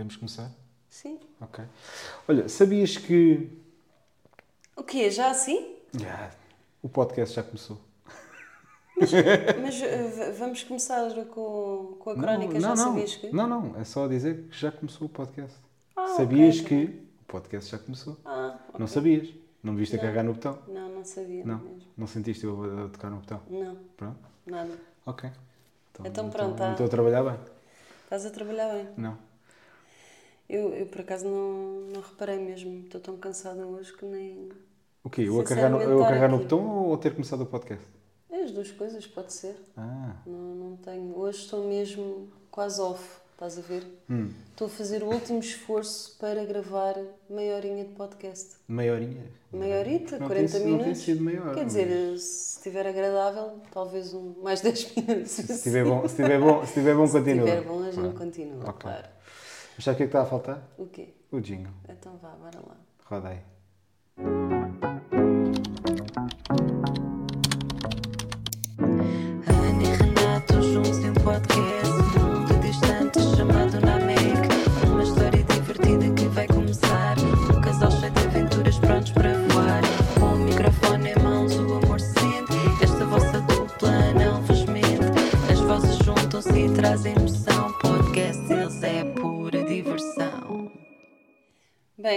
Podemos 0.00 0.16
começar? 0.16 0.50
Sim. 0.88 1.20
Ok. 1.42 1.62
Olha, 2.26 2.48
sabias 2.48 2.96
que. 2.96 3.50
O 4.74 4.82
quê? 4.82 5.10
Já 5.10 5.30
assim? 5.30 5.76
Ah, 6.08 6.30
o 6.82 6.88
podcast 6.88 7.36
já 7.36 7.42
começou. 7.42 7.78
Mas 8.98 9.12
uh, 9.12 10.08
v- 10.16 10.32
vamos 10.38 10.62
começar 10.64 11.10
com, 11.26 11.96
com 12.00 12.10
a 12.10 12.14
crónica. 12.16 12.54
não, 12.54 12.60
Já 12.60 12.68
não, 12.70 12.76
sabias 12.76 13.14
que? 13.16 13.30
Não, 13.30 13.46
não, 13.46 13.78
é 13.78 13.84
só 13.84 14.08
dizer 14.08 14.44
que 14.50 14.58
já 14.58 14.72
começou 14.72 15.06
o 15.06 15.10
podcast. 15.10 15.54
Ah, 15.94 16.06
sabias 16.16 16.60
ok, 16.60 16.66
que 16.66 16.84
o 17.20 17.24
podcast 17.26 17.70
já 17.70 17.78
começou? 17.78 18.16
Ah, 18.24 18.58
ok. 18.68 18.80
Não 18.80 18.86
sabias? 18.86 19.28
Não 19.62 19.74
me 19.74 19.80
viste 19.80 19.96
a 19.96 19.98
Não. 19.98 20.02
carregar 20.02 20.22
no 20.24 20.32
botão? 20.32 20.58
Não, 20.66 20.88
não 20.88 21.04
sabia 21.04 21.44
Não. 21.44 21.58
mesmo. 21.58 21.82
Não 21.94 22.06
sentiste 22.06 22.44
eu 22.46 22.86
a 22.86 22.88
tocar 22.88 23.10
no 23.10 23.18
botão? 23.18 23.42
Não, 23.50 23.76
Pronto? 23.98 24.18
nada. 24.46 24.72
Ok. 25.04 25.30
Então 26.02 26.24
não 26.24 26.30
pronto, 26.30 26.52
estou- 26.62 26.74
tá. 26.78 26.84
A 26.84 26.88
trabalhar 26.88 27.22
bem? 27.22 27.38
Estás 28.04 28.24
a 28.24 28.30
trabalhar 28.30 28.72
bem. 28.72 28.88
Não. 28.96 29.28
Eu, 30.50 30.74
eu 30.74 30.86
por 30.86 31.00
acaso 31.02 31.26
não, 31.26 31.80
não 31.92 32.00
reparei 32.00 32.38
mesmo. 32.38 32.80
Estou 32.84 33.00
tão 33.00 33.16
cansada 33.16 33.64
hoje 33.66 33.92
que 33.96 34.04
nem. 34.04 34.48
O 35.04 35.08
quê? 35.08 35.22
Eu 35.22 35.40
a 35.40 35.44
carregar 35.44 35.70
no, 35.70 35.80
eu 35.80 36.02
a 36.02 36.08
carregar 36.08 36.28
no 36.30 36.38
botão 36.38 36.86
ou 36.86 36.96
ter 36.98 37.12
começado 37.12 37.42
o 37.42 37.46
podcast? 37.46 37.84
É 38.30 38.42
as 38.42 38.50
duas 38.50 38.70
coisas, 38.72 39.06
pode 39.06 39.32
ser. 39.32 39.56
Ah. 39.76 40.16
Não, 40.26 40.54
não 40.54 40.76
tenho. 40.76 41.16
Hoje 41.16 41.38
estou 41.38 41.66
mesmo 41.68 42.28
quase 42.50 42.80
off. 42.80 43.20
Estás 43.32 43.56
a 43.58 43.62
ver? 43.62 43.82
Hum. 44.10 44.30
Estou 44.50 44.66
a 44.66 44.70
fazer 44.70 45.02
o 45.02 45.06
último 45.06 45.38
esforço 45.38 46.14
para 46.18 46.44
gravar 46.44 46.94
meia 47.28 47.56
horinha 47.56 47.84
de 47.84 47.94
podcast. 47.94 48.56
Meia 48.68 48.92
horinha? 48.92 49.24
Meia 49.50 49.78
horita, 49.78 50.18
Não 50.18 50.26
40 50.26 50.52
tem, 50.52 50.60
minutos. 50.66 50.86
Não 50.86 50.92
tem 50.92 51.02
sido 51.02 51.24
meia 51.24 51.42
hora. 51.42 51.54
Quer 51.54 51.64
dizer, 51.64 52.18
se 52.18 52.56
estiver 52.58 52.86
agradável, 52.86 53.52
talvez 53.72 54.12
um, 54.12 54.34
mais 54.42 54.60
10 54.62 54.94
minutos. 54.94 55.30
Se 55.30 55.52
estiver 55.52 55.84
bom, 55.86 56.00
se 56.00 56.06
estiver 56.08 56.38
bom, 56.38 56.58
se 56.60 56.66
estiver 56.66 56.94
bom 56.94 57.06
Se 57.06 57.12
continua. 57.18 57.48
estiver 57.48 57.62
bom, 57.66 57.78
a 57.80 57.84
gente 57.90 57.94
Pronto. 57.94 58.18
continua, 58.18 58.60
Ok. 58.68 58.72
claro. 58.78 59.08
Mas 59.80 59.84
sabe 59.86 59.94
o 59.94 59.96
que 59.96 60.02
é 60.02 60.06
que 60.08 60.08
está 60.10 60.20
a 60.20 60.26
faltar? 60.26 60.62
O 60.76 60.86
quê? 60.88 61.14
O 61.32 61.40
jingle. 61.40 61.72
Então 61.88 62.14
vá, 62.18 62.32
bora 62.32 62.60
lá. 62.60 62.76
Roda 63.06 63.30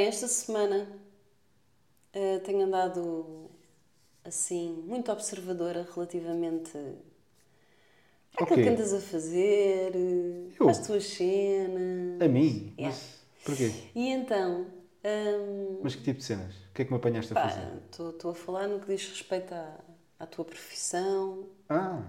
esta 0.04 0.28
semana 0.28 0.88
eh, 2.14 2.40
tenho 2.40 2.66
andado 2.66 3.50
assim, 4.26 4.84
muito 4.88 5.12
observadora 5.12 5.88
relativamente 5.94 6.78
àquilo 8.38 8.46
Ok. 8.52 8.64
que 8.64 8.70
andas 8.70 8.94
a 8.94 9.00
fazer, 9.02 9.92
eh, 9.96 10.52
Eu? 10.60 10.70
às 10.70 10.80
tuas 10.80 11.04
cenas. 11.06 12.22
A 12.22 12.28
mim? 12.28 12.74
Yeah. 12.78 12.98
Mas 12.98 13.26
porquê? 13.44 13.72
E 13.96 14.10
então, 14.10 14.66
hum, 15.04 15.80
Mas 15.84 15.96
que 15.96 16.04
tipo 16.04 16.20
de 16.20 16.26
cenas? 16.26 16.54
O 16.56 16.74
que 16.74 16.82
é 16.82 16.86
que 16.86 16.92
me 16.92 16.98
apanhaste 16.98 17.34
a 17.34 17.36
pá, 17.36 17.50
fazer? 17.50 17.68
estou 17.92 18.32
a 18.32 18.36
falar 18.36 18.68
no 18.68 18.80
que 18.80 18.88
diz 18.88 19.08
respeito 19.08 19.54
à, 19.54 19.80
à 20.20 20.26
tua 20.26 20.46
profissão. 20.46 21.48
Ah, 21.70 22.02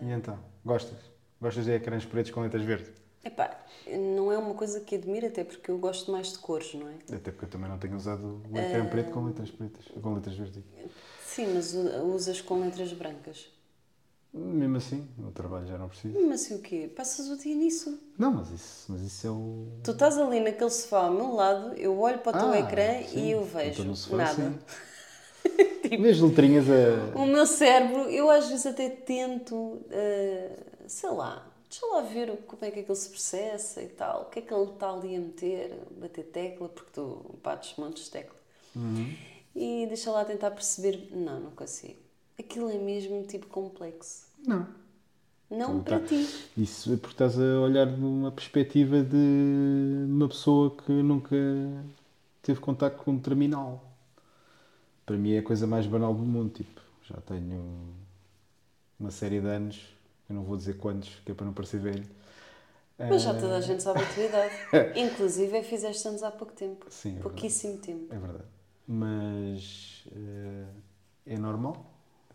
e 0.00 0.10
então? 0.10 0.38
Gostas? 0.64 0.98
Gostas 1.40 1.64
de 1.64 1.72
ecrãs 1.72 2.04
pretos 2.04 2.30
com 2.30 2.40
letras 2.40 2.62
verdes? 2.64 3.01
Epá, 3.24 3.56
não 4.16 4.32
é 4.32 4.38
uma 4.38 4.54
coisa 4.54 4.80
que 4.80 4.96
admiro, 4.96 5.26
até 5.26 5.44
porque 5.44 5.70
eu 5.70 5.78
gosto 5.78 6.10
mais 6.10 6.32
de 6.32 6.38
cores, 6.38 6.74
não 6.74 6.88
é? 6.88 6.94
Até 7.14 7.30
porque 7.30 7.44
eu 7.44 7.48
também 7.50 7.68
não 7.70 7.78
tenho 7.78 7.96
usado 7.96 8.42
o 8.50 8.58
ecrã 8.58 8.84
preto 8.86 9.12
com 9.12 9.24
letras 9.24 9.50
pretas, 9.50 9.84
com 10.02 10.14
letras 10.14 10.36
verdes. 10.36 10.62
Sim, 11.24 11.54
mas 11.54 11.72
usas 11.74 12.40
com 12.40 12.60
letras 12.60 12.92
brancas. 12.92 13.48
Mesmo 14.34 14.78
assim, 14.78 15.06
no 15.18 15.30
trabalho 15.30 15.66
já 15.66 15.76
não 15.76 15.88
preciso. 15.88 16.14
Mesmo 16.14 16.32
assim 16.32 16.54
o 16.56 16.58
quê? 16.60 16.90
Passas 16.96 17.28
o 17.28 17.36
dia 17.36 17.54
nisso. 17.54 17.98
Não, 18.18 18.32
mas 18.32 18.50
isso, 18.50 18.90
mas 18.90 19.02
isso 19.02 19.26
é 19.26 19.30
o. 19.30 19.66
Tu 19.84 19.90
estás 19.90 20.16
ali 20.18 20.40
naquele 20.40 20.70
sofá 20.70 21.04
ao 21.04 21.12
meu 21.12 21.32
lado, 21.34 21.74
eu 21.74 21.98
olho 22.00 22.18
para 22.18 22.36
o 22.36 22.40
teu 22.40 22.52
Ah, 22.52 22.58
ecrã 22.58 23.02
sim. 23.06 23.18
e 23.26 23.30
eu 23.32 23.42
Então 23.42 23.60
vejo 23.60 23.84
no 23.84 23.94
sofá, 23.94 24.16
nada. 24.16 24.34
sim. 24.34 24.58
Vês 26.00 26.18
letrinhas 26.20 26.64
a. 26.70 27.18
O 27.18 27.26
meu 27.26 27.46
cérebro, 27.46 28.08
eu 28.08 28.30
às 28.30 28.48
vezes 28.48 28.64
até 28.64 28.88
tento, 28.88 29.82
eh, 29.90 30.56
sei 30.86 31.10
lá, 31.10 31.46
deixa 31.72 31.86
lá 31.86 32.02
ver 32.02 32.36
como 32.46 32.64
é 32.64 32.70
que 32.70 32.80
aquilo 32.80 32.94
se 32.94 33.08
processa 33.08 33.82
e 33.82 33.88
tal, 33.88 34.22
o 34.22 34.24
que 34.26 34.40
é 34.40 34.42
que 34.42 34.52
ele 34.52 34.70
está 34.72 34.92
ali 34.92 35.16
a 35.16 35.20
meter, 35.20 35.74
bater 35.92 36.24
tecla, 36.24 36.68
porque 36.68 36.90
tu 36.92 37.38
bates 37.42 37.76
montes 37.78 38.04
de 38.04 38.10
tecla. 38.10 38.36
Uhum. 38.76 39.16
E 39.54 39.86
deixa 39.86 40.10
lá 40.10 40.24
tentar 40.24 40.50
perceber, 40.50 41.08
não, 41.12 41.40
não 41.40 41.50
consigo. 41.52 41.98
Aquilo 42.38 42.70
é 42.70 42.78
mesmo 42.78 43.24
tipo 43.24 43.46
complexo. 43.46 44.26
Não. 44.46 44.66
Não 45.50 45.78
Então 45.78 45.82
para 45.82 46.00
tá. 46.00 46.06
ti. 46.06 46.28
Isso 46.56 46.92
é 46.92 46.96
porque 46.96 47.14
estás 47.14 47.38
a 47.38 47.60
olhar 47.60 47.86
de 47.86 48.00
uma 48.02 48.30
perspectiva 48.32 49.02
de 49.02 49.16
uma 50.08 50.28
pessoa 50.28 50.74
que 50.76 50.92
nunca 50.92 51.36
teve 52.42 52.60
contacto 52.60 53.02
com 53.04 53.12
um 53.12 53.18
terminal. 53.20 53.82
Para 55.06 55.16
mim 55.16 55.32
é 55.32 55.38
a 55.38 55.42
coisa 55.42 55.66
mais 55.66 55.86
banal 55.86 56.14
do 56.14 56.22
mundo. 56.22 56.50
Tipo, 56.52 56.80
já 57.04 57.20
tenho 57.22 57.94
uma 58.98 59.10
série 59.10 59.40
de 59.40 59.46
anos, 59.46 59.80
eu 60.32 60.36
não 60.36 60.42
vou 60.44 60.56
dizer 60.56 60.78
quantos, 60.78 61.10
que 61.24 61.30
é 61.30 61.34
para 61.34 61.44
não 61.46 61.52
parecer 61.52 61.78
velho. 61.78 62.04
Mas 62.98 63.22
já 63.22 63.34
toda 63.34 63.56
a 63.56 63.60
gente 63.60 63.82
sabe 63.82 64.00
a 64.00 64.06
tua 64.06 64.24
idade. 64.24 64.54
Inclusive, 64.98 65.62
fizeste 65.62 66.06
anos 66.08 66.22
há 66.22 66.30
pouco 66.30 66.52
tempo. 66.52 66.86
Sim, 66.88 67.16
é 67.18 67.20
Pouquíssimo 67.20 67.78
tempo. 67.78 68.12
É 68.14 68.18
verdade. 68.18 68.44
Mas 68.86 70.04
eh, 70.14 70.64
é 71.26 71.38
normal. 71.38 71.86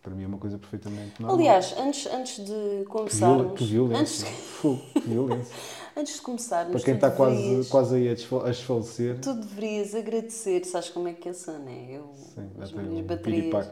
Para 0.02 0.14
mim 0.16 0.24
é 0.24 0.28
uma 0.28 0.38
coisa 0.38 0.58
perfeitamente 0.58 1.22
normal. 1.22 1.38
Aliás, 1.38 1.74
antes, 1.78 2.06
antes 2.08 2.38
de 2.46 2.46
que, 2.46 2.52
viol- 2.54 2.86
começarmos. 2.86 3.46
que 3.46 3.52
antes, 3.64 3.68
violência. 3.68 4.28
Fogo, 4.62 4.82
que 4.94 5.00
violência. 5.02 5.56
antes 5.98 6.16
de 6.16 6.22
começarmos. 6.22 6.72
Para 6.74 6.82
quem 6.84 6.96
está 6.96 7.12
quase, 7.12 7.36
deverias- 7.42 7.68
quase 7.70 7.96
aí 7.96 8.10
a, 8.10 8.14
desfa- 8.14 8.44
a 8.46 8.50
desfalecer. 8.50 9.20
Tu 9.20 9.34
deverias 9.34 9.96
agradecer, 9.96 10.66
sabes 10.66 10.90
como 10.90 11.08
é 11.08 11.14
que 11.14 11.28
eu 11.30 11.34
sou, 11.34 11.58
né? 11.60 11.88
Eu, 11.90 12.10
Sim, 12.14 12.50
as 12.62 12.72
minhas 12.72 12.94
um 12.94 13.04
baterias. 13.04 13.70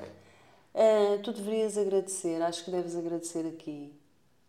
Ah, 0.73 1.17
tu 1.23 1.31
deverias 1.31 1.77
agradecer, 1.77 2.41
acho 2.41 2.65
que 2.65 2.71
deves 2.71 2.95
agradecer 2.97 3.45
aqui 3.47 3.93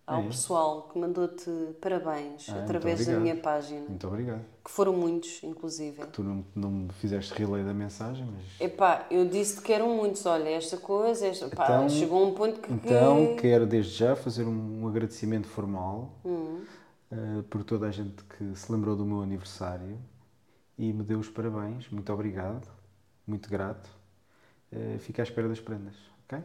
ao 0.07 0.23
É 0.23 0.27
pessoal 0.29 0.83
que 0.89 0.99
mandou-te 0.99 1.51
parabéns 1.81 2.49
Ah, 2.49 2.63
através 2.63 3.05
da 3.07 3.19
minha 3.19 3.37
página, 3.37 3.81
Muito 3.89 4.07
obrigado. 4.07 4.41
que 4.65 4.71
foram 4.71 4.93
muitos, 4.93 5.43
inclusive. 5.43 6.07
Tu 6.07 6.23
não, 6.23 6.45
não 6.55 6.71
me 6.71 6.93
fizeste 6.93 7.35
relay 7.35 7.65
da 7.65 7.75
mensagem, 7.75 8.25
mas. 8.25 8.61
Epá, 8.61 9.05
eu 9.11 9.29
disse 9.29 9.61
que 9.61 9.73
eram 9.73 9.97
muitos, 9.97 10.25
olha, 10.27 10.49
esta 10.51 10.77
coisa, 10.77 11.27
esta... 11.27 11.49
Pá, 11.49 11.65
Então- 11.65 11.89
chegou 11.89 12.23
a 12.25 12.27
um 12.29 12.35
ponto 12.35 12.61
que... 12.61 12.73
Então 12.73 13.35
quero 13.37 13.67
desde 13.67 13.93
já 13.95 14.15
fazer 14.15 14.45
um 14.45 14.87
agradecimento 14.87 15.49
formal 15.49 16.13
Hum. 16.25 16.63
eh, 17.11 17.43
por 17.51 17.65
toda 17.65 17.87
a 17.87 17.91
gente 17.91 18.23
que 18.25 18.55
se 18.55 18.71
lembrou 18.71 18.95
do 18.95 19.05
meu 19.05 19.23
aniversário 19.23 19.99
e 20.79 20.93
me 20.93 21.03
deu 21.03 21.19
os 21.19 21.29
parabéns. 21.29 21.89
Muito 21.91 22.13
obrigado, 22.13 22.69
muito 23.27 23.49
grato. 23.51 23.91
Eh, 24.71 24.99
fico 25.01 25.21
à 25.21 25.25
espera 25.25 25.49
das 25.49 25.59
prendas, 25.61 25.95
ok? 26.25 26.43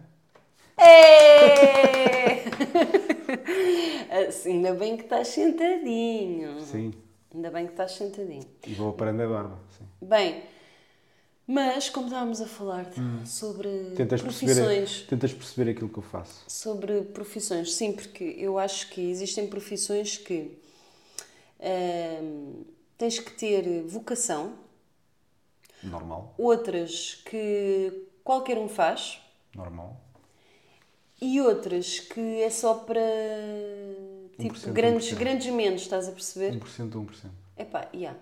É! 0.91 2.43
Assim, 4.27 4.51
ainda 4.57 4.73
bem 4.73 4.97
que 4.97 5.03
estás 5.03 5.29
sentadinho. 5.29 6.59
Sim. 6.61 6.93
Ainda 7.33 7.49
bem 7.49 7.65
que 7.65 7.71
estás 7.73 7.93
sentadinho. 7.93 8.45
E 8.67 8.73
vou 8.73 8.89
a 8.89 8.93
prenda 8.93 9.27
barba. 9.27 9.57
Sim. 9.77 9.85
Bem, 10.01 10.43
mas 11.47 11.89
como 11.89 12.07
estávamos 12.07 12.41
a 12.41 12.45
falar 12.45 12.85
de- 12.85 13.29
sobre 13.29 13.69
Tentas 13.95 14.21
profissões, 14.21 14.57
perceber, 14.89 15.07
tentas 15.09 15.33
perceber 15.33 15.71
aquilo 15.71 15.89
que 15.89 15.97
eu 15.99 16.03
faço. 16.03 16.43
sobre 16.47 17.01
profissões, 17.03 17.73
sim, 17.73 17.93
porque 17.93 18.23
eu 18.37 18.57
acho 18.59 18.89
que 18.89 19.01
existem 19.09 19.47
profissões 19.47 20.17
que 20.17 20.57
hum, 22.21 22.63
tens 22.97 23.19
que 23.19 23.31
ter 23.31 23.83
vocação, 23.83 24.53
Normal, 25.83 26.35
outras 26.37 27.15
que 27.25 28.07
qualquer 28.23 28.57
um 28.57 28.67
faz 28.67 29.19
normal. 29.55 29.99
E 31.21 31.39
outras 31.39 31.99
que 31.99 32.41
é 32.41 32.49
só 32.49 32.73
para 32.73 32.99
tipo 34.39 34.55
1%, 34.55 34.71
grandes, 34.73 35.13
1%. 35.13 35.15
grandes 35.17 35.53
menos, 35.53 35.81
estás 35.83 36.07
a 36.07 36.11
perceber? 36.11 36.59
1% 36.59 36.89
1%. 36.89 37.29
Epá, 37.57 37.87
yeah. 37.93 38.17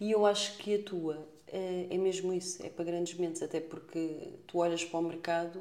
E 0.00 0.10
eu 0.10 0.24
acho 0.24 0.56
que 0.56 0.74
a 0.74 0.82
tua 0.82 1.28
eh, 1.48 1.86
é 1.90 1.98
mesmo 1.98 2.32
isso, 2.32 2.64
é 2.64 2.70
para 2.70 2.84
grandes 2.84 3.18
mentes, 3.18 3.42
até 3.42 3.60
porque 3.60 4.32
tu 4.46 4.58
olhas 4.58 4.84
para 4.84 4.98
o 4.98 5.02
mercado, 5.02 5.60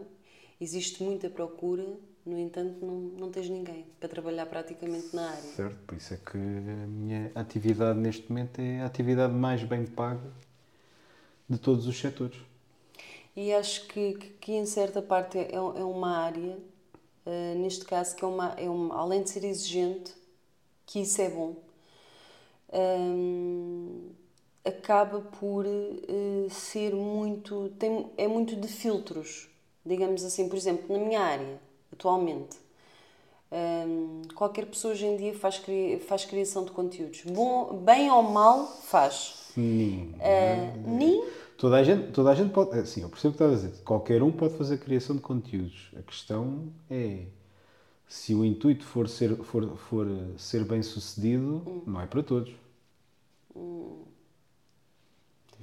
existe 0.60 1.04
muita 1.04 1.30
procura, 1.30 1.86
no 2.26 2.40
entanto 2.40 2.84
não, 2.84 2.96
não 2.96 3.32
tens 3.32 3.50
ninguém 3.50 3.86
para 4.00 4.10
trabalhar 4.10 4.46
praticamente 4.46 5.16
na 5.16 5.30
área. 5.30 5.42
Certo, 5.42 5.78
por 5.86 5.98
isso 5.98 6.14
é 6.14 6.18
que 6.18 6.38
a 6.38 6.88
minha 6.88 7.32
atividade 7.36 8.00
neste 8.00 8.30
momento 8.30 8.60
é 8.60 8.82
a 8.82 8.86
atividade 8.86 9.34
mais 9.34 9.62
bem 9.64 9.86
paga 9.86 10.32
de 11.48 11.58
todos 11.58 11.86
os 11.86 12.00
setores. 12.00 12.38
E 13.36 13.54
acho 13.54 13.88
que, 13.88 14.14
que, 14.16 14.30
que 14.42 14.52
em 14.54 14.66
certa 14.66 15.02
parte 15.02 15.38
é, 15.38 15.54
é 15.56 15.60
uma 15.60 16.18
área, 16.18 16.58
eh, 17.26 17.56
neste 17.56 17.86
caso, 17.86 18.16
que 18.16 18.24
é 18.24 18.28
uma, 18.28 18.54
é 18.58 18.70
uma, 18.70 18.96
além 18.98 19.24
de 19.24 19.30
ser 19.32 19.44
exigente, 19.46 20.14
que 20.86 21.02
isso 21.02 21.22
é 21.22 21.30
bom, 21.30 21.56
hum, 22.74 24.10
acaba 24.64 25.22
por 25.22 25.66
eh, 25.66 26.48
ser 26.50 26.94
muito. 26.94 27.70
Tem, 27.80 28.10
é 28.18 28.28
muito 28.28 28.56
de 28.56 28.68
filtros, 28.68 29.50
digamos 29.86 30.24
assim. 30.24 30.48
Por 30.50 30.58
exemplo, 30.58 30.86
na 30.98 31.04
minha 31.04 31.22
área, 31.22 31.60
atualmente, 31.92 32.58
hum, 33.52 34.22
qualquer 34.36 34.66
pessoa 34.66 34.94
hoje 34.94 35.06
em 35.06 35.18
dia 35.18 35.34
faz, 35.34 35.58
cri- 35.60 36.00
faz 36.00 36.26
criação 36.26 36.66
de 36.66 36.72
conteúdos. 36.72 37.22
Bom, 37.26 37.74
bem 37.78 38.10
ou 38.12 38.24
mal, 38.24 38.68
faz. 38.84 39.36
Sim. 39.54 40.14
Ah, 40.20 40.74
nem 40.86 41.24
Toda 41.58 41.78
a 41.78 41.84
gente, 41.84 42.12
toda 42.12 42.32
a 42.32 42.36
gente 42.36 42.52
pode. 42.52 42.78
Assim, 42.78 43.02
eu 43.02 43.10
percebo 43.10 43.34
o 43.34 43.38
que 43.38 43.44
estás 43.44 43.64
a 43.64 43.68
dizer. 43.68 43.84
Qualquer 43.84 44.22
um 44.22 44.32
pode 44.32 44.58
fazer 44.58 44.78
criação 44.78 45.16
de 45.16 45.22
conteúdos. 45.22 45.90
A 45.98 46.02
questão 46.02 46.72
é 46.90 47.26
se 48.08 48.36
o 48.36 48.44
intuito 48.44 48.86
for 48.86 49.08
ser, 49.08 49.36
for, 49.38 49.78
for 49.78 50.08
ser 50.38 50.64
bem 50.64 50.84
sucedido, 50.84 51.84
não 51.86 52.02
é 52.02 52.06
para 52.06 52.22
todos. 52.22 52.54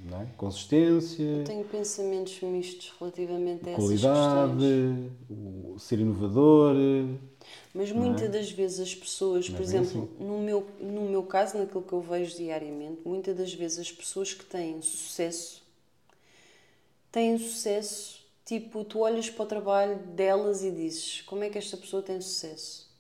Não 0.05 0.21
é? 0.21 0.27
Consistência, 0.37 1.45
tenho 1.47 1.65
pensamentos 1.65 2.41
mistos 2.41 2.93
relativamente 2.99 3.69
a 3.69 3.73
essas 3.73 3.85
qualidade, 3.85 4.53
questões. 4.53 5.13
o 5.31 5.79
ser 5.79 6.01
inovador. 6.01 6.75
Mas 7.73 7.93
muitas 7.93 8.29
das 8.31 8.51
vezes 8.51 8.81
as 8.81 8.95
pessoas, 8.95 9.49
por 9.49 9.57
é 9.57 9.59
bem 9.59 9.81
exemplo, 9.81 10.09
no, 10.19 10.41
meu, 10.41 10.67
no 10.81 11.03
meu 11.03 11.23
caso, 11.23 11.57
naquilo 11.57 11.83
que 11.83 11.93
eu 11.93 12.01
vejo 12.01 12.37
diariamente, 12.37 13.01
muitas 13.05 13.37
das 13.37 13.55
vezes 13.55 13.79
as 13.79 13.93
pessoas 13.93 14.35
que 14.35 14.45
têm 14.45 14.83
sucesso 14.83 15.62
têm 17.13 17.39
sucesso, 17.39 18.21
tipo, 18.45 18.83
tu 18.85 19.01
olhas 19.01 19.31
para 19.31 19.43
o 19.45 19.47
trabalho 19.47 19.97
delas 19.99 20.65
e 20.65 20.71
dizes 20.71 21.21
como 21.21 21.45
é 21.45 21.51
que 21.51 21.59
esta 21.59 21.77
pessoa 21.77 22.03
tem 22.03 22.21
sucesso? 22.21 22.91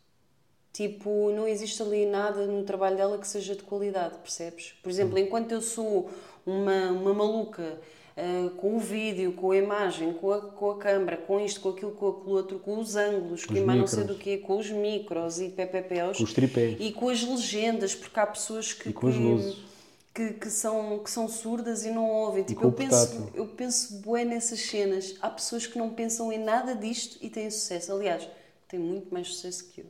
Tipo, 0.73 1.31
não 1.33 1.49
existe 1.49 1.83
ali 1.83 2.07
nada 2.07 2.47
no 2.47 2.63
trabalho 2.65 2.97
dela 2.97 3.19
que 3.19 3.27
seja 3.27 3.57
de 3.57 3.63
qualidade, 3.63 4.19
percebes? 4.19 4.75
Por 4.83 4.89
exemplo, 4.89 5.19
enquanto 5.19 5.53
eu 5.53 5.61
sou 5.61 6.11
uma, 6.47 6.93
uma 6.93 7.13
maluca 7.13 7.79
ah, 8.17 8.51
com 8.57 8.77
o 8.77 8.79
vídeo, 8.79 9.33
com 9.33 9.51
a 9.51 9.57
imagem, 9.57 10.13
com 10.13 10.33
a, 10.33 10.41
com 10.41 10.71
a 10.71 10.79
câmara, 10.79 11.17
com 11.17 11.41
isto, 11.41 11.61
com 11.61 11.71
aquilo, 11.71 11.93
com 11.93 12.09
aquilo 12.09 12.31
outro, 12.31 12.59
com 12.59 12.79
os 12.79 12.97
ângulos, 12.97 13.45
com 13.45 13.55
mais 13.65 13.81
não 13.81 13.87
sei 13.87 14.05
do 14.05 14.15
quê, 14.15 14.39
com 14.39 14.59
os 14.59 14.71
micros 14.71 15.41
e 15.41 15.49
PPPs. 15.49 16.19
Com 16.19 16.25
os 16.25 16.33
tripés. 16.33 16.77
E 16.79 16.93
com 16.93 17.09
as 17.09 17.23
legendas, 17.23 17.95
porque 17.95 18.21
há 18.21 18.27
pessoas 18.27 18.73
que, 18.73 18.91
E 18.91 18.93
com 18.93 19.09
as 19.09 19.17
luzes. 19.17 19.72
Que, 20.15 20.35
que 20.35 20.51
são, 20.51 20.99
que 21.03 21.11
são 21.11 21.29
surdas 21.29 21.85
e 21.85 21.91
não 21.91 22.11
ouvem. 22.11 22.45
Tipo, 22.45 22.65
eu 22.65 22.69
o 22.69 22.73
penso, 22.73 23.31
eu 23.35 23.47
penso 23.49 24.01
bué 24.01 24.25
nessas 24.25 24.61
cenas. 24.61 25.15
Há 25.21 25.31
pessoas 25.31 25.67
que 25.67 25.79
não 25.79 25.95
pensam 25.95 26.33
em 26.33 26.39
nada 26.39 26.75
disto 26.75 27.19
e 27.23 27.31
têm 27.31 27.51
sucesso. 27.51 27.93
Aliás, 27.93 28.29
têm 28.69 28.79
muito 28.81 29.13
mais 29.13 29.29
sucesso 29.29 29.71
que 29.71 29.81
eu. 29.83 29.87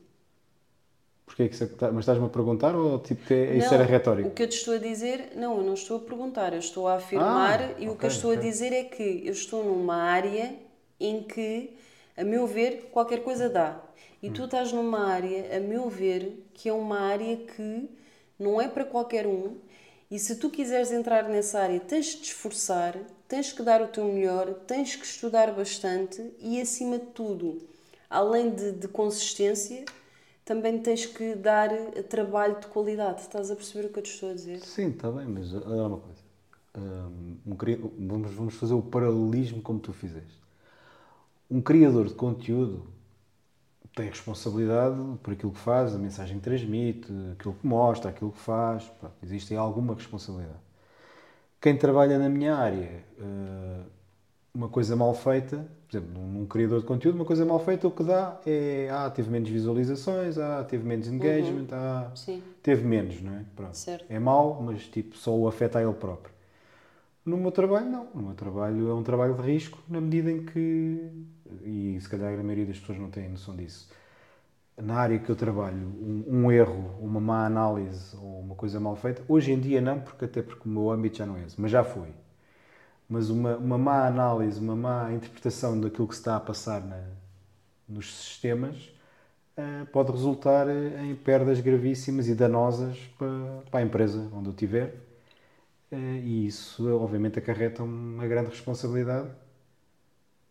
Porquê 1.27 1.43
é 1.45 1.49
que 1.49 1.55
isso 1.55 1.65
é 1.65 1.67
tá- 1.69 1.91
Mas 1.93 2.03
estás-me 2.05 2.27
a 2.27 2.29
perguntar 2.37 2.75
ou 2.77 2.99
tipo, 3.01 3.33
é- 3.33 3.57
isso 3.57 3.75
Não, 3.75 3.75
era 3.75 3.85
retórico? 3.85 4.31
O 4.31 4.31
que 4.31 4.43
eu 4.45 4.49
te 4.49 4.57
estou 4.57 4.75
a 4.75 4.79
dizer, 4.79 5.33
não, 5.37 5.59
eu 5.59 5.63
não 5.65 5.75
estou 5.75 5.97
a 5.99 6.01
perguntar, 6.01 6.53
eu 6.53 6.59
estou 6.61 6.87
a 6.89 6.95
afirmar 6.95 7.59
Ah, 7.59 7.81
e 7.81 7.89
o 7.89 7.95
ok, 7.95 7.99
que 7.99 8.07
eu 8.07 8.09
estou 8.09 8.31
a 8.31 8.37
ok. 8.37 8.37
dizer 8.37 8.73
é 8.73 8.85
que 8.85 9.23
eu 9.25 9.33
estou 9.33 9.65
numa 9.65 9.97
área 9.97 10.55
em 11.01 11.23
que, 11.23 11.77
a 12.17 12.23
meu 12.25 12.47
ver, 12.47 12.89
qualquer 12.93 13.23
coisa 13.23 13.49
dá. 13.51 13.81
E 14.23 14.29
Hum. 14.29 14.31
tu 14.31 14.45
estás 14.45 14.73
numa 14.73 15.07
área, 15.09 15.57
a 15.57 15.61
meu 15.61 15.89
ver, 15.91 16.45
que 16.55 16.69
é 16.69 16.73
uma 16.73 17.01
área 17.01 17.37
que 17.37 17.89
não 18.39 18.61
é 18.61 18.69
para 18.69 18.85
qualquer 18.85 19.27
um. 19.27 19.57
E 20.13 20.19
se 20.19 20.37
tu 20.37 20.51
quiseres 20.51 20.93
entrar 20.93 21.27
nessa 21.27 21.59
área, 21.59 21.81
tens 21.81 22.09
de 22.09 22.17
te 22.19 22.25
esforçar, 22.33 22.99
tens 23.27 23.51
que 23.51 23.63
dar 23.63 23.81
o 23.81 23.89
teu 23.89 24.05
melhor, 24.05 24.53
tens 24.67 24.95
que 24.95 25.07
estudar 25.07 25.51
bastante 25.55 26.23
e, 26.39 26.61
acima 26.61 26.99
de 26.99 27.07
tudo, 27.07 27.63
além 28.11 28.51
de, 28.51 28.73
de 28.73 28.89
consistência, 28.89 29.87
também 30.45 30.79
tens 30.83 31.07
que 31.07 31.35
dar 31.35 31.73
eh, 31.73 32.03
trabalho 32.03 32.61
de 32.61 32.67
qualidade. 32.67 33.23
Estás 33.23 33.51
a 33.51 33.57
perceber 33.57 33.87
o 33.87 33.91
que 33.91 34.01
eu 34.01 34.03
te 34.03 34.11
estou 34.11 34.29
a 34.29 34.35
dizer? 34.35 34.59
Sim, 34.59 34.91
está 34.91 35.11
bem, 35.11 35.25
mas 35.25 35.55
olha 35.55 35.87
uma 35.87 35.97
coisa. 35.97 36.21
Hum, 36.77 37.37
um 37.47 38.07
vamos, 38.07 38.35
vamos 38.35 38.55
fazer 38.57 38.75
o 38.75 38.83
paralelismo 38.83 39.63
como 39.63 39.81
tu 39.81 39.95
fizeste. 39.95 40.43
Um 41.51 41.63
criador 41.63 42.09
de 42.09 42.15
conteúdo 42.15 42.87
tem 43.95 44.09
responsabilidade 44.09 44.97
por 45.23 45.33
aquilo 45.33 45.53
que 45.53 45.59
faz, 45.59 45.95
a 45.95 45.99
mensagem 45.99 46.39
que 46.39 46.43
transmite, 46.43 47.13
aquilo 47.33 47.55
que 47.55 47.67
mostra, 47.67 48.11
aquilo 48.11 48.33
que 48.33 48.41
faz. 48.41 48.91
Existe 49.23 49.55
alguma 49.55 49.95
responsabilidade. 49.95 50.59
Quem 51.61 51.77
trabalha 51.77 52.19
na 52.19 52.29
minha 52.29 52.57
área, 52.57 53.05
eh, 53.19 53.83
uma 54.55 54.69
coisa 54.69 54.95
mal 54.95 55.15
feita, 55.15 55.67
por 55.89 55.97
exemplo, 55.97 56.23
num, 56.23 56.47
criador 56.47 56.81
de 56.81 56.87
conteúdo, 56.87 57.17
uma 57.17 57.25
coisa 57.25 57.45
mal 57.45 57.59
feita, 57.59 57.87
o 57.87 57.91
que 57.91 58.03
dá 58.03 58.39
é, 58.47 58.89
ah, 58.91 59.09
teve 59.11 59.31
menos 59.31 59.49
visualizações, 59.49 60.39
ah, 60.39 60.65
teve 60.65 60.85
menos 60.87 61.07
engagement, 61.09 61.67
ah, 61.73 62.11
Sim. 62.15 62.43
teve 62.63 62.85
menos, 62.85 63.21
não 63.23 63.35
é? 63.35 63.45
Pronto. 63.55 63.77
Certo. 63.77 64.05
É 64.09 64.19
mau, 64.19 64.63
mas 64.63 64.83
tipo, 64.87 65.17
só 65.17 65.35
o 65.35 65.49
afeta 65.49 65.79
a 65.79 65.83
ele 65.83 65.95
próprio. 65.95 66.33
No 67.25 67.37
meu 67.37 67.53
trabalho, 67.53 67.87
não. 67.87 68.09
No 68.15 68.23
meu 68.23 68.35
trabalho 68.35 68.91
é 68.91 68.95
um 68.95 69.03
trabalho 69.03 69.35
de 69.35 69.43
risco, 69.43 69.79
na 69.89 70.01
medida 70.01 70.31
em 70.31 70.45
que, 70.45 71.11
e 71.65 71.99
se 72.01 72.09
calhar 72.09 72.33
a 72.39 72.43
maioria 72.43 72.67
das 72.67 72.79
pessoas 72.79 72.99
não 72.99 73.11
tem 73.11 73.29
noção 73.29 73.57
disso, 73.57 73.89
na 74.77 74.97
área 74.97 75.19
que 75.19 75.31
eu 75.31 75.37
trabalho, 75.37 75.77
um, 75.79 76.25
um 76.47 76.53
erro, 76.53 76.97
uma 77.01 77.21
má 77.21 77.47
análise 77.47 78.17
ou 78.17 78.41
uma 78.41 78.55
coisa 78.57 78.81
mal 78.81 78.97
feita, 78.97 79.23
hoje 79.29 79.53
em 79.53 79.61
dia 79.61 79.81
não, 79.81 80.01
porque 80.01 80.25
até 80.27 80.43
porque 80.43 80.69
o 80.69 80.73
meu 80.73 80.91
âmbito 80.91 81.19
já 81.19 81.27
não 81.27 81.37
é 81.37 81.45
esse, 81.45 81.61
mas 81.61 81.71
já 81.71 81.85
foi. 81.85 82.09
Mas 83.09 83.29
uma, 83.31 83.57
uma 83.57 83.79
má 83.79 84.07
análise, 84.07 84.59
uma 84.61 84.77
má 84.77 85.13
interpretação 85.13 85.79
daquilo 85.81 86.09
que 86.09 86.15
se 86.15 86.21
está 86.21 86.37
a 86.37 86.41
passar 86.41 86.81
na- 86.85 87.09
nos 87.89 88.15
sistemas 88.15 88.91
eh, 89.57 89.85
pode 89.93 90.13
resultar 90.13 90.69
em 90.71 91.15
perdas 91.17 91.61
gravíssimas 91.61 92.29
e 92.29 92.35
danosas 92.35 92.99
para, 93.19 93.63
para 93.71 93.81
a 93.81 93.83
empresa 93.85 94.29
onde 94.35 94.49
eu 94.49 94.53
estiver. 94.53 94.95
Eh, 95.93 96.21
e 96.25 96.47
isso, 96.47 96.89
obviamente, 96.97 97.39
acarreta 97.39 97.83
uma 97.85 98.27
grande 98.27 98.51
responsabilidade 98.51 99.31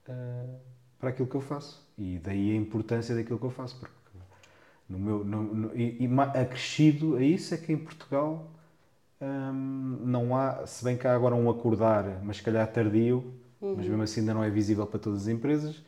eh, 0.07 0.70
para 1.01 1.11
aquilo 1.11 1.29
que 1.29 1.35
eu 1.35 1.41
faço. 1.41 1.85
E 1.99 2.19
daí 2.19 2.53
a 2.53 2.57
importância 2.57 3.15
daquilo 3.15 3.39
que 3.39 3.45
eu 3.45 3.51
faço. 3.51 3.77
Porque 3.79 3.95
no 4.89 4.99
meu, 4.99 5.23
no- 5.23 5.43
no- 5.43 5.75
e, 5.77 6.03
e 6.05 6.09
acrescido 6.39 7.15
a 7.15 7.23
isso 7.23 7.53
é 7.53 7.57
que 7.57 7.71
em 7.71 7.77
Portugal 7.77 8.51
hum, 9.21 9.99
não 10.05 10.35
há, 10.35 10.65
se 10.67 10.83
bem 10.83 10.97
que 10.97 11.07
há 11.07 11.15
agora 11.15 11.35
um 11.35 11.49
acordar, 11.49 12.21
mas 12.23 12.37
se 12.37 12.43
calhar 12.43 12.67
tardio, 12.71 13.33
mas 13.73 13.87
mesmo 13.87 14.03
assim 14.03 14.21
ainda 14.21 14.33
não 14.33 14.43
é 14.43 14.49
visível 14.49 14.85
para 14.87 14.99
todas 14.99 15.23
as 15.23 15.27
empresas. 15.27 15.81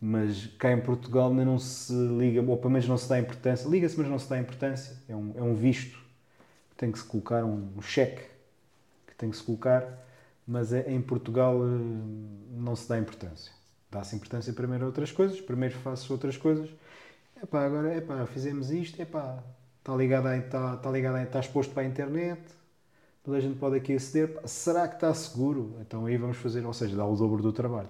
Mas 0.00 0.46
cá 0.58 0.72
em 0.72 0.80
Portugal 0.80 1.30
ainda 1.30 1.44
não 1.44 1.58
se 1.58 1.92
liga, 1.92 2.42
ou 2.42 2.56
pelo 2.58 2.70
menos 2.72 2.88
não 2.88 2.98
se 2.98 3.08
dá 3.08 3.18
importância, 3.18 3.68
liga-se, 3.68 3.98
mas 3.98 4.08
não 4.08 4.18
se 4.18 4.30
dá 4.30 4.38
importância. 4.38 4.96
É 5.08 5.16
um, 5.16 5.32
é 5.36 5.42
um 5.42 5.54
visto 5.54 5.98
que 6.70 6.76
tem 6.76 6.92
que 6.92 6.98
se 6.98 7.04
colocar, 7.04 7.44
um, 7.44 7.70
um 7.76 7.82
cheque 7.82 8.22
que 9.06 9.14
tem 9.16 9.30
que 9.30 9.36
se 9.36 9.42
colocar, 9.44 9.84
mas 10.46 10.72
é- 10.72 10.90
em 10.92 11.00
Portugal 11.02 11.56
hum, 11.60 12.40
não 12.52 12.76
se 12.76 12.88
dá 12.88 12.98
importância. 12.98 13.52
Dá-se 13.90 14.14
importância 14.16 14.52
primeiro 14.52 14.84
a 14.84 14.86
outras 14.88 15.10
coisas, 15.12 15.40
primeiro 15.40 15.76
faz-se 15.78 16.10
outras 16.12 16.36
coisas. 16.36 16.70
Epá, 17.42 17.64
agora, 17.66 17.96
epá, 17.96 18.24
fizemos 18.26 18.70
isto, 18.70 19.00
epá, 19.00 19.42
está 19.78 19.94
ligado, 19.96 20.26
a, 20.28 20.36
está, 20.36 20.74
está 20.74 20.90
ligado, 20.90 21.16
a, 21.16 21.22
está 21.22 21.40
exposto 21.40 21.72
para 21.72 21.82
a 21.82 21.86
internet, 21.86 22.40
toda 23.24 23.38
a 23.38 23.40
gente 23.40 23.58
pode 23.58 23.76
aqui 23.76 23.94
aceder. 23.94 24.40
Será 24.46 24.86
que 24.88 24.94
está 24.96 25.12
seguro? 25.14 25.76
Então 25.80 26.06
aí 26.06 26.16
vamos 26.16 26.36
fazer, 26.36 26.64
ou 26.64 26.72
seja, 26.74 26.96
dá 26.96 27.06
o 27.06 27.16
dobro 27.16 27.42
do 27.42 27.52
trabalho. 27.52 27.88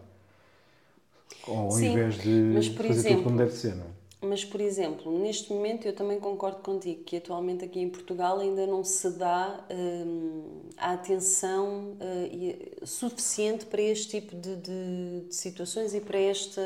Ao 1.46 1.70
Sim, 1.70 1.92
invés 1.92 2.14
de 2.22 2.30
mas, 2.54 2.68
fazer 2.68 2.90
exemplo, 2.90 3.16
tudo 3.16 3.24
como 3.24 3.36
deve 3.36 3.52
ser, 3.52 3.74
não 3.74 3.84
é? 3.86 3.99
Mas, 4.22 4.44
por 4.44 4.60
exemplo, 4.60 5.10
neste 5.18 5.50
momento 5.50 5.86
eu 5.86 5.94
também 5.94 6.20
concordo 6.20 6.58
contigo 6.58 7.04
que 7.04 7.16
atualmente 7.16 7.64
aqui 7.64 7.80
em 7.80 7.88
Portugal 7.88 8.38
ainda 8.38 8.66
não 8.66 8.84
se 8.84 9.08
dá 9.12 9.64
hum, 9.70 10.60
a 10.76 10.92
atenção 10.92 11.96
e- 12.30 12.86
suficiente 12.86 13.64
para 13.64 13.80
este 13.80 14.20
tipo 14.20 14.36
de, 14.36 14.56
de- 14.56 15.20
de 15.28 15.34
situações 15.34 15.94
e 15.94 16.00
para 16.02 16.18
esta 16.18 16.60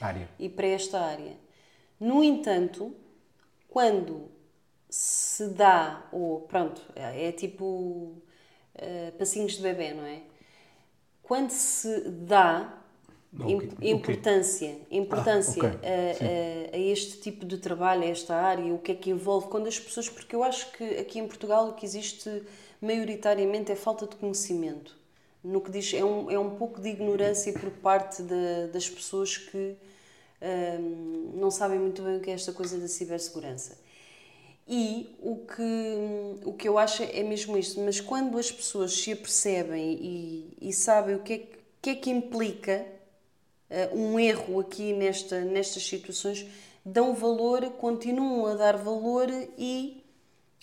Área. 0.00 0.28
e 0.38 0.48
para 0.50 0.66
esta 0.66 1.00
área. 1.00 1.36
No 2.00 2.22
entanto, 2.22 2.94
quando 3.68 4.30
se 4.90 5.48
dá, 5.50 6.08
ou 6.12 6.42
pronto, 6.42 6.82
é 6.96 7.28
é 7.28 7.32
tipo 7.32 8.14
eh, 8.76 9.12
passinhos 9.18 9.54
de 9.54 9.62
bebê, 9.62 9.94
não 9.94 10.04
é? 10.06 10.22
Quando 11.22 11.50
se 11.50 12.00
dá 12.10 12.81
O 13.38 13.52
im- 13.52 13.58
quê? 13.58 13.68
O 13.90 14.00
quê? 14.00 14.14
importância, 14.20 14.76
importância 14.90 15.64
Ah, 15.64 15.82
ok. 15.82 15.82
a, 15.82 16.74
a- 16.74 16.76
a 16.76 16.78
este 16.78 17.18
tipo 17.18 17.44
de 17.44 17.58
trabalho, 17.58 18.02
a 18.02 18.06
esta 18.06 18.34
área, 18.36 18.72
o 18.74 18.78
que 18.78 18.92
é 18.92 18.94
que 18.94 19.10
envolve, 19.10 19.48
quando 19.48 19.66
as 19.66 19.78
pessoas, 19.78 20.08
porque 20.08 20.34
eu 20.36 20.42
acho 20.44 20.70
que 20.72 20.84
aqui 20.98 21.18
em 21.18 21.26
Portugal 21.26 21.68
o 21.68 21.72
que 21.74 21.84
existe 21.84 22.42
maioritariamente 22.80 23.72
é 23.72 23.76
falta 23.76 24.06
de 24.06 24.16
conhecimento. 24.16 24.96
No 25.42 25.60
que 25.60 25.70
diz, 25.70 25.92
é 25.92 26.04
um, 26.04 26.30
é 26.30 26.38
um 26.38 26.50
pouco 26.56 26.80
de 26.80 26.88
ignorância 26.90 27.52
por 27.54 27.70
parte 27.70 28.22
da- 28.22 28.66
das 28.72 28.88
pessoas 28.88 29.36
que 29.36 29.74
hum, 30.80 31.32
não 31.34 31.50
sabem 31.50 31.78
muito 31.78 32.02
bem 32.02 32.16
o 32.18 32.20
que 32.20 32.30
é 32.30 32.34
esta 32.34 32.52
coisa 32.52 32.78
da 32.78 32.88
cibersegurança. 32.88 33.78
E 34.68 35.16
o 35.20 35.36
que, 35.38 35.62
o 36.44 36.52
que 36.52 36.68
eu 36.68 36.78
acho 36.78 37.02
é 37.02 37.22
mesmo 37.22 37.58
isto, 37.58 37.80
mas 37.80 38.00
quando 38.00 38.38
as 38.38 38.50
pessoas 38.50 38.92
se 38.92 39.12
apercebem 39.12 39.98
e, 40.00 40.56
e 40.68 40.72
sabem 40.72 41.16
o 41.16 41.20
que 41.22 41.32
é 41.32 41.38
que, 41.38 41.48
que, 41.82 41.90
é 41.90 41.94
que 41.96 42.10
implica 42.10 42.86
um 43.94 44.18
erro 44.18 44.60
aqui 44.60 44.92
nesta, 44.92 45.40
nestas 45.40 45.84
situações, 45.86 46.46
dão 46.84 47.14
valor, 47.14 47.70
continuam 47.72 48.46
a 48.46 48.54
dar 48.54 48.76
valor 48.76 49.28
e 49.56 50.04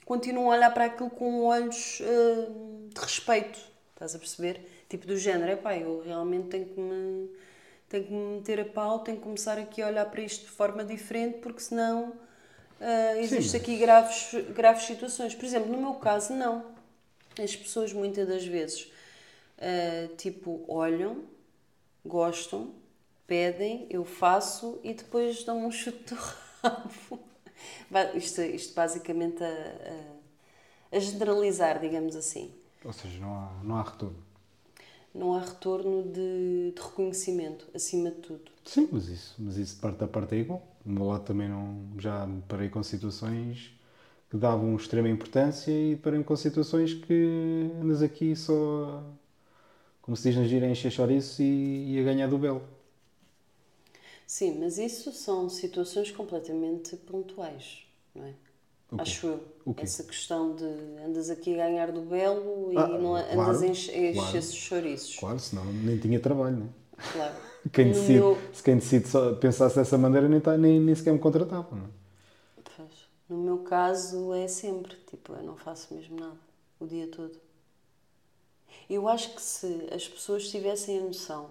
continuam 0.06 0.52
a 0.52 0.56
olhar 0.56 0.74
para 0.74 0.86
aquilo 0.86 1.10
com 1.10 1.44
olhos 1.44 2.02
ah, 2.02 2.52
de 2.94 3.00
respeito. 3.02 3.60
Estás 3.94 4.16
a 4.16 4.20
perceber? 4.20 4.62
Tipo 4.88 5.06
do 5.08 5.18
género, 5.18 5.52
é 5.52 5.56
pá, 5.56 5.78
eu 5.78 6.02
realmente 6.04 6.48
tenho 6.48 6.66
que 6.66 6.80
me, 6.80 7.30
tenho 7.88 8.04
que 8.06 8.12
me 8.14 8.36
meter 8.38 8.60
a 8.62 8.66
pau, 8.66 9.00
tenho 9.00 9.18
que 9.18 9.24
começar 9.24 9.58
aqui 9.58 9.82
a 9.82 9.88
olhar 9.88 10.06
para 10.06 10.22
isto 10.22 10.46
de 10.46 10.52
forma 10.52 10.84
diferente, 10.84 11.40
porque 11.40 11.60
senão 11.60 12.14
ah, 12.82 13.18
existe 13.18 13.54
mas- 13.54 13.56
aqui 13.56 13.78
graves, 13.78 14.32
graves 14.54 14.84
situações. 14.84 15.36
Por 15.36 15.46
exemplo, 15.46 15.72
no 15.72 15.78
meu 15.80 15.94
caso, 15.96 16.34
não. 16.34 16.66
As 17.42 17.56
pessoas 17.56 17.94
muitas 17.94 18.28
das 18.28 18.46
vezes, 18.46 18.92
ah, 19.58 20.10
tipo, 20.18 20.64
olham, 20.68 21.24
gostam, 22.06 22.74
pedem, 23.30 23.88
eu 23.90 24.06
faço 24.06 24.80
e 24.84 24.94
depois 24.96 25.46
dão 25.46 25.66
um 25.68 25.72
chute 25.72 26.14
no 26.14 26.20
rabo. 26.64 27.20
Isto, 28.16 28.42
isto 28.42 28.74
basicamente 28.76 29.44
a, 29.44 29.48
a- 29.48 30.98
a 30.98 31.00
generalizar, 31.00 31.80
digamos 31.80 32.16
assim. 32.16 32.54
Ou 32.84 32.92
seja, 32.94 33.18
não 33.20 33.34
há, 33.34 33.64
não 33.64 33.76
há 33.78 33.84
retorno. 33.84 34.22
Não 35.14 35.34
há 35.36 35.40
retorno 35.42 36.02
de, 36.12 36.72
de 36.72 36.82
reconhecimento, 36.82 37.68
acima 37.76 38.10
de 38.12 38.18
tudo. 38.22 38.52
Sim, 38.66 38.88
mas 38.92 39.08
isso, 39.08 39.36
mas 39.40 39.58
isso 39.58 39.76
de 39.76 39.82
parte 39.82 39.98
da 40.00 40.08
parte 40.08 40.36
é 40.36 40.40
igual. 40.40 40.62
Do 40.86 40.92
meu 40.92 41.06
lado 41.06 41.24
também 41.26 41.50
não, 41.50 41.88
já 41.98 42.26
me 42.26 42.42
parei 42.44 42.70
com 42.70 42.84
situações 42.84 43.72
que 44.30 44.38
davam 44.38 44.76
extrema 44.76 45.10
importância 45.10 45.72
e 45.72 45.96
parei 45.98 46.24
com 46.24 46.36
situações 46.36 46.94
que 46.94 47.72
andas 47.82 48.02
aqui 48.04 48.36
só, 48.36 49.04
como 50.02 50.18
se 50.18 50.30
diz 50.32 50.40
na 50.40 50.46
gira, 50.48 50.68
a 50.68 50.70
encher 50.72 50.92
chouriço 50.92 51.42
e, 51.44 51.96
e 51.96 52.00
a 52.00 52.04
ganhar 52.04 52.28
do 52.28 52.38
belo. 52.38 52.62
Sim, 54.30 54.60
mas 54.60 54.78
isso 54.78 55.12
são 55.12 55.50
situações 55.50 56.12
completamente 56.12 56.96
pontuais, 56.96 57.80
não 58.14 58.26
é? 58.26 58.34
O 58.92 58.98
quê? 58.98 59.02
Acho 59.02 59.28
eu. 59.28 59.44
O 59.66 59.74
quê? 59.74 59.84
Essa 59.84 60.04
questão 60.04 60.56
de 60.56 60.64
andas 61.04 61.32
aqui 61.32 61.54
a 61.60 61.66
ganhar 61.66 61.92
do 61.92 62.02
belo 62.02 62.72
e 62.72 62.78
Ah, 62.78 62.88
não 62.88 63.16
a- 63.16 63.24
claro, 63.24 63.50
andas 63.52 63.64
a 63.64 63.68
enche- 63.68 63.92
a 63.92 63.98
encher 63.98 64.14
claro. 64.16 64.38
esses 64.38 64.56
chouriços. 64.56 65.16
Claro, 65.16 65.40
senão 65.40 65.66
nem 65.66 65.98
tinha 65.98 66.20
trabalho, 66.20 66.58
né? 66.58 66.70
Claro. 67.12 67.36
Quem 67.74 67.86
No 67.88 67.92
decide, 67.94 68.20
meu- 68.20 68.38
Se 68.54 68.64
quem 68.64 68.76
decide 68.78 69.08
só 69.08 69.34
pensasse 69.36 69.76
dessa 69.76 69.98
maneira 69.98 70.28
nem, 70.30 70.40
tá, 70.40 70.58
nem, 70.58 70.80
nem 70.80 70.96
sequer 70.96 71.14
me 71.14 71.20
contratava. 71.20 71.76
Não 71.76 71.86
é? 71.86 71.90
No 73.30 73.38
meu 73.38 73.60
caso 73.64 74.34
é 74.34 74.48
sempre, 74.48 74.96
tipo, 75.08 75.34
eu 75.34 75.44
não 75.44 75.56
faço 75.56 75.94
mesmo 75.94 76.20
nada, 76.20 76.38
o 76.80 76.86
dia 76.88 77.08
todo. 77.08 77.40
Eu 78.90 79.08
acho 79.08 79.36
que 79.36 79.42
se 79.42 79.88
as 79.94 80.06
pessoas 80.08 80.50
tivessem 80.50 81.00
a 81.00 81.04
noção 81.04 81.50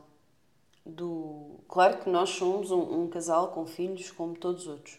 do. 0.88 1.57
Claro 1.68 1.99
que 1.99 2.09
nós 2.11 2.30
somos 2.30 2.71
um, 2.71 3.02
um 3.02 3.09
casal 3.09 3.49
com 3.49 3.66
filhos, 3.66 4.11
como 4.11 4.35
todos 4.37 4.62
os 4.62 4.68
outros. 4.68 4.99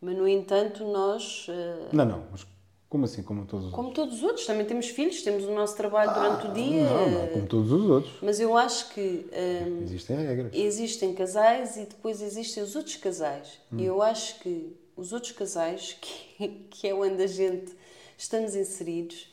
Mas, 0.00 0.16
no 0.16 0.28
entanto, 0.28 0.84
nós, 0.84 1.46
eh, 1.48 1.88
Não, 1.92 2.04
não, 2.04 2.24
mas 2.30 2.46
como 2.88 3.04
assim? 3.04 3.22
Como 3.22 3.46
todos 3.46 3.66
os 3.66 3.72
como 3.72 3.92
todos 3.92 4.16
os 4.16 4.22
outros, 4.22 4.46
também 4.46 4.64
temos 4.66 4.88
filhos, 4.88 5.22
temos 5.22 5.44
o 5.44 5.54
nosso 5.54 5.76
trabalho 5.76 6.12
durante 6.12 6.46
o 6.48 6.52
dia. 6.52 6.82
outros? 6.88 7.12
Não, 7.12 7.20
não, 7.22 7.26
como 7.28 7.46
todos 7.46 7.72
os 7.72 7.90
outros. 7.90 8.14
Mas 8.22 8.38
eu 8.40 8.56
acho 8.56 8.90
que 8.90 9.26
eh, 9.32 9.66
Existem 9.82 10.16
regras. 10.16 10.52
existem 10.54 11.14
casais 11.14 11.76
e 11.76 11.86
depois 11.86 12.20
existem 12.20 12.62
os 12.62 12.76
outros 12.76 12.96
casais. 12.96 13.58
E 13.72 13.84
eu 13.84 14.02
acho 14.02 14.38
que 14.40 14.76
os 14.96 15.12
outros 15.12 15.32
casais, 15.32 15.96
que, 16.00 16.48
que 16.70 16.88
é 16.88 16.94
onde 16.94 17.22
a 17.22 17.26
gente 17.26 17.74
estamos 18.18 18.54
inseridos, 18.54 19.28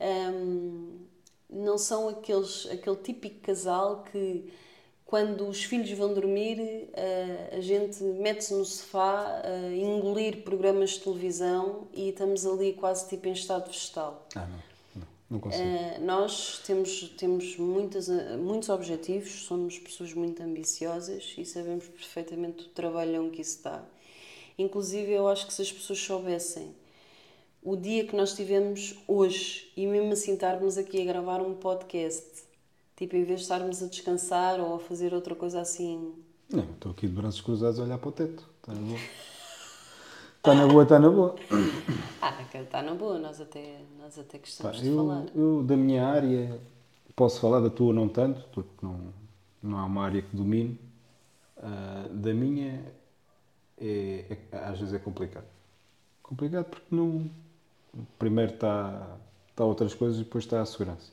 hum, 0.00 0.98
não 1.48 1.78
são 1.78 2.08
aqueles, 2.08 2.68
aquele 2.70 2.96
típico 2.96 3.40
casal 3.40 4.04
que 4.10 4.52
quando 5.10 5.48
os 5.48 5.64
filhos 5.64 5.90
vão 5.90 6.14
dormir 6.14 6.88
eh, 6.92 7.48
a 7.50 7.60
gente 7.60 8.00
mete-se 8.00 8.54
no 8.54 8.64
sofá 8.64 9.42
a 9.44 9.74
engolir 9.74 10.42
programas 10.42 10.90
de 10.90 11.00
televisão 11.00 11.88
e 11.92 12.10
estamos 12.10 12.46
ali 12.46 12.74
quase 12.74 13.08
tipo 13.08 13.26
em 13.26 13.32
estado 13.32 13.66
vegetal. 13.66 14.24
Ah, 14.36 14.46
não, 14.46 14.62
não, 14.94 15.06
não 15.28 15.40
consigo. 15.40 15.64
Uh, 15.64 16.04
nós 16.04 16.62
temos, 16.64 17.08
temos 17.18 17.56
muitas, 17.56 18.08
muitos 18.38 18.68
objetivos, 18.68 19.46
somos 19.46 19.80
pessoas 19.80 20.14
muito 20.14 20.44
ambiciosas 20.44 21.34
e 21.36 21.44
sabemos 21.44 21.88
perfeitamente 21.88 22.66
o 22.66 22.68
trabalhão 22.68 23.30
que 23.30 23.42
isso 23.42 23.64
dá. 23.64 23.82
Inclusive, 24.56 25.10
eu 25.10 25.26
acho 25.26 25.44
que 25.44 25.52
se 25.52 25.62
as 25.62 25.72
pessoas 25.72 25.98
soubessem 25.98 26.72
o 27.60 27.74
dia 27.74 28.04
que 28.04 28.14
nós 28.14 28.32
tivemos 28.32 28.94
hoje 29.08 29.72
e 29.76 29.88
mesmo 29.88 30.12
assim 30.12 30.34
estarmos 30.34 30.78
aqui 30.78 31.02
a 31.02 31.04
gravar 31.04 31.40
um 31.40 31.54
podcast, 31.54 32.48
tipo, 33.00 33.16
em 33.16 33.24
vez 33.24 33.40
de 33.40 33.44
estarmos 33.44 33.82
a 33.82 33.86
descansar 33.86 34.60
ou 34.60 34.76
a 34.76 34.78
fazer 34.78 35.12
outra 35.14 35.34
coisa 35.34 35.60
assim. 35.60 36.14
Não, 36.52 36.64
estou 36.64 36.92
aqui 36.92 37.08
de 37.08 37.14
braços 37.14 37.40
cruzados 37.40 37.80
a 37.80 37.84
olhar 37.84 37.98
para 37.98 38.08
o 38.08 38.12
teto. 38.12 38.48
Está 38.60 38.74
na 38.74 38.80
boa. 38.80 38.98
Está 40.36 40.54
na 40.54 40.66
boa, 40.66 40.82
está 40.82 40.98
na 40.98 41.10
boa. 41.10 41.36
Ah, 42.22 42.42
está 42.54 42.82
na 42.82 42.94
boa, 42.94 43.18
nós 43.18 43.40
até, 43.40 43.80
nós 43.98 44.18
até 44.18 44.38
Pá, 44.38 44.44
gostamos 44.44 44.80
de 44.80 44.88
eu, 44.88 44.96
falar. 44.96 45.24
eu, 45.34 45.62
da 45.62 45.76
minha 45.76 46.06
área, 46.06 46.60
posso 47.16 47.40
falar 47.40 47.60
da 47.60 47.70
tua 47.70 47.92
não 47.94 48.08
tanto, 48.08 48.46
porque 48.52 48.70
não, 48.82 49.12
não 49.62 49.78
é 49.78 49.82
uma 49.82 50.04
área 50.04 50.22
que 50.22 50.36
domino. 50.36 50.78
Ah, 51.56 52.06
da 52.12 52.34
minha, 52.34 52.84
é, 53.80 54.36
é- 54.52 54.56
às 54.58 54.78
vezes 54.78 54.94
é 54.94 54.98
complicado. 54.98 55.46
Complicado 56.22 56.66
porque 56.66 56.94
não. 56.94 57.30
Primeiro 58.18 58.54
está, 58.54 59.18
está 59.50 59.64
outras 59.64 59.94
coisas 59.94 60.20
e 60.20 60.24
depois 60.24 60.44
está 60.44 60.60
a 60.62 60.66
segurança. 60.66 61.12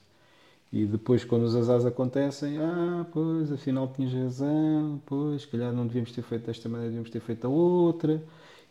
E 0.71 0.85
depois, 0.85 1.23
quando 1.23 1.43
os 1.43 1.55
azares 1.55 1.85
acontecem, 1.85 2.57
ah, 2.59 3.05
pois, 3.11 3.51
afinal 3.51 3.87
tinhas 3.87 4.13
razão, 4.13 5.01
pois, 5.05 5.43
se 5.43 5.47
calhar 5.47 5.71
não 5.73 5.87
devíamos 5.87 6.11
ter 6.11 6.21
feito 6.21 6.45
desta 6.45 6.67
maneira, 6.67 6.89
devíamos 6.89 7.09
ter 7.09 7.21
feito 7.21 7.47
a 7.47 7.49
outra. 7.49 8.21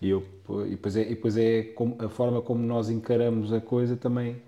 E, 0.00 0.10
eu, 0.10 0.22
e 0.66 0.70
depois 0.70 0.94
é, 0.96 1.02
e 1.02 1.08
depois 1.14 1.36
é 1.38 1.62
como- 1.74 1.96
a 2.02 2.08
forma 2.08 2.42
como 2.42 2.62
nós 2.66 2.90
encaramos 2.90 3.50
a 3.52 3.60
coisa 3.62 3.96
também, 3.96 4.42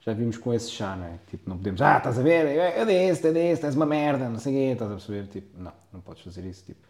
já 0.00 0.12
vimos 0.14 0.38
com 0.38 0.52
esse 0.54 0.70
chá, 0.70 0.96
não 0.96 1.04
é? 1.06 1.18
Tipo, 1.28 1.48
não 1.48 1.56
podemos, 1.58 1.82
ah, 1.82 1.98
estás 1.98 2.18
a 2.18 2.22
ver, 2.22 2.46
eu 2.78 2.86
disse, 2.86 3.26
eu 3.28 3.32
disse, 3.34 3.64
és 3.66 3.74
uma 3.76 3.86
merda, 3.86 4.28
não 4.28 4.38
sei 4.38 4.52
o 4.52 4.56
quê, 4.56 4.72
estás 4.72 4.90
a 4.90 4.94
perceber? 4.94 5.26
Tipo, 5.28 5.58
não, 5.62 5.72
não 5.92 6.00
podes 6.00 6.22
fazer 6.22 6.44
isso, 6.46 6.64
tipo. 6.64 6.80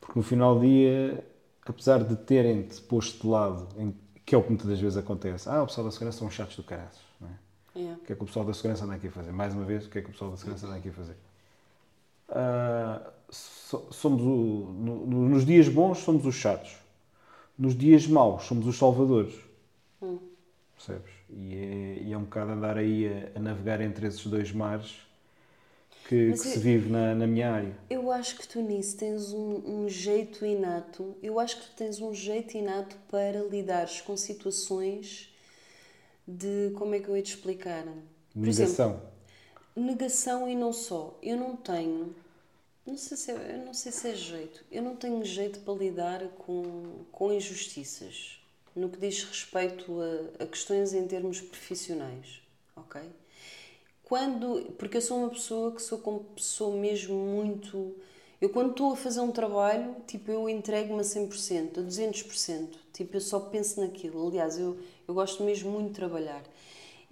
Porque 0.00 0.18
no 0.18 0.22
final 0.24 0.54
do 0.56 0.60
dia, 0.62 1.24
apesar 1.66 2.04
de 2.04 2.16
terem-te 2.16 2.80
posto 2.82 3.22
de 3.22 3.28
lado, 3.28 3.68
que 4.24 4.34
é 4.34 4.38
o 4.38 4.42
que 4.42 4.48
muitas 4.50 4.68
das 4.68 4.80
vezes 4.80 4.96
acontece, 4.98 5.48
ah, 5.48 5.62
o 5.62 5.66
pessoal 5.66 5.86
da 5.86 5.90
segurança 5.92 6.18
são 6.18 6.30
chatos 6.30 6.56
do 6.56 6.62
caraças? 6.62 7.07
Yeah. 7.78 7.96
O 8.02 8.04
que 8.04 8.12
é 8.12 8.16
que 8.16 8.22
o 8.22 8.26
pessoal 8.26 8.44
da 8.44 8.52
segurança 8.54 8.84
anda 8.84 8.94
aqui 8.94 9.06
a 9.06 9.10
fazer? 9.12 9.30
Mais 9.32 9.54
uma 9.54 9.64
vez, 9.64 9.86
o 9.86 9.90
que 9.90 9.98
é 9.98 10.02
que 10.02 10.08
o 10.08 10.12
pessoal 10.12 10.30
da 10.32 10.36
segurança 10.36 10.66
anda 10.66 10.76
aqui 10.76 10.88
a 10.88 10.92
fazer? 10.92 11.16
Ah, 12.28 13.10
so- 13.30 13.86
somos 13.90 14.22
o- 14.22 14.72
no- 14.72 15.06
no- 15.06 15.28
nos 15.28 15.46
dias 15.46 15.68
bons 15.68 15.98
somos 15.98 16.26
os 16.26 16.34
chatos. 16.34 16.76
Nos 17.58 17.76
dias 17.76 18.06
maus 18.06 18.44
somos 18.44 18.66
os 18.66 18.76
salvadores. 18.76 19.34
Percebes? 20.74 21.10
E 21.30 21.54
é, 21.56 22.02
e 22.04 22.12
é 22.12 22.16
um 22.18 22.22
bocado 22.22 22.52
andar 22.52 22.76
aí 22.78 23.06
a, 23.34 23.38
a 23.38 23.40
navegar 23.40 23.80
entre 23.80 24.06
esses 24.06 24.24
dois 24.26 24.52
mares 24.52 25.00
que, 26.04 26.08
que 26.08 26.16
eu- 26.32 26.36
se 26.36 26.58
vive 26.58 26.88
na, 26.88 27.14
na 27.14 27.26
minha 27.26 27.50
área. 27.52 27.76
Eu 27.90 28.10
acho 28.12 28.38
que 28.38 28.46
tu 28.46 28.60
nisso 28.60 28.96
tens 28.96 29.32
um, 29.32 29.84
um 29.84 29.88
jeito 29.88 30.44
inato. 30.46 31.16
Eu 31.22 31.38
acho 31.40 31.60
que 31.60 31.66
tu 31.70 31.76
tens 31.76 32.00
um 32.00 32.14
jeito 32.14 32.56
inato 32.56 32.96
para 33.10 33.40
lidares 33.42 34.00
com 34.00 34.16
situações 34.16 35.27
de. 36.28 36.72
Como 36.76 36.94
é 36.94 37.00
que 37.00 37.08
eu 37.08 37.16
ia 37.16 37.22
te 37.22 37.34
explicar? 37.34 37.84
Por 38.40 38.52
Negação. 38.52 39.02
negação 39.76 40.48
e 40.48 40.54
não 40.54 40.72
só. 40.72 41.18
Eu 41.22 41.36
não 41.36 41.56
tenho. 41.56 42.14
Não 42.86 42.96
sei 42.96 43.16
se 43.16 43.30
é, 43.32 43.54
eu 43.60 43.66
não 43.66 43.74
sei 43.74 43.92
se 43.92 44.08
é 44.08 44.14
jeito. 44.14 44.64
Eu 44.70 44.82
não 44.82 44.96
tenho 44.96 45.24
jeito 45.24 45.60
para 45.60 45.74
lidar 45.74 46.26
com, 46.38 47.04
com 47.12 47.32
injustiças 47.32 48.40
no 48.76 48.88
que 48.88 48.98
diz 48.98 49.24
respeito 49.24 49.98
a, 50.00 50.44
a 50.44 50.46
questões 50.46 50.92
em 50.94 51.06
termos 51.06 51.40
profissionais, 51.40 52.40
ok? 52.76 53.00
Quando, 54.04 54.72
porque 54.78 54.96
eu 54.98 55.02
sou 55.02 55.18
uma 55.18 55.30
pessoa 55.30 55.72
que 55.72 55.82
sou 55.82 55.98
como 55.98 56.20
pessoa 56.24 56.74
mesmo 56.76 57.14
muito. 57.14 57.94
Eu 58.40 58.50
quando 58.50 58.70
estou 58.70 58.92
a 58.92 58.96
fazer 58.96 59.20
um 59.20 59.32
trabalho, 59.32 59.96
tipo, 60.06 60.30
eu 60.30 60.48
entrego-me 60.48 61.00
a 61.00 61.04
100%, 61.04 61.78
a 61.78 61.82
200%. 61.82 62.68
Tipo, 62.92 63.16
eu 63.16 63.20
só 63.20 63.40
penso 63.40 63.80
naquilo. 63.80 64.26
Aliás, 64.28 64.58
eu, 64.58 64.78
eu 65.08 65.14
gosto 65.14 65.42
mesmo 65.42 65.70
muito 65.70 65.88
de 65.88 65.94
trabalhar. 65.94 66.42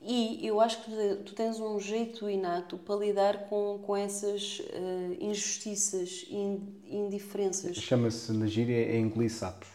E 0.03 0.47
eu 0.47 0.61
acho 0.61 0.85
que 0.85 0.91
tu- 1.25 1.35
tens 1.35 1.59
um 1.59 1.81
jeito 1.81 2.29
inato 2.31 2.77
para 2.79 2.97
lidar 2.97 3.49
com, 3.49 3.81
com 3.85 3.97
essas 3.97 4.63
eh, 4.71 5.17
injustiças 5.21 6.27
e 6.29 6.37
in- 6.37 6.75
indiferenças. 6.89 7.77
Chama-se 7.77 8.33
na 8.33 8.47
gíria 8.47 8.77
é 8.77 8.99
engolir 8.99 9.33
sapos. 9.33 9.69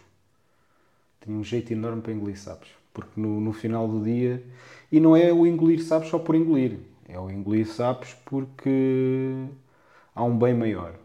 Tenho 1.19 1.37
um 1.37 1.43
jeito 1.43 1.71
enorme 1.73 2.01
para 2.01 2.13
engolir 2.13 2.39
sapos. 2.39 2.69
Porque 2.93 3.19
no, 3.19 3.39
no 3.41 3.53
final 3.53 3.87
do 3.87 4.03
dia. 4.03 4.43
E 4.91 4.99
não 4.99 5.15
é 5.15 5.31
o 5.31 5.45
engolir 5.45 5.83
sapos 5.83 6.09
só 6.09 6.19
por 6.19 6.35
engolir. 6.35 6.79
É 7.07 7.19
o 7.19 7.29
engolir 7.29 7.67
sapos 7.67 8.13
porque 8.25 9.47
há 10.15 10.23
um 10.23 10.37
bem 10.37 10.53
maior. 10.53 10.95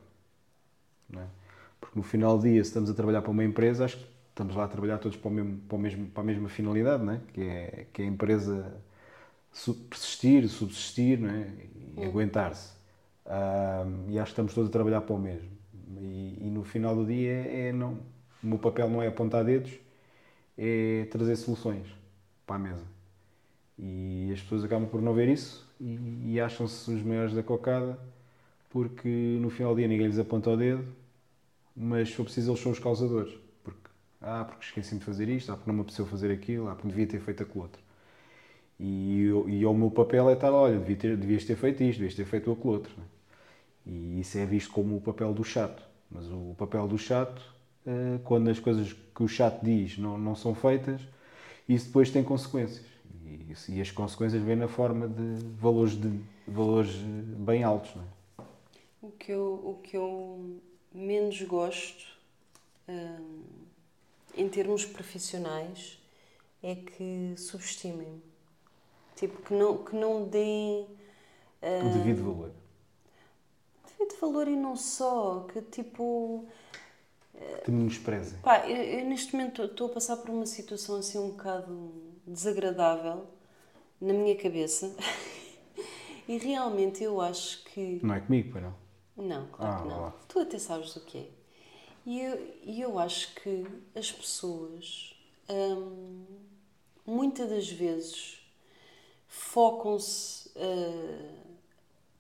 é? 1.15 1.25
Porque 1.81 1.99
no 1.99 2.03
final 2.03 2.37
do 2.39 2.45
dia, 2.45 2.63
se 2.63 2.71
estamos 2.71 2.91
a 2.91 2.95
trabalhar 2.95 3.23
para 3.23 3.31
uma 3.31 3.45
empresa, 3.45 3.85
acho 3.85 3.99
que 3.99 4.07
estamos 4.37 4.55
lá 4.55 4.65
a 4.65 4.69
trabalhar 4.69 4.99
todos 4.99 5.17
para, 5.17 5.31
o 5.31 5.33
mesmo, 5.33 5.59
para, 5.67 5.77
o 5.77 5.79
mesmo, 5.81 6.07
para 6.09 6.23
a 6.23 6.27
mesma 6.27 6.49
finalidade, 6.51 7.03
não 7.03 7.15
é? 7.15 7.21
Que, 7.33 7.41
é, 7.41 7.87
que 7.91 8.03
é 8.03 8.05
a 8.05 8.09
empresa 8.09 8.83
persistir, 9.89 10.47
subsistir 10.49 11.19
não 11.19 11.31
é? 11.31 11.51
e 11.97 12.05
aguentar-se. 12.05 12.75
Ahm, 13.25 14.11
e 14.11 14.19
acho 14.19 14.27
que 14.27 14.33
estamos 14.33 14.55
todos 14.55 14.69
a 14.69 14.73
trabalhar 14.73 15.01
para 15.01 15.15
o 15.15 15.19
mesmo. 15.19 15.49
E, 15.99 16.39
e 16.43 16.51
no 16.51 16.63
final 16.65 16.95
do 16.95 17.07
dia 17.07 17.31
é, 17.33 17.69
é 17.69 17.73
não, 17.73 17.95
o 18.43 18.47
meu 18.47 18.59
papel 18.59 18.91
não 18.91 19.03
é 19.03 19.07
apontar 19.09 19.43
dedos, 19.45 19.73
é 20.59 21.07
trazer 21.11 21.37
soluções. 21.37 21.87
para 22.47 22.57
a 22.57 22.59
mesa. 22.59 22.85
E 23.79 24.31
as 24.33 24.41
pessoas 24.43 24.65
acabam 24.65 24.89
por 24.89 25.03
não 25.03 25.15
ver 25.15 25.29
isso 25.29 25.67
e, 25.81 26.33
e 26.35 26.41
acham-se 26.41 26.91
os 26.91 27.03
maiores 27.03 27.35
da 27.35 27.43
cocada 27.43 27.99
porque 28.71 29.09
no 29.41 29.51
final 29.51 29.75
do 29.75 29.79
dia 29.79 29.89
ninguém 29.89 30.07
lhes 30.07 30.19
aponta 30.19 30.51
o 30.51 30.57
dedo, 30.57 30.85
mas 31.77 32.09
se 32.11 32.15
for 32.17 32.25
preciso 32.25 32.51
eles 32.53 32.61
são 32.63 32.73
os 32.73 32.79
causadores. 32.79 33.35
Ah, 34.29 34.45
porque 34.45 34.65
esqueci 34.65 34.97
de 34.97 35.05
fazer 35.05 35.29
isto, 35.29 35.53
ah, 35.53 35.57
porque 35.57 35.71
não 35.71 35.77
me 35.77 35.83
apeteceu 35.83 36.05
fazer 36.05 36.33
aquilo, 36.33 36.69
ah, 36.69 36.75
porque 36.75 36.89
devia 36.89 37.07
ter 37.07 37.21
feito 37.21 37.45
aquilo 37.45 37.63
outro. 37.63 37.81
E, 38.79 39.27
e 39.47 39.65
o 39.65 39.73
meu 39.73 39.89
papel 39.89 40.29
é 40.29 40.33
estar, 40.33 40.53
olha, 40.53 40.79
devia 40.79 40.97
ter, 40.97 41.17
devias 41.17 41.45
ter 41.45 41.57
feito 41.57 41.83
isto, 41.85 41.99
devias 42.01 42.15
ter 42.17 42.25
feito 42.25 42.51
aquilo 42.51 42.73
outro. 42.73 42.93
né? 42.99 43.05
E 43.87 44.21
isso 44.21 44.37
é 44.37 44.45
visto 44.45 44.73
como 44.73 44.97
o 44.97 45.01
papel 45.01 45.33
do 45.33 45.45
chato. 45.45 45.81
Mas 46.11 46.27
o 46.27 46.57
papel 46.59 46.89
do 46.89 46.99
chato, 46.99 47.41
eh, 47.87 48.19
quando 48.25 48.51
as 48.51 48.59
coisas 48.59 48.93
que 48.93 49.23
o 49.23 49.29
chato 49.29 49.65
diz 49.65 49.97
não, 49.97 50.19
não 50.19 50.35
são 50.35 50.55
feitas, 50.57 51.01
isso 51.69 51.87
depois 51.87 52.11
tem 52.11 52.25
consequências. 52.25 52.85
E, 53.25 53.55
e 53.77 53.81
as 53.81 53.93
consequências 53.93 54.43
vêm 54.43 54.57
na 54.57 54.69
forma 54.69 55.09
de 55.09 55.47
valores, 55.57 55.93
de, 55.93 56.21
valores 56.49 56.97
eh, 56.97 57.23
bem 57.39 57.63
altos. 57.63 57.95
Não 57.95 58.03
é? 58.03 58.07
O 59.03 59.11
que 59.13 59.31
eu, 59.31 59.63
o 59.65 59.81
que 59.83 59.97
eu 59.97 60.61
menos 60.93 61.41
gosto 61.43 62.07
hum, 62.89 63.66
em 64.37 64.49
termos 64.49 64.85
profissionais 64.85 65.99
é 66.63 66.75
que 66.77 67.35
subestimem-me. 67.37 68.23
Tipo, 69.17 69.43
que 69.43 69.55
não, 69.55 69.79
que 69.85 69.97
não 69.97 70.25
deem 70.29 70.87
O 71.81 71.89
devido 71.89 72.23
valor. 72.25 72.51
devido 73.99 74.21
valor 74.21 74.49
e 74.49 74.57
não 74.57 74.77
só, 74.77 75.47
que 75.53 75.61
tipo. 75.63 76.47
Te 77.65 77.71
menosprezem. 77.71 78.39
Pá, 78.43 78.67
eu, 78.69 78.77
eu 79.01 79.07
neste 79.07 79.35
momento 79.35 79.63
estou 79.65 79.89
a 79.89 79.95
passar 79.95 80.17
por 80.19 80.31
uma 80.31 80.47
situação 80.47 80.97
assim 80.97 81.19
um 81.19 81.31
bocado 81.31 81.93
desagradável 82.27 83.27
na 84.01 84.13
minha 84.13 84.37
cabeça 84.37 84.95
e 86.29 86.39
realmente 86.39 87.03
eu 87.03 87.21
acho 87.21 87.65
que. 87.65 88.01
Não 88.03 88.15
é 88.15 88.21
comigo, 88.21 88.51
pois 88.53 88.65
não? 88.65 88.75
Não, 89.17 89.47
claro 89.49 89.73
Ah, 89.73 89.83
que 89.83 89.89
não. 89.89 90.01
lá. 90.03 90.15
Tu 90.29 90.39
até 90.41 90.59
sabes 90.59 90.95
o 90.97 91.01
que 91.01 91.19
é. 91.19 91.36
E 92.07 92.21
eu, 92.21 92.57
e 92.63 92.81
eu 92.81 92.99
acho 93.01 93.35
que 93.35 93.67
as 93.93 94.13
pessoas, 94.13 95.13
hum, 95.51 96.25
muitas 97.05 97.51
das 97.51 97.69
vezes, 97.69 98.39
focam-se 99.27 100.49
ah, 100.55 101.47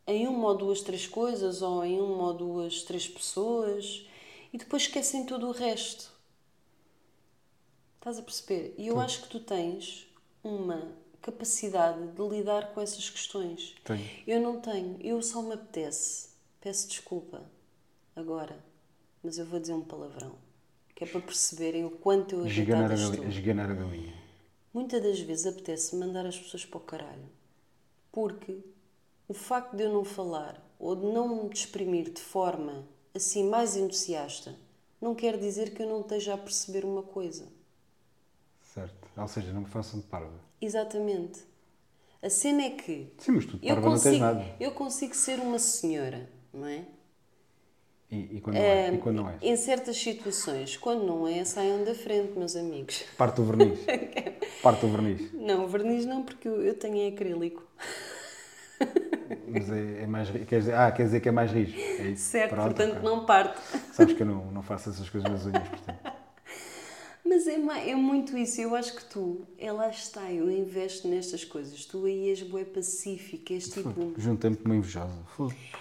em 0.09 0.27
uma 0.27 0.49
ou 0.49 0.57
duas, 0.57 0.81
três 0.81 1.07
coisas, 1.07 1.63
ou 1.63 1.85
em 1.85 2.01
uma 2.01 2.29
ou 2.29 2.35
duas, 2.35 2.83
três 2.83 3.07
pessoas, 3.07 4.05
e 4.53 4.59
depois 4.59 4.83
esquecem 4.83 5.25
todo 5.25 5.47
o 5.47 5.53
resto. 5.53 6.13
Estás 7.99 8.19
a 8.19 8.23
perceber? 8.23 8.75
E 8.77 8.89
eu 8.89 9.01
acho 9.01 9.23
que 9.23 9.29
tu 9.29 9.39
tens 9.39 10.07
uma 10.43 10.97
capacidade 11.23 12.09
de 12.09 12.23
lidar 12.29 12.73
com 12.73 12.81
essas 12.81 13.09
questões. 13.09 13.75
Tenho. 13.85 14.09
Eu 14.27 14.41
não 14.41 14.61
tenho. 14.61 14.97
Eu 15.01 15.23
só 15.23 15.43
me 15.43 15.55
apetece. 15.55 16.31
Peço 16.61 16.89
desculpa 16.89 17.43
agora, 18.15 18.65
mas 19.27 19.39
eu 19.39 19.45
vou 19.47 19.61
dizer 19.61 19.75
um 19.75 19.83
palavrão. 19.83 20.37
Que 20.95 21.05
é 21.05 21.07
para 21.07 21.21
perceberem 21.21 21.85
o 21.85 21.91
quanto 21.91 22.37
eu 22.37 22.47
Esganar 22.47 22.85
a, 22.87 22.97
galinha, 22.97 23.11
estou. 23.11 23.27
esganar 23.29 23.71
a 23.71 23.75
galinha. 23.75 24.15
Muitas 24.73 25.03
das 25.03 25.21
vezes 25.21 25.47
apetece 25.47 25.97
mandar 25.97 26.25
as 26.27 26.39
pessoas 26.39 26.65
para 26.65 26.79
o 26.79 26.81
caralho. 26.81 27.29
Porque 28.13 28.59
o 29.29 29.35
facto 29.35 29.77
de 29.77 29.83
eu 29.85 29.93
não 29.93 30.05
falar 30.05 30.63
ou 30.79 30.97
de 30.97 31.07
não 31.07 31.45
me 31.45 31.51
exprimir 31.53 32.11
de 32.13 32.21
forma 32.21 32.87
assim 33.15 33.45
mais 33.49 33.77
entusiasta 33.77 34.55
não 35.01 35.15
quer 35.15 35.39
dizer 35.39 35.75
que 35.75 35.83
eu 35.83 35.89
não 35.89 36.01
esteja 36.03 36.35
a 36.35 36.39
perceber 36.39 36.85
uma 36.85 37.03
coisa. 37.03 37.49
Certo. 38.75 39.09
Ou 39.17 39.29
seja, 39.29 39.53
não 39.53 39.63
me 39.63 39.67
façam 39.67 40.01
de 40.01 40.07
parva. 40.07 40.39
Exatamente. 40.61 41.41
A 42.23 42.31
cena 42.31 42.63
é 42.63 42.71
que 42.71 43.13
Sim, 43.19 43.33
mas 43.33 43.47
tu 43.47 43.59
de 43.59 43.67
eu 43.69 43.75
parva 43.75 43.91
não 43.91 43.99
tens 43.99 44.19
consigo, 44.19 44.25
nada. 44.25 44.57
eu 44.61 44.73
consigo 44.73 45.15
ser 45.15 45.41
uma 45.41 45.59
senhora, 45.59 46.31
não 46.53 46.67
é? 46.67 46.87
E, 48.11 48.37
e 48.37 48.41
quando 48.41 48.57
não 48.57 48.63
é? 48.63 48.95
E 48.95 48.99
quando 48.99 49.17
não 49.17 49.29
é? 49.29 49.35
Em 49.43 49.57
certas 49.57 49.97
situações, 49.97 50.77
quando 50.77 51.05
não 51.05 51.27
é, 51.27 51.45
saiam 51.45 51.85
da 51.85 51.95
frente, 51.95 52.39
meus 52.39 52.55
amigos. 52.55 53.05
Parte 53.19 53.41
o 53.41 53.45
verniz. 53.45 53.81
Parte 54.63 54.87
o 54.87 54.89
verniz. 54.89 55.33
Não, 55.33 55.67
verniz 55.67 56.07
não, 56.07 56.23
porque 56.23 56.49
eu, 56.49 56.75
tenho 56.75 56.97
em 56.97 57.13
acrílico. 57.13 57.63
Mas 59.49 59.71
é, 59.71 60.03
é 60.03 60.07
mais 60.07 60.31
quer 60.31 60.59
dizer, 60.61 60.75
Ah, 60.75 60.91
quer 60.93 61.05
dizer 61.05 61.21
que 61.21 61.29
é 61.29 61.33
mais 61.33 61.51
rijo. 61.51 61.77
É. 61.79 62.15
Certo, 62.15 62.51
Pronto, 62.51 62.75
portanto 62.75 62.97
ok. 62.99 63.03
não 63.03 63.27
parte. 63.27 63.61
Sabes 63.93 64.15
que 64.15 64.23
eu 64.23 64.27
não, 64.27 64.45
não 64.53 64.63
faço 64.63 64.91
essas 64.91 65.09
coisas 65.11 65.31
nas 65.31 65.45
unhas, 65.47 65.69
portanto. 65.69 66.13
Mas 67.29 67.47
é, 67.47 67.55
é 67.91 67.95
muito 67.95 68.37
isso. 68.39 68.61
Eu 68.61 68.75
acho 68.75 68.95
que 68.95 69.05
tu, 69.05 69.41
é 69.59 69.73
lá 69.73 69.89
está, 69.89 70.31
eu 70.33 70.51
investo 70.51 71.09
nestas 71.09 71.45
coisas. 71.45 71.85
Tu 71.85 72.05
aí 72.05 72.31
és 72.31 72.43
bué 72.43 72.65
pacífica, 72.65 73.53
és 73.55 73.69
tipo. 73.69 74.13
Juntei-me 74.17 74.57
com 74.57 74.67
uma 74.67 74.77
invejosa. 74.77 75.11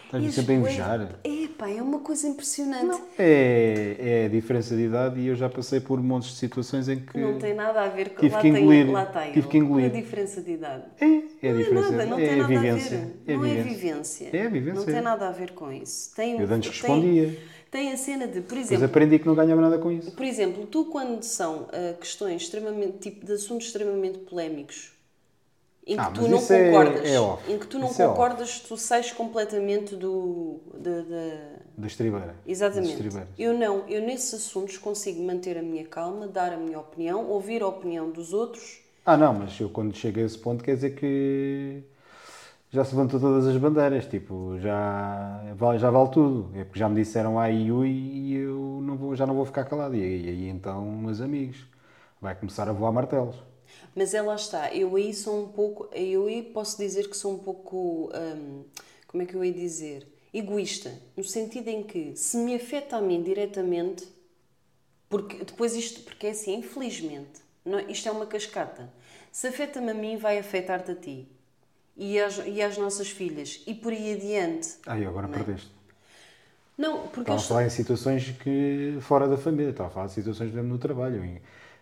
Estás-me 0.06 0.32
sempre 0.32 0.54
a 0.54 0.58
invejar. 0.58 1.20
É 1.24 1.48
pá, 1.58 1.70
é 1.70 1.82
uma 1.82 2.00
coisa 2.00 2.28
impressionante. 2.28 3.00
É, 3.20 3.96
é 4.00 4.26
a 4.26 4.30
diferença 4.30 4.76
de 4.76 4.84
idade 4.84 5.20
e 5.20 5.28
eu 5.28 5.36
já 5.36 5.48
passei 5.50 5.80
por 5.80 6.02
montes 6.02 6.30
de 6.32 6.36
situações 6.38 6.90
em 6.90 7.00
que. 7.00 7.18
Não 7.20 7.38
tem 7.38 7.54
nada 7.54 7.82
a 7.84 7.88
ver 7.90 8.10
com 8.10 8.22
Tive 8.22 8.34
lá 8.36 8.42
que 8.42 8.52
tem- 8.52 8.62
engolir, 8.64 8.92
lá 8.92 9.04
está 9.04 9.22
tive 9.26 9.40
ele. 9.40 9.48
que 9.48 9.58
engolir. 9.58 9.90
Qual 9.92 9.98
a 9.98 10.02
diferença 10.02 10.42
de 10.42 10.52
idade? 10.52 10.84
É, 11.00 11.06
é 11.06 11.10
a 11.10 11.14
Não 11.14 11.24
é 11.60 11.64
diferença. 11.64 11.92
nada, 11.92 12.06
não 12.06 12.20
é 12.20 12.26
tem 12.26 12.34
a 12.34 12.38
nada 12.38 12.48
vivência. 12.48 12.98
a 12.98 13.02
ver. 13.02 13.14
É 13.28 13.34
a 13.34 13.38
não 13.38 13.46
é 13.46 13.48
vivência. 13.50 13.74
vivência. 13.74 14.30
É 14.34 14.42
a 14.46 14.50
vivência. 14.50 14.80
Não 14.80 14.86
tem 14.86 15.02
nada 15.02 15.28
a 15.28 15.32
ver 15.32 15.52
com 15.52 15.72
isso. 15.72 16.16
Tem, 16.16 16.40
Eu 16.40 16.52
antes 16.52 16.82
tem- 16.82 16.90
respondia. 16.92 17.26
Tem 17.28 17.55
a 17.92 17.98
cena 17.98 18.28
de, 18.28 18.42
por 18.42 18.56
Mas 18.58 18.66
exemplo, 18.68 18.86
aprendi 18.86 19.20
que 19.20 19.26
não 19.28 19.36
ganhava 19.36 19.62
nada 19.62 19.78
com 19.78 19.92
isso. 19.92 20.12
por 20.12 20.26
exemplo, 20.26 20.66
tu 20.66 20.86
quando 20.86 21.22
são 21.24 21.68
ah, 21.72 21.94
questões 22.00 22.42
extremamente, 22.44 22.98
tipo 23.00 23.26
de 23.26 23.34
assuntos 23.34 23.68
extremamente 23.68 24.20
polémicos, 24.20 24.92
em 25.88 25.96
que 25.98 26.02
Ah, 26.02 26.12
tu 26.12 26.22
mas 26.22 26.32
não 26.32 26.38
é- 26.56 26.66
concordas, 26.66 27.06
é 27.10 27.20
off. 27.20 27.52
em 27.52 27.60
que 27.60 27.68
tu 27.68 27.78
não 27.78 27.90
Isso 27.92 28.02
é 28.02 28.08
concordas, 28.08 28.60
tu 28.60 28.76
sais 28.78 29.12
completamente 29.12 29.96
do, 29.96 30.60
da- 30.74 31.02
da- 31.02 31.56
Da 31.78 31.88
estribeira. 31.88 32.36
Exatamente. 32.48 33.04
Eu 33.38 33.54
não, 33.54 33.88
eu 33.88 34.02
nesses 34.02 34.34
assuntos 34.34 34.78
consigo 34.78 35.22
manter 35.22 35.58
a 35.58 35.62
minha 35.62 35.86
calma, 35.86 36.28
dar 36.28 36.54
a 36.54 36.58
minha 36.58 36.80
opinião, 36.80 37.28
ouvir 37.30 37.62
a 37.62 37.68
opinião 37.68 38.10
dos 38.10 38.34
outros. 38.34 38.80
Ah, 39.06 39.16
não, 39.16 39.34
mas 39.34 39.60
eu 39.60 39.70
quando 39.70 39.96
chego 39.96 40.20
a 40.20 40.24
esse 40.24 40.38
ponto 40.40 40.64
quer 40.64 40.76
dizer 40.76 40.96
que 40.96 41.84
já 42.76 42.86
se 42.86 42.96
levantou 42.96 43.20
todas 43.20 43.48
as 43.48 43.58
bandeiras, 43.58 44.06
tipo, 44.08 44.58
já 44.60 45.42
vale, 45.56 45.80
já 45.80 45.90
vale 45.92 46.10
tudo. 46.12 46.52
É 46.56 46.64
porque 46.64 46.80
já 46.80 46.90
me 46.90 46.96
disseram 46.96 47.40
A 47.40 47.50
e 47.50 47.72
U 47.72 47.86
e 47.86 48.34
eu 48.36 48.80
não 48.84 48.98
vou, 48.98 49.16
já 49.16 49.26
não 49.26 49.36
vou 49.36 49.46
ficar 49.46 49.66
calado. 49.66 49.96
E 49.96 50.02
aí, 50.04 50.30
aí 50.30 50.50
então, 50.50 50.86
meus 50.86 51.22
amigos, 51.22 51.66
vai 52.22 52.36
começar 52.36 52.68
a 52.70 52.74
voar 52.74 52.92
martelos. 52.92 53.36
Mas 53.96 54.14
é 54.14 54.22
lá 54.22 54.36
está, 54.36 54.74
eu 54.74 54.96
aí 54.96 55.14
sou 55.14 55.44
um 55.44 55.48
pouco, 55.48 55.90
eu 55.94 56.28
aí 56.28 56.44
posso 56.44 56.78
dizer 56.78 57.10
que 57.10 57.18
sou 57.18 57.34
um 57.34 57.38
pouco, 57.40 58.10
hum, 58.14 58.64
como 59.08 59.24
é 59.24 59.26
que 59.26 59.36
eu 59.36 59.44
ia 59.44 59.54
dizer? 59.54 60.08
Egoísta, 60.34 60.92
no 61.16 61.24
sentido 61.24 61.70
em 61.70 61.84
que 61.84 62.16
se 62.16 62.38
me 62.38 62.56
afeta 62.56 62.98
a 62.98 63.02
mim 63.02 63.24
diretamente, 63.24 64.06
porque 65.10 65.44
depois 65.44 65.76
isto, 65.76 66.02
porque 66.02 66.28
é 66.28 66.32
assim, 66.32 66.56
infelizmente, 66.56 67.42
não 67.64 67.80
é- 67.80 67.92
isto 67.92 68.08
é 68.10 68.12
uma 68.12 68.26
cascata. 68.26 68.92
Se 69.32 69.48
afeta-me 69.48 69.92
a 69.92 69.94
mim, 69.94 70.18
vai 70.18 70.38
afetar-te 70.38 70.92
a 70.92 70.96
ti. 70.96 71.28
E 71.98 72.20
às, 72.20 72.42
e 72.46 72.62
às 72.62 72.78
nossas 72.78 73.10
filhas. 73.10 73.62
E 73.66 73.74
por 73.74 73.92
aí 73.94 74.14
adiante. 74.14 74.76
Ah, 74.86 74.98
e 75.00 75.06
agora 75.06 75.28
Não 75.28 75.34
é? 75.36 75.38
perdeste. 75.38 75.72
Não, 76.78 77.08
porque 77.08 77.32
Estava 77.32 77.40
a 77.40 77.44
falar 77.44 77.66
em 77.66 77.70
situações 77.70 78.32
que 78.44 78.98
fora 79.02 79.28
da 79.30 79.38
família, 79.38 79.70
estava 79.72 79.88
a 79.88 79.92
falar 79.92 80.06
de 80.08 80.12
situações 80.14 80.52
mesmo 80.52 80.70
no 80.70 80.78
trabalho. 80.78 81.40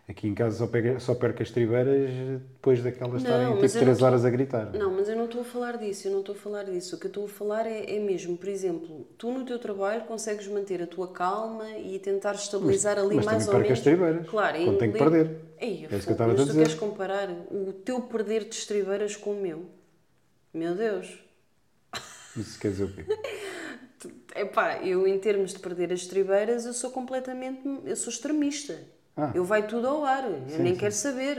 Aqui 0.08 0.28
em 0.28 0.36
casa 0.36 0.58
só, 0.58 0.68
pega, 0.68 1.00
só 1.00 1.16
perco 1.16 1.42
as 1.42 1.50
tribeiras 1.50 2.12
depois 2.54 2.84
daquelas 2.84 3.24
estarem 3.24 3.48
mas 3.48 3.54
tipo 3.56 3.66
eu 3.66 3.74
não 3.74 3.80
3 3.80 3.90
estou- 3.94 4.08
horas 4.08 4.26
a 4.26 4.30
gritar. 4.30 4.66
Não, 4.74 4.92
mas 4.92 5.08
eu 5.10 5.16
não 5.16 5.26
estou 5.26 5.42
a 5.42 5.44
falar 5.46 5.78
disso, 5.78 6.08
eu 6.08 6.12
não 6.12 6.20
estou 6.20 6.36
a 6.36 6.38
falar 6.38 6.64
disso. 6.66 6.96
O 6.96 7.00
que 7.00 7.06
eu 7.06 7.10
estou 7.10 7.26
a 7.26 7.30
falar 7.30 7.66
é, 7.66 7.96
é 7.96 8.00
mesmo, 8.00 8.38
por 8.38 8.50
exemplo, 8.50 9.08
tu 9.18 9.32
no 9.32 9.46
teu 9.46 9.58
trabalho 9.58 10.04
consegues 10.04 10.46
manter 10.48 10.84
a 10.84 10.88
tua 10.88 11.08
calma 11.08 11.70
e 11.78 11.98
tentar 12.00 12.34
estabilizar 12.36 13.00
ali 13.00 13.16
mas 13.16 13.26
mais 13.26 13.46
também 13.46 13.48
ou 13.48 13.52
perco 13.54 13.64
menos. 13.64 13.80
as 13.80 13.84
tribeiras, 13.84 14.28
Claro, 14.30 14.58
quando 14.64 14.78
tenho 14.78 14.92
que 14.94 15.00
perder. 15.00 15.38
Ei, 15.58 15.88
É 15.90 15.96
isso 15.96 16.06
que 16.06 16.10
eu 16.10 16.12
estava 16.12 16.32
a 16.32 16.34
mas 16.36 16.42
tu 16.44 16.48
dizer. 16.48 16.60
queres 16.60 16.76
comparar 16.76 17.30
o 17.50 17.72
teu 17.74 18.02
perder 18.02 18.44
de 18.44 18.56
estribeiras 18.56 19.16
com 19.16 19.32
o 19.32 19.42
meu? 19.42 19.66
Meu 20.54 20.76
Deus. 20.76 21.20
Isso 22.36 22.60
quer 22.60 22.72
dizer 22.72 22.84
o 22.86 22.94
quê? 22.94 23.06
Epá, 24.36 24.84
eu 24.84 25.08
em 25.08 25.20
termos 25.20 25.54
de 25.54 25.60
perder 25.60 25.94
as 25.94 26.02
estribeiras, 26.02 26.66
eu 26.66 26.74
sou 26.74 26.92
completamente, 26.92 27.62
eu 27.86 27.96
sou 27.96 28.12
extremista. 28.12 28.80
Ah. 29.16 29.32
Eu 29.34 29.46
vai 29.46 29.68
tudo 29.68 29.88
ao 29.88 30.04
ar, 30.04 30.24
eu 30.26 30.50
Sim, 30.50 30.64
nem 30.64 30.74
sim. 30.74 30.80
quero 30.80 30.94
saber. 30.94 31.38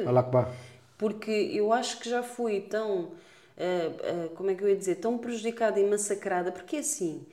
Porque 0.96 1.30
eu 1.30 1.72
acho 1.72 1.98
que 1.98 2.08
já 2.08 2.22
fui 2.22 2.60
tão, 2.60 3.12
ah, 3.58 4.26
ah, 4.26 4.34
como 4.36 4.50
é 4.50 4.54
que 4.54 4.62
eu 4.62 4.68
ia 4.68 4.76
dizer, 4.76 4.96
tão 4.96 5.18
prejudicada 5.18 5.80
e 5.80 5.84
massacrada, 5.84 6.52
porque 6.52 6.76
é 6.76 6.78
assim, 6.80 7.26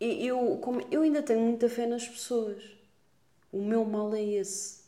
eu, 0.00 0.58
como, 0.62 0.80
eu 0.90 1.02
ainda 1.02 1.22
tenho 1.22 1.40
muita 1.40 1.68
fé 1.68 1.86
nas 1.86 2.06
pessoas. 2.06 2.62
O 3.52 3.62
meu 3.62 3.84
mal 3.84 4.14
é 4.14 4.22
esse. 4.22 4.80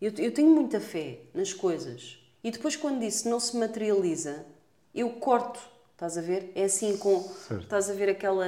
Eu, 0.00 0.12
eu 0.18 0.32
tenho 0.34 0.50
muita 0.50 0.80
fé 0.80 1.20
nas 1.34 1.52
coisas. 1.52 2.18
E 2.44 2.50
depois 2.50 2.76
quando 2.76 3.02
isso 3.04 3.28
não 3.28 3.40
se 3.40 3.56
materializa, 3.56 4.44
eu 4.94 5.10
corto. 5.10 5.60
Estás 5.92 6.18
a 6.18 6.20
ver? 6.20 6.50
É 6.54 6.64
assim 6.64 6.96
com. 6.96 7.20
Certo. 7.22 7.62
Estás 7.62 7.88
a 7.90 7.92
ver 7.94 8.08
aquela. 8.08 8.46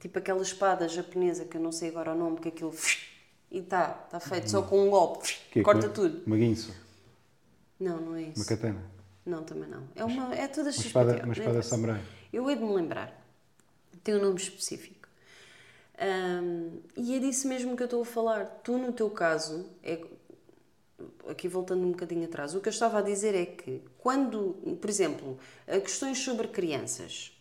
Tipo 0.00 0.18
aquela 0.18 0.42
espada 0.42 0.86
japonesa 0.88 1.44
que 1.46 1.56
eu 1.56 1.60
não 1.60 1.72
sei 1.72 1.88
agora 1.88 2.12
o 2.12 2.14
nome, 2.18 2.38
que 2.38 2.48
aquilo. 2.48 2.74
E 3.50 3.58
está, 3.58 4.02
está 4.04 4.20
feito 4.20 4.50
só 4.50 4.62
com 4.62 4.86
um 4.86 4.90
golpe. 4.90 5.34
Que 5.50 5.60
é 5.60 5.62
Corta 5.62 5.88
que- 5.88 5.94
tudo. 5.94 6.22
Uma 6.26 6.36
guinso. 6.36 6.74
Não, 7.80 7.98
não 8.00 8.16
é 8.16 8.22
isso. 8.22 8.38
Uma 8.40 8.44
katana. 8.46 8.82
Não, 9.24 9.42
também 9.44 9.68
não. 9.68 9.84
É, 9.96 10.04
uma, 10.04 10.34
é 10.34 10.46
toda 10.48 10.68
Uma 10.70 10.76
espada, 10.76 11.22
uma 11.24 11.32
espada 11.32 11.62
samurai. 11.62 12.02
Eu 12.32 12.50
hei 12.50 12.56
de 12.56 12.62
me 12.62 12.74
lembrar. 12.74 13.18
Tem 14.02 14.14
um 14.16 14.20
nome 14.20 14.36
específico. 14.36 15.08
Ahm, 15.98 16.80
e 16.96 17.14
é 17.16 17.18
disso 17.20 17.46
mesmo 17.48 17.76
que 17.76 17.82
eu 17.82 17.86
estou 17.86 18.02
a 18.02 18.04
falar. 18.04 18.44
Tu, 18.62 18.76
no 18.76 18.92
teu 18.92 19.08
caso, 19.08 19.66
é, 19.82 19.98
aqui 21.28 21.48
voltando 21.48 21.82
um 21.86 21.90
bocadinho 21.90 22.24
atrás, 22.24 22.54
o 22.54 22.60
que 22.60 22.68
eu 22.68 22.72
estava 22.72 22.98
a 22.98 23.02
dizer 23.02 23.34
é 23.34 23.46
que 23.46 23.82
quando, 23.98 24.56
por 24.80 24.88
exemplo, 24.90 25.38
questões 25.82 26.18
sobre 26.18 26.48
crianças, 26.48 27.32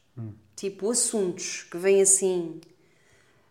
tipo 0.56 0.90
assuntos 0.92 1.64
que 1.64 1.78
vêm 1.78 2.02
assim, 2.02 2.60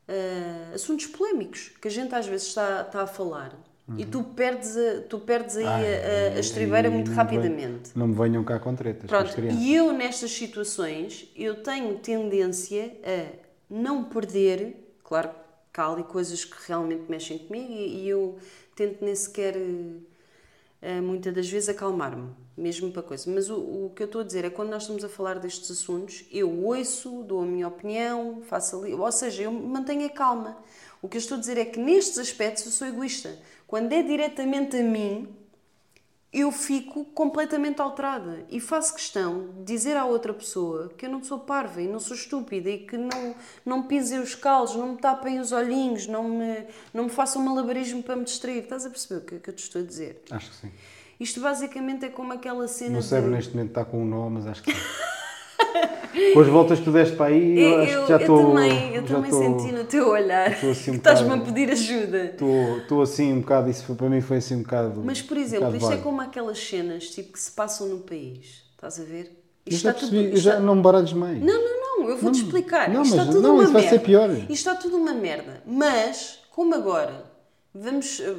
ah, 0.09 0.73
assuntos 0.75 1.07
polémicos, 1.07 1.71
que 1.81 1.89
a 1.89 1.91
gente 1.91 2.15
às 2.15 2.27
vezes 2.27 2.49
está, 2.49 2.83
está 2.83 3.03
a 3.03 3.07
falar. 3.07 3.57
E 3.99 4.07
tu 4.07 4.23
perdes, 4.23 4.75
a, 4.77 5.03
tu 5.03 5.19
perdes 5.19 5.57
aí 5.57 5.67
a, 5.67 6.37
a, 6.37 6.41
estribeira 6.41 6.89
muito 6.91 7.09
não 7.11 7.17
me 7.17 7.23
rapidamente. 7.23 7.61
venham- 7.61 7.81
não 7.97 8.07
me 8.09 8.15
venham 8.15 8.43
cá 8.45 8.59
com 8.59 8.75
tretas 8.75 9.11
com 9.11 9.17
as 9.17 9.23
Pronto, 9.25 9.35
crianças. 9.35 9.61
e 9.61 9.75
eu 9.75 9.93
nestas 9.93 10.31
situações, 10.31 11.29
eu 11.37 11.63
tenho 11.63 11.99
tendência 11.99 12.97
a 13.05 13.27
não 13.69 14.05
perder, 14.05 14.95
claro 15.05 15.31
que 15.73 15.81
há 15.81 15.89
ali 15.91 16.05
coisas 16.05 16.43
que 16.45 16.57
realmente 16.69 17.03
mexem 17.11 17.39
comigo 17.39 17.71
e, 17.71 18.05
e 18.05 18.09
eu 18.09 18.39
tento 18.75 19.05
nem 19.05 19.15
sequer, 19.15 19.57
eh, 20.81 21.01
muitas 21.01 21.35
das 21.35 21.49
vezes, 21.49 21.69
acalmar-me, 21.69 22.31
mesmo 22.57 22.91
para 22.91 23.03
coisa. 23.03 23.31
Mas 23.31 23.49
o, 23.51 23.57
o 23.57 23.93
que 23.95 24.03
eu 24.03 24.07
estou 24.07 24.21
a 24.21 24.25
dizer 24.25 24.45
é 24.45 24.51
quando 24.51 24.71
nós 24.71 24.83
estamos 24.83 25.05
a 25.05 25.09
falar 25.09 25.39
destes 25.39 25.71
assuntos, 25.71 26.25
eu 26.31 26.51
ouço, 26.65 27.23
dou 27.23 27.43
a 27.43 27.47
minha 27.47 27.69
opinião, 27.69 28.43
faço 28.49 28.79
ali, 28.81 28.95
ou 28.95 29.13
seja, 29.13 29.43
eu 29.43 29.53
mantenho 29.53 30.07
a 30.07 30.11
calma. 30.11 30.57
O 31.01 31.09
que 31.09 31.17
eu 31.17 31.21
estou 31.21 31.37
a 31.37 31.41
dizer 31.41 31.59
é 31.59 31.65
que 31.65 31.79
nestes 31.79 32.19
aspectos 32.19 32.65
eu 32.65 32.71
sou 32.71 32.87
egoísta. 32.87 33.39
Quando 33.67 33.93
é 33.93 34.03
diretamente 34.03 34.77
a 34.77 34.83
mim, 34.83 35.29
eu 36.33 36.51
fico 36.51 37.05
completamente 37.07 37.83
alterada 37.83 38.45
e 38.49 38.59
faço 38.59 38.95
questão 38.95 39.51
de 39.59 39.65
dizer 39.65 39.97
à 39.99 40.07
outra 40.07 40.33
pessoa 40.33 40.91
que 40.97 41.05
eu 41.05 41.11
não 41.11 41.23
sou 41.23 41.39
parva 41.41 41.83
e 41.83 41.87
não 41.87 42.01
sou 42.01 42.17
estúpida 42.17 42.71
e 42.71 42.79
que 42.79 42.97
não, 42.97 43.35
não 43.67 43.83
me 43.83 43.89
pisem 43.89 44.19
os 44.19 44.35
calos, 44.35 44.75
não 44.75 44.93
me 44.93 44.97
tapem 44.97 45.39
os 45.41 45.53
olhinhos, 45.53 46.07
não 46.07 46.25
me, 46.31 46.65
não 46.95 47.05
me 47.05 47.11
façam 47.11 47.43
malabarismo 47.43 48.03
para 48.03 48.17
me 48.17 48.25
distrair. 48.25 48.63
Estás 48.63 48.87
a 48.87 48.91
perceber 48.91 49.21
o 49.21 49.27
que, 49.27 49.39
que 49.41 49.51
eu 49.51 49.55
te 49.55 49.63
estou 49.63 49.83
a 49.83 49.85
dizer? 49.85 50.23
Acho 50.31 50.51
que 50.51 50.57
sim. 50.57 50.73
Isto 51.21 51.41
basicamente 51.41 52.07
é 52.07 52.09
como 52.09 52.33
aquela 52.33 52.65
O 52.65 52.69
cena 52.69 52.93
meu 52.93 53.01
de... 53.01 53.07
cérebro 53.07 53.31
neste 53.31 53.55
momento 53.55 53.69
está 53.69 53.85
com 53.85 54.03
um 54.03 54.07
nó, 54.07 54.31
mas 54.31 54.47
acho 54.47 54.63
que 54.63 54.73
sim. 54.73 54.79
com 56.35 56.41
as 56.41 56.47
voltas 56.49 56.79
que 56.79 56.85
tu 56.85 56.93
deste 56.93 57.17
para 57.17 57.27
aí, 57.27 57.59
eu, 57.59 57.69
Eu, 57.71 57.81
acho 57.83 57.93
eu, 57.93 58.03
que 58.03 58.09
já 58.09 58.15
eu 58.17 58.21
estou. 58.21 58.47
também, 58.49 58.95
eu 58.95 59.03
já 59.07 59.15
também 59.15 59.31
estou- 59.31 59.61
senti 59.61 59.73
no 59.73 59.85
teu 59.85 60.09
olhar 60.09 60.53
estou 60.53 60.71
assim 60.71 60.91
um 60.91 60.95
que 60.95 60.99
estás-me 60.99 61.33
a 61.33 61.39
pedir 61.39 61.71
ajuda. 61.71 62.25
Estou, 62.27 62.79
estou 62.79 63.03
assim 63.03 63.33
um 63.33 63.41
bocado, 63.41 63.71
isso 63.71 63.85
foi- 63.85 63.95
para 63.97 64.09
mim 64.09 64.21
foi 64.21 64.37
assim 64.39 64.57
um 64.57 64.63
bocado. 64.63 65.03
Mas, 65.05 65.23
por 65.23 65.37
um 65.37 65.41
exemplo, 65.41 65.67
bocado 65.67 65.85
isto 65.85 65.93
é 65.93 66.03
como 66.03 66.21
aquelas 66.21 66.59
cenas 66.59 67.09
tipo, 67.09 67.33
que 67.33 67.41
se 67.41 67.51
passam 67.53 67.89
no 67.89 67.99
país. 68.01 68.63
Estás 68.75 69.01
a 69.01 69.05
ver? 69.05 69.39
Eu 69.65 69.73
Isto 69.73 69.83
já 69.85 69.91
está 69.91 70.01
tudo- 70.01 70.11
percebi, 70.11 70.31
eu 70.31 70.35
isto 70.35 70.45
já 70.45 70.51
está- 70.53 70.63
não 70.63 70.75
me 70.75 70.83
baralhes 70.83 71.13
mais. 71.13 71.39
Não, 71.41 71.47
não, 71.63 71.81
não, 72.01 72.09
eu 72.11 72.17
vou-te 72.19 72.39
explicar. 72.41 72.91
não, 72.91 73.03
Isto 73.03 73.17
mas 73.17 73.21
está 73.27 73.33
tudo 73.33 73.43
não, 73.47 73.55
uma 73.55 73.63
isso 73.63 73.73
vai 73.73 73.83
merda. 73.83 73.97
ser 73.99 74.05
pior. 74.05 74.31
Isto 74.31 74.51
está 74.53 74.75
tudo 74.75 74.97
uma 74.97 75.15
merda. 75.15 75.63
Mas, 75.67 76.41
como 76.51 76.75
agora, 76.75 77.25
vamos. 77.75 78.21
eh, 78.21 78.35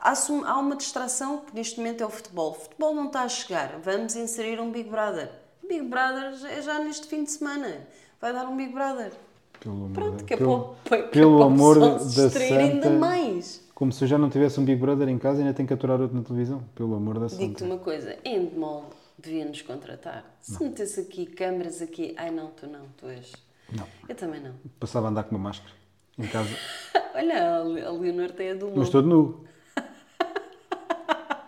há 0.00 0.58
uma 0.58 0.76
distração 0.76 1.38
que 1.38 1.54
neste 1.54 1.78
momento 1.78 2.02
é 2.02 2.06
o 2.06 2.10
futebol. 2.10 2.50
O 2.52 2.54
futebol 2.54 2.94
não 2.94 3.06
está 3.06 3.22
a 3.22 3.28
chegar. 3.28 3.78
Vamos 3.84 4.14
inserir 4.16 4.60
um 4.60 4.70
Big 4.70 4.88
Brother. 4.88 5.28
Big 5.68 5.82
Brother 5.82 6.32
é 6.50 6.62
já 6.62 6.78
neste 6.78 7.06
fim 7.06 7.24
de 7.24 7.30
semana. 7.30 7.86
Vai 8.20 8.32
dar 8.32 8.46
um 8.48 8.56
Big 8.56 8.72
Brother. 8.72 9.12
Pelo 9.60 9.90
Pronto, 9.90 10.24
que 10.24 10.34
é 10.34 10.36
pelo- 10.36 10.74
para, 10.84 11.02
pelo 11.04 11.04
é 11.04 11.08
para 11.08 11.26
o 11.28 11.42
amor 11.44 11.78
da 11.78 11.96
distrair 11.98 12.52
ainda 12.58 12.82
santa- 12.88 12.98
mais. 12.98 13.62
Como 13.74 13.92
se 13.92 14.04
eu 14.04 14.08
já 14.08 14.18
não 14.18 14.28
tivesse 14.30 14.58
um 14.60 14.64
Big 14.64 14.80
Brother 14.80 15.08
em 15.08 15.18
casa 15.18 15.38
e 15.38 15.42
ainda 15.42 15.54
tenho 15.54 15.66
que 15.66 15.74
aturar 15.74 16.00
outro 16.00 16.16
na 16.16 16.22
televisão. 16.22 16.62
Pelo 16.74 16.94
amor 16.94 17.18
da 17.18 17.26
Digo-te 17.26 17.60
santa. 17.60 17.64
uma 17.64 17.78
coisa, 17.78 18.16
Endemol 18.24 18.90
devia 19.18 19.44
nos 19.44 19.62
contratar. 19.62 20.24
Se 20.40 20.62
metesse 20.62 21.00
aqui 21.00 21.26
câmaras 21.26 21.80
aqui, 21.80 22.14
ai 22.16 22.30
não, 22.30 22.48
tu 22.50 22.66
não, 22.66 22.86
tu 22.96 23.06
és. 23.06 23.32
Não. 23.76 23.86
Eu 24.08 24.14
também 24.14 24.40
não. 24.40 24.52
Passava 24.80 25.06
a 25.06 25.10
andar 25.10 25.24
com 25.24 25.36
uma 25.36 25.48
máscara 25.48 25.72
em 26.18 26.26
casa. 26.26 26.50
Olha, 27.14 27.56
a 27.56 27.62
Le- 27.62 27.84
a 27.84 27.90
Leonor 27.90 28.30
tem 28.32 28.50
a 28.50 28.54
do 28.54 28.70
Mas 28.74 28.88
todo 28.90 29.06
nu. 29.08 29.44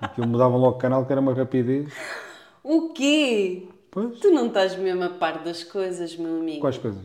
Aquilo 0.00 0.26
mudavam 0.26 0.58
logo 0.58 0.76
o 0.76 0.78
canal 0.78 1.04
que 1.06 1.12
era 1.12 1.20
uma 1.20 1.34
rapidez. 1.34 1.92
O 2.62 2.90
quê? 2.90 3.68
Pois. 3.94 4.18
Tu 4.18 4.28
não 4.32 4.48
estás 4.48 4.76
mesmo 4.76 5.04
a 5.04 5.08
par 5.08 5.44
das 5.44 5.62
coisas, 5.62 6.16
meu 6.16 6.40
amigo. 6.40 6.60
Quais 6.60 6.76
coisas? 6.76 7.00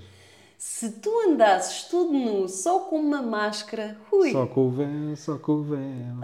Se 0.57 0.91
tu 0.93 1.09
andasses 1.29 1.83
todo 1.83 2.11
nu, 2.11 2.49
só 2.49 2.79
com 2.79 2.97
uma 2.99 3.21
máscara, 3.21 3.95
ui, 4.11 4.31
Só 4.31 4.45
com 4.47 4.67
o 4.67 4.71
véu, 4.71 5.15
só 5.15 5.37
com 5.37 5.51
o 5.53 5.63
véu. 5.63 5.79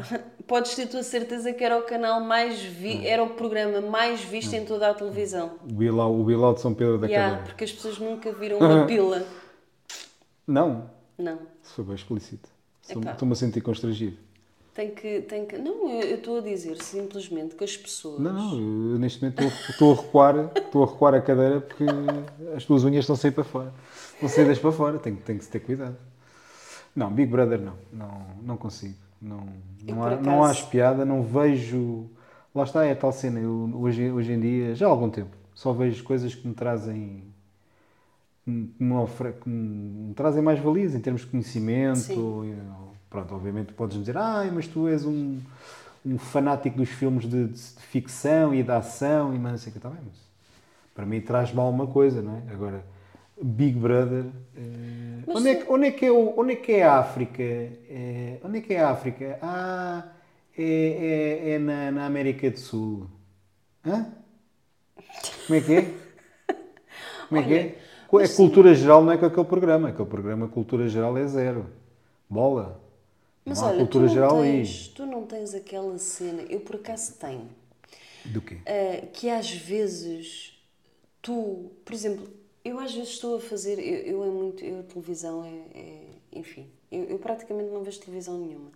podes 0.45 0.75
ter 0.75 0.87
tua 0.87 1.03
certeza 1.03 1.53
que 1.53 1.63
era 1.63 1.77
o 1.77 1.83
canal 1.83 2.19
mais 2.19 2.59
vi... 2.61 3.07
era 3.07 3.23
o 3.23 3.29
programa 3.29 3.79
mais 3.79 4.21
visto 4.21 4.53
em 4.53 4.65
toda 4.65 4.89
a 4.89 4.93
televisão. 4.93 5.51
O 5.63 5.73
Bilal, 5.73 6.13
o 6.19 6.23
Bilal 6.23 6.53
de 6.55 6.61
São 6.61 6.73
Pedro 6.73 6.97
da 6.97 7.07
Yeah, 7.07 7.29
Cadeira. 7.29 7.47
porque 7.49 7.63
as 7.63 7.71
pessoas 7.71 7.97
nunca 7.99 8.31
viram 8.33 8.57
uma 8.57 8.83
pila. 8.87 9.23
Não, 10.47 10.89
Não. 11.17 11.39
foi 11.61 11.85
bem 11.85 11.95
explícito. 11.95 12.49
Estou-me 12.81 13.31
a 13.31 13.35
sentir 13.35 13.61
constrangido. 13.61 14.17
Tem 14.75 14.91
que, 14.93 15.21
tem 15.21 15.45
que. 15.45 15.57
Não, 15.57 15.89
eu 15.89 16.17
estou 16.17 16.39
a 16.39 16.41
dizer 16.41 16.81
simplesmente 16.83 17.55
que 17.55 17.63
as 17.63 17.77
pessoas. 17.77 18.19
Não, 18.19 18.33
não, 18.33 18.91
eu 18.91 18.99
neste 18.99 19.21
momento 19.21 19.41
estou, 19.69 19.93
a 19.93 19.95
recuar, 19.95 20.51
estou 20.53 20.83
a 20.83 20.85
recuar 20.85 21.13
a 21.15 21.21
cadeira 21.21 21.61
porque 21.61 21.85
as 22.53 22.65
tuas 22.65 22.83
unhas 22.83 23.03
estão 23.03 23.13
a 23.13 23.17
sair 23.17 23.31
para 23.31 23.45
fora. 23.45 23.73
Estão 24.13 24.27
saídas 24.27 24.59
para 24.59 24.73
fora, 24.73 24.99
tem, 24.99 25.15
tem 25.15 25.37
que 25.37 25.45
se 25.45 25.49
ter 25.49 25.61
cuidado. 25.61 25.95
Não, 26.93 27.09
Big 27.09 27.31
Brother 27.31 27.59
não, 27.61 27.73
não, 27.91 28.21
não 28.43 28.57
consigo. 28.57 28.95
Não, 29.21 29.47
não, 29.87 30.03
há, 30.03 30.09
não 30.17 30.43
acaso- 30.43 30.59
acho 30.63 30.69
piada, 30.69 31.05
não 31.05 31.23
vejo. 31.23 32.09
Lá 32.53 32.63
está, 32.65 32.85
é 32.85 32.91
a 32.91 32.95
tal 32.97 33.13
cena. 33.13 33.39
Eu, 33.39 33.71
hoje, 33.75 34.11
hoje 34.11 34.33
em 34.33 34.39
dia, 34.41 34.75
já 34.75 34.87
há 34.87 34.89
algum 34.89 35.09
tempo, 35.09 35.35
só 35.53 35.71
vejo 35.71 36.03
coisas 36.03 36.35
que 36.35 36.45
me 36.45 36.53
trazem. 36.53 37.23
que 38.43 38.51
me, 38.83 38.93
ofre- 38.93 39.33
que 39.41 39.47
me 39.49 40.13
trazem 40.13 40.41
mais 40.43 40.59
valias 40.59 40.93
em 40.93 40.99
termos 40.99 41.21
de 41.21 41.27
conhecimento. 41.27 42.11
Ou- 42.19 42.84
pronto, 43.09 43.33
obviamente 43.35 43.73
podes 43.73 43.97
dizer, 43.97 44.17
ai, 44.17 44.51
mas 44.51 44.67
tu 44.67 44.87
és 44.87 45.05
um, 45.05 45.39
um 46.05 46.17
fanático 46.17 46.77
dos 46.77 46.89
filmes 46.89 47.25
de, 47.27 47.47
de- 47.47 47.53
de 47.53 47.81
ficção 47.81 48.53
e 48.53 48.63
de 48.63 48.71
ação 48.71 49.33
e 49.33 49.37
não 49.39 49.57
sei 49.57 49.69
o 49.69 49.71
que, 49.73 49.79
está 49.79 49.89
bem, 49.89 49.99
mas 50.05 50.15
para 50.93 51.05
mim 51.05 51.21
traz-me 51.21 51.59
alguma 51.59 51.87
coisa, 51.87 52.21
não 52.21 52.37
é? 52.37 52.53
Agora, 52.53 52.83
Big 53.41 53.77
Brother, 53.77 54.25
eh, 54.55 55.23
onde, 55.27 55.49
é 55.49 55.55
que, 55.55 55.71
onde, 55.71 55.85
é 55.87 55.91
que 55.91 56.05
é 56.05 56.11
o, 56.11 56.39
onde 56.39 56.53
é 56.53 56.55
que 56.55 56.71
é 56.73 56.83
a 56.83 56.99
África? 56.99 57.43
Eh, 57.43 58.39
onde 58.43 58.59
é 58.59 58.61
que 58.61 58.73
é 58.73 58.79
a 58.81 58.89
África? 58.91 59.39
Ah, 59.41 60.05
é, 60.57 60.63
é, 60.63 61.49
é 61.53 61.59
na, 61.59 61.91
na 61.91 62.05
América 62.05 62.49
do 62.49 62.59
Sul. 62.59 63.09
Hã? 63.85 64.07
Como 65.47 65.59
é 65.59 65.61
que 65.61 65.73
é? 65.73 65.81
Como 67.27 67.41
é 67.41 67.43
que 67.43 67.53
é? 67.53 67.75
É 68.17 68.27
cultura 68.29 68.73
geral, 68.73 69.03
não 69.03 69.11
é 69.11 69.17
com 69.17 69.25
aquele 69.25 69.45
programa. 69.45 69.89
Aquele 69.89 70.07
programa, 70.07 70.47
cultura 70.47 70.87
geral, 70.87 71.17
é 71.17 71.25
zero. 71.27 71.65
Bola. 72.29 72.79
Mas 73.45 73.61
não 73.61 73.67
olha, 73.67 73.77
tu 73.77 73.77
cultura 73.77 74.07
não, 74.07 74.13
geral 74.13 74.41
tens, 74.41 74.87
tu 74.87 75.05
não 75.05 75.25
tens 75.25 75.53
aquela 75.53 75.97
cena, 75.97 76.41
eu 76.43 76.59
por 76.61 76.77
acaso 76.77 77.13
tenho. 77.19 77.49
Do 78.25 78.41
quê? 78.41 78.57
ah, 78.65 79.05
que 79.13 79.29
às 79.29 79.51
vezes 79.51 80.53
tu, 81.21 81.71
por 81.83 81.93
exemplo, 81.93 82.27
eu 82.63 82.79
às 82.79 82.93
vezes 82.93 83.09
estou 83.11 83.37
a 83.37 83.39
fazer, 83.41 83.77
eu, 83.79 83.99
eu 84.15 84.23
é 84.23 84.27
muito, 84.27 84.63
eu 84.65 84.83
televisão 84.83 85.43
é, 85.45 85.79
é- 85.79 86.05
enfim, 86.33 86.67
eu, 86.91 87.03
eu 87.05 87.19
praticamente 87.19 87.69
não 87.71 87.83
vejo 87.83 87.99
televisão 87.99 88.37
nenhuma. 88.39 88.71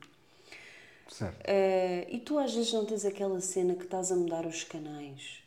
Certo. 1.07 1.39
Ah, 1.47 2.05
e 2.09 2.19
tu 2.19 2.37
às 2.37 2.53
vezes 2.53 2.71
não 2.73 2.85
tens 2.85 3.05
aquela 3.05 3.41
cena 3.41 3.75
que 3.75 3.83
estás 3.83 4.11
a 4.11 4.15
mudar 4.15 4.45
os 4.45 4.63
canais 4.63 5.39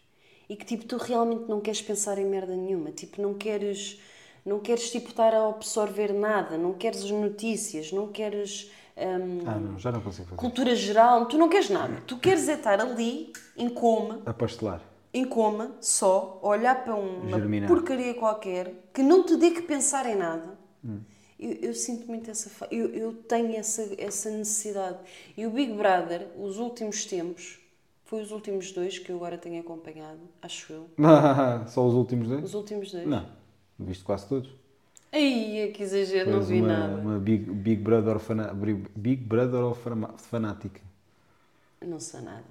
e 0.49 0.57
que 0.57 0.65
tipo 0.65 0.85
tu 0.85 0.97
realmente 0.97 1.49
não 1.49 1.61
queres 1.61 1.81
pensar 1.81 2.19
em 2.19 2.27
merda 2.27 2.55
nenhuma, 2.57 2.91
tipo 2.91 3.23
não 3.23 3.35
queres 3.35 4.01
não 4.45 4.59
queres 4.59 4.91
tipo 4.91 5.11
estar 5.11 5.33
a 5.33 5.49
absorver 5.49 6.13
nada, 6.13 6.59
não 6.59 6.73
queres 6.75 7.05
as 7.05 7.11
notícias, 7.13 7.93
não 7.93 8.09
queres 8.11 8.71
hum, 8.97 9.41
Ah, 9.47 9.59
não, 9.59 9.79
já 9.79 9.91
não 9.93 10.01
consigo 10.01 10.29
fazer. 10.29 10.37
cultura 10.41 10.75
geral, 10.75 11.27
tu 11.27 11.39
não 11.39 11.49
queres 11.49 11.71
nada. 11.71 12.03
Tu 12.07 12.19
queres 12.19 12.49
é 12.49 12.55
estar 12.55 12.81
ali 12.81 13.33
em 13.57 13.69
coma, 13.69 14.21
A 14.27 14.33
pastelar. 14.33 14.81
em 15.15 15.25
coma, 15.25 15.73
só, 15.81 16.41
a 16.43 16.47
olhar 16.49 16.85
para 16.85 16.95
uma 16.95 17.39
Germinar. 17.39 17.69
porcaria 17.69 18.15
qualquer 18.15 18.73
que 18.93 19.03
não 19.03 19.25
te 19.25 19.37
dê 19.37 19.51
que 19.51 19.63
pensar 19.63 20.07
em 20.07 20.17
nada. 20.17 20.59
Hum. 20.85 21.01
Eu, 21.39 21.53
eu 21.55 21.75
sinto 21.75 22.07
muito 22.07 22.31
essa. 22.31 22.51
Eu, 22.71 22.89
eu 22.95 23.13
tenho 23.15 23.57
essa, 23.57 23.89
essa 23.99 24.31
necessidade. 24.31 24.99
E 25.37 25.45
o 25.45 25.51
Big 25.51 25.73
Brother, 25.73 26.29
os 26.39 26.59
últimos 26.59 27.05
tempos, 27.05 27.59
foi 28.05 28.23
os 28.23 28.31
últimos 28.31 28.71
dois 28.71 28.99
que 28.99 29.11
eu 29.11 29.17
agora 29.17 29.37
tenho 29.37 29.61
acompanhado, 29.61 30.21
acho 30.41 30.73
eu. 30.73 30.87
Só 31.67 31.85
os 31.87 31.95
últimos 31.95 32.29
dois? 32.29 32.45
Os 32.45 32.55
últimos 32.55 32.93
dois. 32.93 33.07
Não. 33.07 33.27
Viste 33.79 34.05
quase 34.05 34.29
todos. 34.29 34.51
Ai, 35.13 35.71
que 35.75 35.83
exagero, 35.83 36.31
não 36.31 36.41
vi 36.41 36.61
uma, 36.61 36.69
nada. 36.69 36.95
uma 37.01 37.19
Big, 37.19 37.45
Big 37.51 37.83
Brother 37.83 38.19
fana, 38.19 38.53
Big 38.97 39.23
Brother 39.23 39.61
fanática. 40.17 40.81
Não 41.87 42.01
sou 42.01 42.23
nada. 42.23 42.45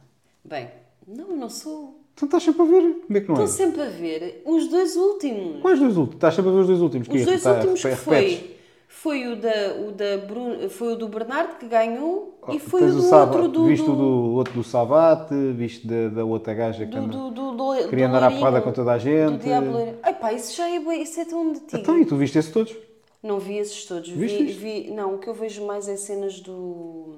Bem, 0.44 0.70
não, 1.08 1.36
não 1.36 1.50
sou. 1.50 2.00
Então 2.14 2.28
estás 2.28 2.44
sempre 2.44 2.62
a 2.62 2.66
ver. 2.66 2.82
Como 3.08 3.18
é 3.18 3.22
que 3.22 3.28
não 3.30 3.36
Estou 3.36 3.46
é? 3.46 3.48
sempre 3.48 3.82
a 3.82 3.90
ver 3.90 4.44
os 4.46 4.68
dois 4.68 4.96
últimos. 4.96 5.62
Quais 5.62 5.80
dois 5.80 5.98
últimos? 5.98 6.16
Estás 6.18 6.36
sempre 6.36 6.52
a 6.52 6.54
ver 6.54 6.60
os 6.60 6.68
dois 6.68 6.82
últimos? 6.82 7.08
Os 7.08 7.14
Que 7.14 7.26
dois 7.26 7.42
tá- 7.44 7.54
últimos 7.54 7.82
que 7.82 7.96
foi, 7.96 8.58
Foi 8.94 9.26
o 9.32 9.38
da, 9.38 9.74
o 9.88 9.92
da 9.94 10.18
Bruno, 10.28 10.70
foi 10.70 10.94
o 10.94 10.96
do 10.98 11.08
Bernardo 11.08 11.56
que 11.58 11.66
ganhou 11.66 12.38
e 12.50 12.60
foi 12.60 12.84
Oh, 12.84 12.86
o 12.88 12.92
do 12.92 13.02
Sava- 13.02 13.32
outro 13.38 13.48
do. 13.48 13.66
Viste 13.66 13.86
do, 13.86 13.94
o 13.94 13.96
do 13.96 14.32
outro 14.36 14.54
do 14.54 14.64
Savate, 14.66 15.34
viste 15.54 15.88
da, 15.88 16.10
da 16.10 16.26
outra 16.26 16.54
gaja 16.54 16.86
que 16.86 16.92
do, 16.92 16.98
anda- 16.98 17.18
do, 17.18 17.32
do, 17.32 17.52
do- 17.54 17.88
queria 17.90 18.10
do 18.10 18.16
andar 18.16 18.28
à 18.28 18.32
porrada 18.32 18.62
com 18.62 18.72
toda 18.74 18.92
a 18.92 18.98
Do 18.98 19.02
gente. 19.04 19.44
Diabo 19.46 19.72
Lourinho. 19.72 19.96
Pá, 20.22 20.32
isso 20.34 20.56
já 20.56 20.70
é 20.70 20.80
bem, 20.80 21.02
isso 21.02 21.20
é 21.20 21.26
tão 21.26 21.50
antigo. 21.50 21.78
Então, 21.78 22.00
e 22.00 22.06
tu 22.06 22.16
viste 22.16 22.38
esses 22.38 22.52
todos? 22.52 22.76
Não 23.24 23.40
vi 23.40 23.58
esses 23.58 23.86
todos. 23.86 24.08
Vi, 24.10 24.46
vi, 24.46 24.92
não, 24.92 25.16
o 25.16 25.18
que 25.20 25.28
eu 25.28 25.34
vejo 25.34 25.66
mais 25.66 25.88
é 25.88 25.98
cenas 25.98 26.40
do. 26.40 27.16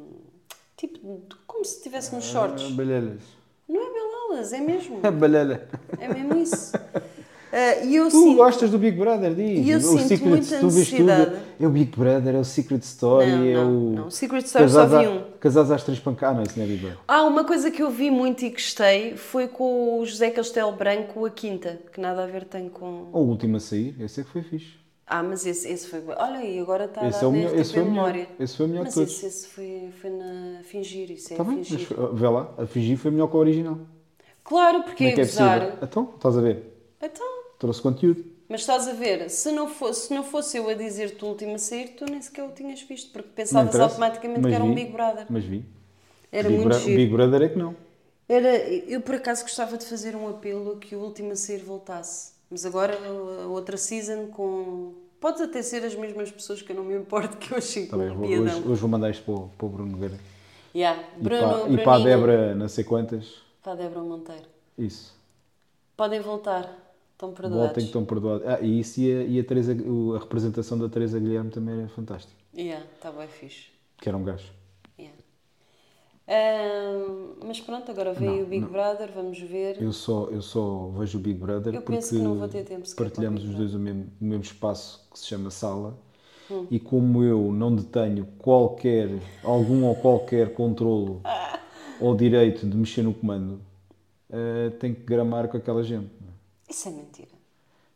Tipo, 0.77 0.97
de- 0.99 1.35
como 1.45 1.63
se 1.65 1.77
estivesse 1.77 2.15
nos 2.15 2.25
shorts. 2.25 2.63
Ah, 2.71 2.75
Balhelhas. 2.75 3.21
Não 3.69 3.81
é 3.81 3.93
belalas, 3.93 4.53
é 4.53 4.59
mesmo. 4.59 4.99
Balhelha. 5.11 5.67
É 5.99 6.07
mesmo 6.13 6.37
isso. 6.41 6.71
Ah, 7.55 7.83
E 7.85 7.95
eu 7.95 8.05
Tu 8.09 8.11
sinto. 8.19 8.35
gostas 8.37 8.71
do 8.71 8.79
Big 8.79 8.97
Brother, 8.97 9.35
diz. 9.35 9.63
E 9.63 9.69
eu 9.69 9.77
o 9.77 9.81
sinto 9.81 10.01
Secret, 10.07 10.27
muita 10.29 10.45
tu 10.47 10.59
tudo. 10.61 10.65
necessidade. 10.75 11.35
É 11.59 11.67
o 11.67 11.69
Big 11.69 11.95
Brother, 11.95 12.33
é 12.35 12.39
o 12.39 12.43
Secret 12.43 12.79
Story, 12.81 13.29
Não, 13.29 13.45
é 13.45 13.53
não, 13.53 13.77
o. 13.77 13.91
não. 13.93 14.09
Secret 14.09 14.43
Story 14.45 14.69
só 14.69 14.85
vi 14.87 15.07
um. 15.07 15.21
Casados 15.39 15.69
às 15.71 15.83
três 15.83 15.99
pancadas. 15.99 16.33
Ah, 16.33 16.37
não, 16.37 16.43
isso 16.43 16.57
não 16.57 16.65
é 16.65 16.67
Big 16.67 16.79
Brother. 16.81 16.99
Ah, 17.07 17.23
uma 17.25 17.43
coisa 17.43 17.69
que 17.69 17.83
eu 17.83 17.91
vi 17.91 18.09
muito 18.09 18.43
e 18.43 18.49
gostei 18.49 19.15
foi 19.15 19.47
com 19.47 19.99
o 19.99 20.05
José 20.05 20.31
Castelo 20.31 20.71
Branco, 20.71 21.23
a 21.25 21.29
Quinta, 21.29 21.79
que 21.93 22.01
nada 22.01 22.23
a 22.23 22.25
ver 22.25 22.45
tem 22.45 22.67
com. 22.69 23.09
O 23.13 23.19
último 23.19 23.57
a 23.57 23.59
sair, 23.59 23.95
esse 23.99 24.21
é 24.21 24.23
que 24.23 24.29
foi 24.31 24.41
fixe. 24.41 24.81
Ah, 25.05 25.21
mas 25.21 25.45
esse, 25.45 25.67
esse 25.71 25.85
foi. 25.87 26.01
Olha 26.07 26.39
aí, 26.39 26.59
agora 26.59 26.85
está 26.85 27.07
Esse 27.07 27.19
a 27.19 27.27
é 27.27 27.27
o 27.27 27.31
melhor- 27.31 27.55
esse 27.59 27.73
foi 27.73 27.81
o 27.83 27.85
melhor. 27.85 27.95
memória. 28.07 28.27
Esse 28.39 28.57
foi 28.57 28.65
o 28.65 28.69
melhor 28.69 28.83
Mas 28.85 28.93
todos. 28.95 29.11
esse, 29.13 29.25
esse 29.27 29.47
foi, 29.49 29.89
foi 30.01 30.09
na 30.09 30.63
fingir, 30.63 31.11
isso 31.11 31.27
é 31.29 31.33
Está 31.33 31.43
bem, 31.43 31.57
mas 31.57 31.67
fingir. 31.67 31.85
foi- 31.87 32.13
vê 32.15 32.27
lá, 32.29 32.49
a 32.57 32.65
fingir 32.65 32.97
foi 32.97 33.11
melhor 33.11 33.27
que 33.27 33.35
o 33.35 33.39
original. 33.39 33.77
Claro, 34.43 34.81
porque 34.83 35.03
Como 35.03 35.09
é 35.09 35.11
é 35.11 35.15
que 35.15 35.21
é 35.21 35.23
usar. 35.23 35.59
possível? 35.59 35.79
Então, 35.83 36.09
estás 36.15 36.37
a 36.37 36.41
ver? 36.41 36.63
Então, 37.01 37.25
Trouxe 37.63 37.81
conteúdo. 37.81 38.25
mas 38.49 38.59
estás 38.59 38.89
a 38.89 38.91
ver, 38.91 39.29
se 39.29 39.49
não 39.49 39.69
fosse, 39.69 40.07
se 40.07 40.13
não 40.13 40.21
fosse 40.21 40.57
eu 40.57 40.67
a 40.67 40.73
dizer-te 40.73 41.23
o 41.23 41.29
último 41.29 41.55
a 41.55 41.57
sair, 41.57 41.95
tu 41.95 42.03
nem 42.03 42.21
sequer 42.21 42.43
o 42.43 42.49
tinhas 42.49 42.81
visto, 42.81 43.09
porque 43.13 43.29
pensavas 43.29 43.73
automaticamente 43.79 44.45
que 44.45 44.53
era 44.53 44.61
um. 44.61 44.75
Big 44.75 44.91
Brother. 44.91 45.27
Mas 45.29 45.45
vi. 45.45 45.63
Era 46.29 46.49
Big 46.49 46.59
muito 46.59 46.77
giro. 46.79 46.97
Big 46.97 47.13
Brother 47.13 47.41
é 47.41 47.47
que 47.47 47.57
não. 47.57 47.73
Era, 48.27 48.57
eu 48.67 48.99
por 48.99 49.15
acaso 49.15 49.43
gostava 49.43 49.77
de 49.77 49.85
fazer 49.85 50.13
um 50.13 50.27
apelo 50.27 50.73
a 50.73 50.77
que 50.77 50.93
o 50.93 50.99
último 50.99 51.31
a 51.31 51.37
sair 51.37 51.59
voltasse. 51.59 52.33
Mas 52.51 52.65
agora 52.65 52.97
a 52.97 53.47
outra 53.47 53.77
season 53.77 54.27
com. 54.27 54.91
Pode 55.21 55.41
até 55.41 55.61
ser 55.61 55.85
as 55.85 55.95
mesmas 55.95 56.29
pessoas 56.29 56.61
que 56.61 56.69
eu 56.69 56.75
não 56.75 56.83
me 56.83 56.97
importo 56.97 57.37
que 57.37 57.53
eu 57.53 57.57
achei 57.59 57.85
Tá 57.85 57.95
bem, 57.95 58.11
hoje, 58.11 58.61
hoje 58.67 58.81
vou 58.81 58.89
mandar 58.89 59.09
isto 59.09 59.23
para 59.23 59.35
o, 59.35 59.49
para 59.57 59.65
o 59.65 59.69
Bruno 59.69 59.91
Nogueira. 59.93 60.19
Yeah. 60.75 61.01
E, 61.17 61.23
Bruno, 61.23 61.61
para, 61.61 61.69
e 61.71 61.77
para 61.77 61.93
a 61.93 61.99
Débora, 61.99 62.55
não 62.55 62.67
sei 62.67 62.83
quantas. 62.83 63.35
Para 63.63 63.71
a 63.71 63.75
Débora 63.77 64.01
Monteiro. 64.01 64.47
Isso. 64.77 65.15
Podem 65.95 66.19
voltar. 66.19 66.82
Estão 67.13 67.31
perdoados. 67.31 67.65
Voltem 67.65 67.83
que 67.83 67.89
estão 67.89 68.05
perdoados. 68.05 68.47
Ah, 68.47 68.59
e 68.61 68.79
isso 68.79 68.99
e 68.99 69.11
a, 69.11 69.23
e 69.23 69.39
a, 69.39 69.43
Teresa, 69.43 69.73
a 69.73 70.19
representação 70.19 70.77
da 70.77 70.89
Teresa 70.89 71.19
Guilherme 71.19 71.49
também 71.49 71.79
era 71.79 71.87
fantástica. 71.87 72.41
Yeah, 72.55 72.85
está 72.95 73.11
bem 73.11 73.27
fixe. 73.27 73.67
Que 73.97 74.09
era 74.09 74.17
um 74.17 74.23
gajo. 74.23 74.51
Yeah. 74.99 75.17
Mas 77.45 77.59
pronto, 77.59 77.89
agora 77.91 78.13
veio 78.13 78.31
Não, 78.31 78.43
o 78.43 78.45
Big 78.45 78.61
não. 78.61 78.69
Brother, 78.69 79.11
vamos 79.13 79.39
ver. 79.39 79.81
Eu 79.81 79.91
só, 79.91 80.27
eu 80.29 80.41
só 80.41 80.87
vejo 80.97 81.17
o 81.17 81.21
Big 81.21 81.39
Brother 81.39 81.73
Eu 81.73 81.81
porque 81.81 81.97
penso 81.97 82.15
que 82.15 82.21
não 82.21 82.35
vou 82.35 82.47
ter 82.47 82.63
tempo 82.63 82.85
sequer 82.85 83.03
partilhamos 83.03 83.43
os 83.43 83.55
dois 83.55 83.73
o 83.73 83.79
mesmo, 83.79 84.07
o 84.19 84.25
mesmo 84.25 84.43
espaço 84.43 85.07
que 85.11 85.19
se 85.19 85.27
chama 85.27 85.49
sala 85.49 85.97
Hum. 86.51 86.67
e 86.69 86.79
como 86.79 87.23
eu 87.23 87.51
não 87.51 87.73
detenho 87.73 88.25
qualquer, 88.37 89.09
algum 89.43 89.85
ou 89.85 89.95
qualquer 89.95 90.53
controlo 90.53 91.21
ou 92.01 92.15
direito 92.15 92.67
de 92.67 92.75
mexer 92.75 93.01
no 93.01 93.13
comando, 93.13 93.61
eh, 94.29 94.71
tenho 94.79 94.93
que 94.93 95.03
gramar 95.03 95.47
com 95.47 95.57
aquela 95.57 95.83
gente. 95.83 96.09
Isso 96.69 96.89
é 96.89 96.91
mentira. 96.91 97.31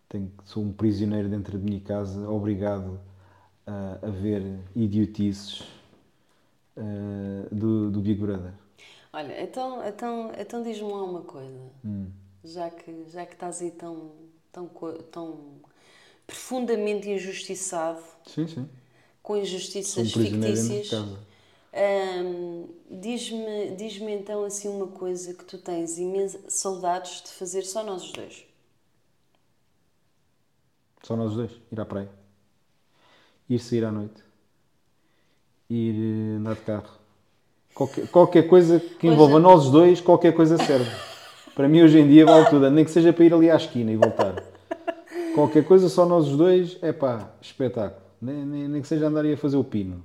Tenho, 0.10 0.30
que- 0.30 0.50
sou 0.50 0.64
um 0.64 0.72
prisioneiro 0.72 1.30
dentro 1.30 1.58
de 1.58 1.64
minha 1.64 1.82
casa, 1.82 2.30
obrigado 2.30 3.00
a, 3.68 4.00
a 4.08 4.10
ver 4.10 4.44
idiotices 4.76 5.64
eh, 6.76 7.48
do, 7.52 7.90
do 7.92 8.02
Big 8.02 8.20
Brother. 8.20 8.54
Olha, 9.14 9.42
então, 9.42 9.84
então, 9.86 10.32
então 10.38 10.64
diz-me 10.64 10.92
lá 10.92 11.04
uma 11.04 11.22
coisa. 11.24 11.60
Hum. 11.84 12.08
Já, 12.44 12.70
que, 12.70 13.06
já 13.10 13.26
que 13.26 13.34
estás 13.34 13.62
aí 13.62 13.72
tão, 13.72 14.12
tão, 14.52 14.68
tão 15.12 15.40
profundamente 16.28 17.10
injustiçado, 17.10 18.04
Sim, 18.26 18.48
sim. 18.48 18.70
com 19.22 19.34
um 19.34 19.38
injustiças 19.38 20.08
de 20.08 20.20
fictícias, 20.20 20.92
hum, 21.74 22.68
diz-me 22.90 23.76
diz 23.76 23.98
então 24.02 24.44
assim 24.44 24.68
uma 24.70 24.88
coisa 24.88 25.34
que 25.34 25.46
tu 25.46 25.58
tens 25.58 25.98
imensas 26.00 26.54
saudades 26.54 27.22
de 27.24 27.30
fazer 27.32 27.64
só 27.64 27.84
nós 27.84 28.04
os 28.04 28.12
dois. 28.12 28.47
Só 31.08 31.16
nós 31.16 31.30
os 31.32 31.38
dois, 31.38 31.52
ir 31.72 31.80
à 31.80 31.86
praia. 31.86 32.10
Ir 33.50 33.60
sair 33.60 33.86
à 33.86 33.92
noite. 33.92 34.22
Ir 35.70 35.96
eh, 35.96 36.36
andar 36.38 36.56
de 36.56 36.62
carro. 36.62 36.90
Qualquer, 37.74 38.08
qualquer 38.10 38.48
coisa 38.50 38.78
que 39.00 39.08
envolva 39.08 39.40
nós 39.40 39.68
os 39.68 39.72
dois, 39.72 40.02
qualquer 40.02 40.34
coisa 40.34 40.58
serve. 40.58 40.92
Para 41.56 41.70
mim 41.70 41.82
hoje 41.82 41.98
em 42.00 42.10
dia 42.10 42.26
vale 42.26 42.50
tudo, 42.50 42.70
nem 42.70 42.84
que 42.84 42.92
seja 42.92 43.14
para 43.14 43.24
ir 43.24 43.34
ali 43.34 43.50
à 43.50 43.56
esquina 43.56 43.90
e 43.90 43.96
voltar. 43.96 44.44
Qualquer 45.34 45.64
coisa, 45.64 45.88
só 45.88 46.06
nós 46.06 46.28
os 46.28 46.36
dois, 46.36 46.78
é 46.82 46.92
pá, 46.92 47.30
espetáculo. 47.42 48.02
Nem, 48.22 48.46
nem, 48.46 48.68
nem 48.68 48.82
que 48.82 48.88
seja 48.88 49.08
andar 49.08 49.24
aí 49.24 49.32
a 49.32 49.38
fazer 49.38 49.56
o 49.56 49.64
pino. 49.64 50.04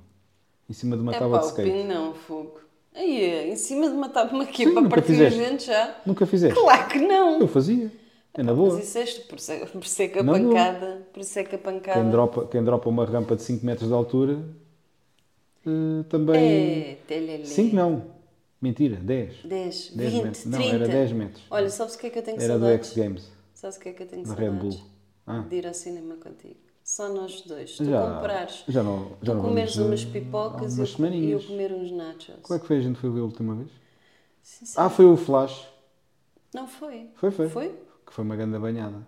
Em 0.69 0.73
cima 0.73 0.95
de 0.95 1.01
uma 1.01 1.13
É 1.13 1.19
tábua 1.19 1.39
de 1.39 1.47
skate. 1.47 1.69
pino 1.69 1.93
não, 1.93 2.13
fogo. 2.13 2.61
Aí, 2.95 3.23
é, 3.25 3.49
em 3.49 3.55
cima 3.57 3.89
de 3.89 3.95
matar-me 3.95 4.41
aqui 4.41 4.65
Sim, 4.65 4.73
para 4.73 4.87
partir 4.87 5.11
a 5.11 5.15
fizeste. 5.15 5.37
gente 5.39 5.65
já. 5.65 5.97
Nunca 6.05 6.25
fizeste? 6.25 6.57
Claro 6.57 6.87
que 6.87 6.99
não! 6.99 7.41
Eu 7.41 7.47
fazia. 7.49 7.91
É 8.35 8.41
na 8.43 8.53
boa. 8.53 8.75
Mas 8.75 8.87
isso 8.87 8.97
é, 8.97 9.05
por 9.23 9.37
isso 9.37 9.51
é, 9.51 9.65
por 9.65 9.83
isso 9.83 10.01
é 10.01 10.07
que 10.07 10.19
a 10.19 10.23
Na 10.23 10.33
boa. 10.33 10.49
pancada, 10.49 11.07
por 11.13 11.19
isso 11.21 11.37
é 11.39 11.43
que 11.43 11.55
a 11.55 11.59
pancada 11.59 12.01
Quem 12.01 12.09
dropa, 12.09 12.47
quem 12.47 12.63
dropa 12.63 12.89
uma 12.89 13.05
rampa 13.05 13.35
de 13.35 13.43
5 13.43 13.65
metros 13.65 13.87
de 13.89 13.93
altura 13.93 14.43
eh, 15.65 16.03
também. 16.09 16.81
é 16.91 16.95
telele. 17.07 17.45
5 17.45 17.75
não. 17.75 18.13
Mentira, 18.61 18.95
10. 18.95 19.43
10, 19.43 19.89
10 19.91 20.13
20, 20.13 20.23
metros. 20.23 20.45
Não, 20.45 20.59
30. 20.59 20.75
era 20.75 20.87
10 20.87 21.11
metros. 21.11 21.43
Olha, 21.51 21.69
sabes 21.69 21.95
o 21.95 21.99
que 21.99 22.07
é 22.07 22.09
que 22.09 22.19
eu 22.19 22.23
tenho 22.23 22.41
Era 22.41 22.53
do 22.57 22.61
saudades? 22.61 22.87
X 22.89 22.97
Games, 22.97 23.31
Sabes 23.53 23.77
o 23.77 23.79
que 23.79 23.89
é 23.89 23.93
que 23.93 24.03
eu 24.03 24.07
tenho 24.07 24.23
Red 24.23 24.35
saudades? 24.35 24.75
Bull. 24.75 24.87
Ah. 25.27 25.39
De 25.39 25.55
ir 25.55 25.67
ao 25.67 25.73
cinema 25.73 26.15
contigo. 26.15 26.59
Só 26.83 27.09
nós 27.09 27.41
dois. 27.41 27.77
Tu 27.77 27.85
Já, 27.85 28.01
comprares. 28.15 28.63
já 28.67 28.83
não. 28.83 29.09
Já 29.21 29.31
tu 29.33 29.35
não 29.35 29.41
comeres 29.43 29.75
umas 29.77 30.01
eh, 30.01 30.05
pipocas 30.11 30.77
e 30.77 30.81
eu, 30.81 30.85
umas 30.97 31.13
e 31.13 31.29
eu 31.31 31.43
comer 31.43 31.71
uns 31.73 31.91
nachos. 31.91 32.35
Como 32.41 32.57
é 32.57 32.59
que 32.59 32.67
foi 32.67 32.77
a 32.77 32.81
gente 32.81 32.99
foi 32.99 33.09
ver 33.09 33.19
a 33.19 33.23
última 33.23 33.55
vez? 33.55 33.69
Sim, 34.41 34.65
sim. 34.65 34.73
Ah, 34.77 34.89
foi 34.89 35.05
o 35.05 35.15
Flash. 35.15 35.67
Não 36.53 36.67
foi? 36.67 37.09
Foi, 37.15 37.31
foi. 37.31 37.49
Foi? 37.49 37.75
Que 38.13 38.17
foi 38.17 38.25
uma 38.25 38.35
grande 38.35 38.59
banhada. 38.59 39.07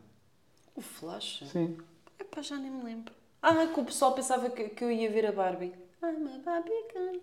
O 0.75 0.81
Flash? 0.81 1.43
Sim. 1.51 1.77
Epá, 2.19 2.41
já 2.41 2.57
nem 2.57 2.71
me 2.71 2.83
lembro. 2.83 3.13
Ah, 3.39 3.67
que 3.67 3.79
o 3.79 3.85
pessoal 3.85 4.13
pensava 4.13 4.49
que, 4.49 4.69
que 4.69 4.83
eu 4.83 4.91
ia 4.91 5.11
ver 5.11 5.27
a 5.27 5.31
Barbie. 5.31 5.75
I'm 6.01 6.27
a 6.27 6.39
Barbie 6.39 6.71
girl. 6.91 7.19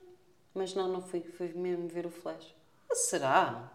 Mas 0.54 0.76
não, 0.76 0.86
não 0.86 1.02
fui. 1.02 1.22
Fui 1.22 1.52
mesmo 1.52 1.88
ver 1.88 2.06
o 2.06 2.08
Flash. 2.08 2.54
Ah, 2.88 2.94
será? 2.94 3.72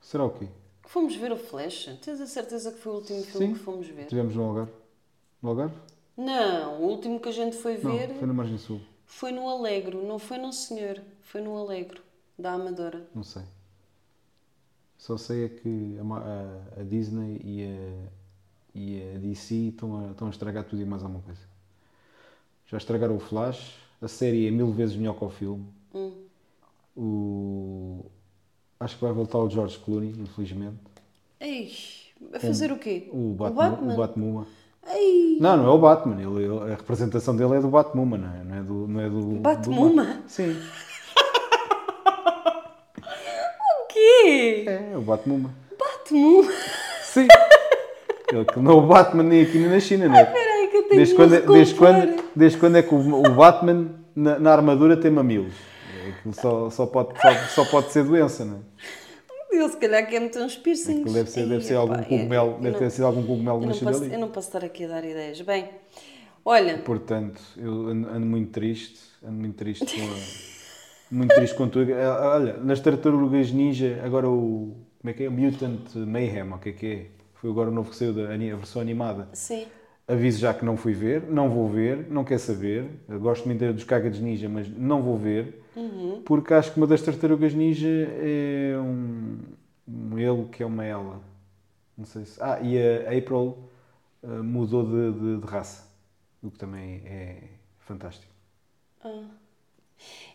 Será 0.00 0.24
o 0.24 0.30
quê? 0.30 0.48
Que 0.82 0.90
fomos 0.90 1.14
ver 1.14 1.30
o 1.30 1.36
Flash? 1.36 1.88
Tens 2.02 2.20
a 2.20 2.26
certeza 2.26 2.72
que 2.72 2.80
foi 2.80 2.90
o 2.90 2.96
último 2.96 3.22
filme 3.22 3.46
Sim. 3.46 3.52
que 3.52 3.60
fomos 3.60 3.86
ver? 3.86 4.06
Tivemos 4.06 4.34
no 4.34 4.42
Algarve. 4.42 4.72
No 5.40 5.50
Algarve? 5.50 5.76
Não, 6.16 6.80
o 6.80 6.86
último 6.88 7.20
que 7.20 7.28
a 7.28 7.32
gente 7.32 7.56
foi 7.56 7.78
Não, 7.78 7.92
ver 7.92 8.12
foi 8.18 8.26
na 8.26 8.34
Margem 8.34 8.58
Sul. 8.58 8.80
foi 9.06 9.30
no 9.30 9.48
Alegro. 9.48 10.04
Não 10.04 10.18
foi 10.18 10.38
no 10.38 10.52
Senhor. 10.52 11.00
Foi 11.22 11.40
no 11.40 11.56
Alegro. 11.56 12.02
Da 12.36 12.54
Amadora. 12.54 13.08
Não 13.14 13.22
sei. 13.22 13.44
Só 15.04 15.18
sei 15.18 15.44
é 15.44 15.48
que 15.50 15.98
a, 16.00 16.02
a- 16.16 16.80
a 16.80 16.82
Disney 16.82 17.38
e 17.44 17.62
a, 17.62 18.08
e 18.74 19.14
a 19.14 19.18
DC 19.18 19.54
estão 19.54 19.98
a, 20.02 20.10
estão 20.12 20.28
a 20.28 20.30
estragar 20.30 20.64
tudo 20.64 20.80
e 20.80 20.84
mais 20.86 21.02
alguma 21.02 21.20
coisa. 21.20 21.42
Já 22.66 22.78
estragaram 22.78 23.14
o 23.14 23.20
Flash, 23.20 23.74
a 24.00 24.08
série 24.08 24.48
é 24.48 24.50
mil 24.50 24.72
vezes 24.72 24.96
melhor 24.96 25.12
que 25.18 25.22
o 25.26 25.28
filme. 25.28 25.66
Hum. 25.94 26.12
O, 26.96 28.06
acho 28.80 28.96
que 28.96 29.04
vai 29.04 29.12
voltar 29.12 29.40
o 29.40 29.50
George 29.50 29.78
Clooney, 29.78 30.14
infelizmente. 30.18 30.78
Ei, 31.38 31.70
a 32.32 32.40
fazer 32.40 32.72
o 32.72 32.78
quê? 32.78 33.10
O 33.12 33.34
Batman. 33.34 33.92
O 33.92 33.96
Batman. 33.98 34.46
Ei, 34.86 35.36
Não, 35.38 35.58
não 35.58 35.66
é 35.66 35.68
o 35.68 35.78
Batman. 35.78 36.18
Ele, 36.22 36.44
ele- 36.44 36.72
a 36.72 36.76
representação 36.76 37.36
dele 37.36 37.56
é 37.56 37.60
do 37.60 37.68
Batman, 37.68 38.06
não 38.16 38.34
é? 38.34 38.42
Não 38.42 38.54
é 38.56 38.62
do. 38.62 38.88
Não 38.88 39.00
é 39.00 39.10
do 39.10 39.20
do? 39.20 39.40
Bat- 39.40 39.68
Sim, 40.28 40.56
o 43.02 43.86
quê? 44.44 44.64
é, 44.68 44.96
o 44.96 45.00
Batman. 45.00 45.50
Batman? 45.78 46.52
Sim. 47.02 47.28
Ele 48.32 48.44
que 48.44 48.58
não 48.58 48.72
é 48.72 48.74
o 48.74 48.80
Batman 48.82 49.22
nem 49.22 49.42
aqui 49.42 49.58
nem 49.58 49.68
na 49.68 49.80
China, 49.80 50.08
não 50.08 50.16
é? 50.16 50.24
Peraí 50.24 50.68
que 50.68 50.76
eu 50.76 50.82
tenho 50.84 50.96
Desde 50.96 51.14
quando, 51.14 51.34
é, 51.34 51.40
desde, 51.40 51.74
quando, 51.74 52.24
desde 52.34 52.58
quando 52.58 52.76
é 52.76 52.82
que 52.82 52.94
o, 52.94 52.98
o 52.98 53.30
Batman 53.34 53.90
na, 54.14 54.38
na 54.38 54.52
armadura 54.52 54.96
tem 54.96 55.10
mamilos? 55.10 55.54
É, 56.04 56.08
Aquilo 56.10 56.34
só, 56.34 56.70
só, 56.70 56.86
pode, 56.86 57.10
só, 57.20 57.34
só 57.64 57.64
pode 57.70 57.92
ser 57.92 58.04
doença, 58.04 58.44
não 58.44 58.56
é? 58.56 58.60
Ele 59.56 59.68
se 59.68 59.76
calhar 59.76 60.04
quer 60.08 60.20
meter 60.20 60.42
uns 60.42 60.56
piercings. 60.56 61.00
Aquilo 61.02 61.14
deve 61.14 61.30
ser, 61.30 61.46
deve 61.48 61.64
ser 61.64 61.74
algum 61.76 62.02
cogumelo, 62.02 62.54
deve 62.54 62.70
não- 62.72 62.78
ter 62.80 62.90
sido 62.90 63.06
algum 63.06 63.22
cogumelo 63.22 63.58
eu 63.58 63.60
não, 63.60 63.68
nascido 63.68 63.86
posso, 63.88 64.02
ali. 64.04 64.12
eu 64.12 64.18
não 64.18 64.28
posso 64.28 64.48
estar 64.48 64.64
aqui 64.64 64.84
a 64.84 64.88
dar 64.88 65.04
ideias. 65.04 65.40
Bem, 65.42 65.68
olha, 66.44 66.78
Portanto, 66.78 67.40
eu 67.56 67.86
ando, 67.88 68.08
ando 68.08 68.26
muito 68.26 68.50
triste, 68.50 68.98
ando 69.22 69.34
muito 69.38 69.54
triste 69.54 69.84
com 69.86 70.02
a- 70.02 70.53
muito 71.14 71.34
triste 71.34 71.54
com 71.56 71.68
tudo. 71.68 71.92
Ah, 71.94 72.34
Olha, 72.34 72.56
nas 72.58 72.80
tartarugas 72.80 73.50
ninja, 73.52 74.00
agora 74.04 74.28
o. 74.28 74.76
Como 75.00 75.10
é 75.10 75.12
que 75.12 75.24
é? 75.24 75.28
Mutant 75.28 75.94
Mayhem, 75.96 76.50
o 76.52 76.58
que 76.58 76.68
é 76.70 76.72
que 76.72 76.86
é? 76.86 77.06
Foi 77.34 77.50
agora 77.50 77.70
o 77.70 77.72
novo 77.72 77.90
que 77.90 77.96
saiu 77.96 78.12
da 78.14 78.32
a 78.32 78.36
versão 78.36 78.80
animada. 78.80 79.28
sim. 79.32 79.66
Aviso 80.06 80.38
já 80.38 80.52
que 80.52 80.66
não 80.66 80.76
fui 80.76 80.92
ver, 80.92 81.22
não 81.30 81.48
vou 81.48 81.66
ver, 81.66 82.10
não 82.10 82.24
quer 82.24 82.38
saber. 82.38 82.86
Eu 83.08 83.18
gosto 83.18 83.46
muito 83.46 83.72
dos 83.72 83.84
Cagados 83.84 84.20
Ninja, 84.20 84.50
mas 84.50 84.68
não 84.68 85.02
vou 85.02 85.16
ver. 85.16 85.62
Porque 86.24 86.52
acho 86.54 86.72
que 86.72 86.76
uma 86.78 86.86
das 86.86 87.02
tartarugas 87.02 87.52
ninja 87.54 87.88
é 87.88 88.74
um, 88.78 89.38
um 89.88 90.18
ele 90.18 90.48
que 90.48 90.62
é 90.62 90.66
uma 90.66 90.84
ela. 90.84 91.20
Não 91.96 92.04
sei 92.04 92.24
se. 92.24 92.42
Ah, 92.42 92.60
e 92.60 92.78
a 92.78 93.16
April 93.16 93.56
eh, 94.22 94.26
mudou 94.26 94.84
de, 94.84 95.18
de- 95.18 95.40
de 95.40 95.46
raça. 95.46 95.86
O 96.42 96.50
que 96.50 96.58
também 96.58 97.02
é 97.06 97.42
fantástico. 97.78 98.32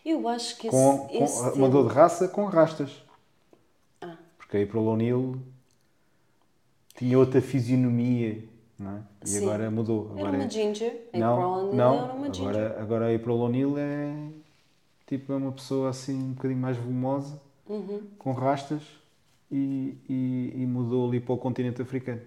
Eu 0.04 0.26
acho 0.28 0.56
que 0.58 0.66
esse, 0.68 0.76
Com, 0.76 0.98
com, 1.08 1.24
esse 1.24 1.42
mudou 1.58 1.82
tema- 1.82 1.88
de 1.88 1.94
raça 1.94 2.28
com 2.28 2.44
rastas. 2.46 3.02
Ah. 4.00 4.16
Porque 4.38 4.56
a 4.56 4.62
April 4.62 4.82
O'Neil 4.84 5.38
tinha 6.96 7.18
outra 7.18 7.40
fisionomia, 7.40 8.42
não 8.78 8.96
é? 8.96 9.00
E 9.24 9.28
Sim. 9.28 9.42
agora 9.44 9.70
mudou. 9.70 10.10
Era 10.12 10.20
Agora 10.20 10.36
uma 10.38 10.44
é- 10.44 10.50
ginger. 10.50 11.02
April 11.08 11.20
Não, 11.20 11.72
não. 11.72 12.04
era 12.04 12.12
uma 12.14 12.32
ginger. 12.32 12.48
Agora, 12.50 12.80
agora 12.82 13.12
a 13.12 13.16
April 13.16 13.36
O'Neil 13.36 13.74
é 13.78 14.14
tipo 15.06 15.32
é 15.32 15.36
uma 15.36 15.52
pessoa 15.52 15.90
assim 15.90 16.14
um 16.14 16.32
bocadinho 16.32 16.60
mais 16.60 16.76
volumosa, 16.76 17.40
Uhum. 17.68 18.00
com 18.18 18.32
rastas 18.32 18.82
e, 19.50 19.96
e, 20.08 20.52
e 20.56 20.66
mudou 20.66 21.08
ali 21.08 21.20
para 21.20 21.34
o 21.34 21.38
continente 21.38 21.80
africano. 21.82 22.20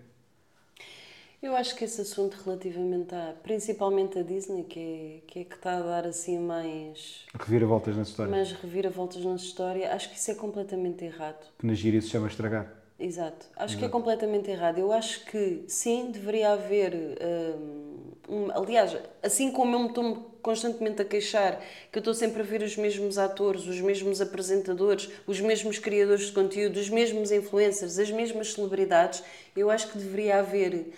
Eu 1.44 1.58
acho 1.58 1.76
que 1.76 1.84
esse 1.84 2.00
assunto 2.00 2.38
relativamente 2.46 3.14
a, 3.14 3.36
principalmente 3.44 4.18
a 4.18 4.24
Disney, 4.24 4.64
que 4.64 4.80
é 4.80 5.20
que, 5.28 5.40
é 5.42 5.44
que 5.44 5.56
está 5.56 5.76
a 5.76 5.82
dar 5.82 6.08
assim 6.08 6.40
mais, 6.40 7.26
Reviravoltas 7.38 7.98
na 7.98 8.04
história. 8.04 8.32
mais 8.32 8.54
reviravoltas 8.54 9.26
na 9.26 9.36
história, 9.36 9.94
acho 9.94 10.10
que 10.10 10.18
isso 10.18 10.32
é 10.32 10.36
completamente 10.36 11.04
errado. 11.04 11.46
Que 11.60 11.66
na 11.66 11.74
gíria 11.74 12.02
se 12.02 12.08
chama 12.08 12.28
estragar. 12.28 12.74
Exato. 12.98 13.48
Acho 13.58 13.78
que 13.78 13.84
é 13.84 13.90
completamente 13.90 14.50
errado. 14.50 14.78
Eu 14.78 14.94
acho 14.94 15.26
que 15.26 15.66
sim, 15.68 16.12
deveria 16.12 16.54
haver. 16.54 16.94
hum, 16.96 17.94
um, 18.30 18.50
aliás, 18.52 18.96
assim 19.22 19.52
como 19.52 19.76
eu 19.76 19.80
me 19.80 19.88
estou 19.88 20.32
constantemente 20.42 21.02
a 21.02 21.06
queixar 21.06 21.60
que 21.92 21.98
eu 21.98 22.00
estou 22.00 22.14
sempre 22.14 22.42
a 22.42 22.46
ver 22.46 22.62
os 22.62 22.78
mesmos 22.78 23.18
atores, 23.18 23.66
os 23.66 23.82
mesmos 23.82 24.22
apresentadores, 24.22 25.10
os 25.28 25.42
mesmos 25.42 25.78
criadores 25.78 26.28
de 26.28 26.32
conteúdo, 26.32 26.78
os 26.78 26.90
mesmos 26.90 27.32
influencers, 27.32 28.00
as 28.00 28.12
mesmas 28.12 28.54
celebridades, 28.54 29.24
eu 29.56 29.70
acho 29.70 29.92
que 29.92 29.98
deveria 29.98 30.40
haver, 30.40 30.94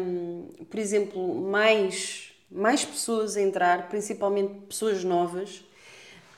hum, 0.00 0.48
por 0.70 0.78
exemplo, 0.78 1.34
mais, 1.34 2.32
mais 2.50 2.84
pessoas 2.84 3.36
a 3.36 3.42
entrar, 3.42 3.88
principalmente 3.88 4.54
pessoas 4.68 5.04
novas, 5.04 5.64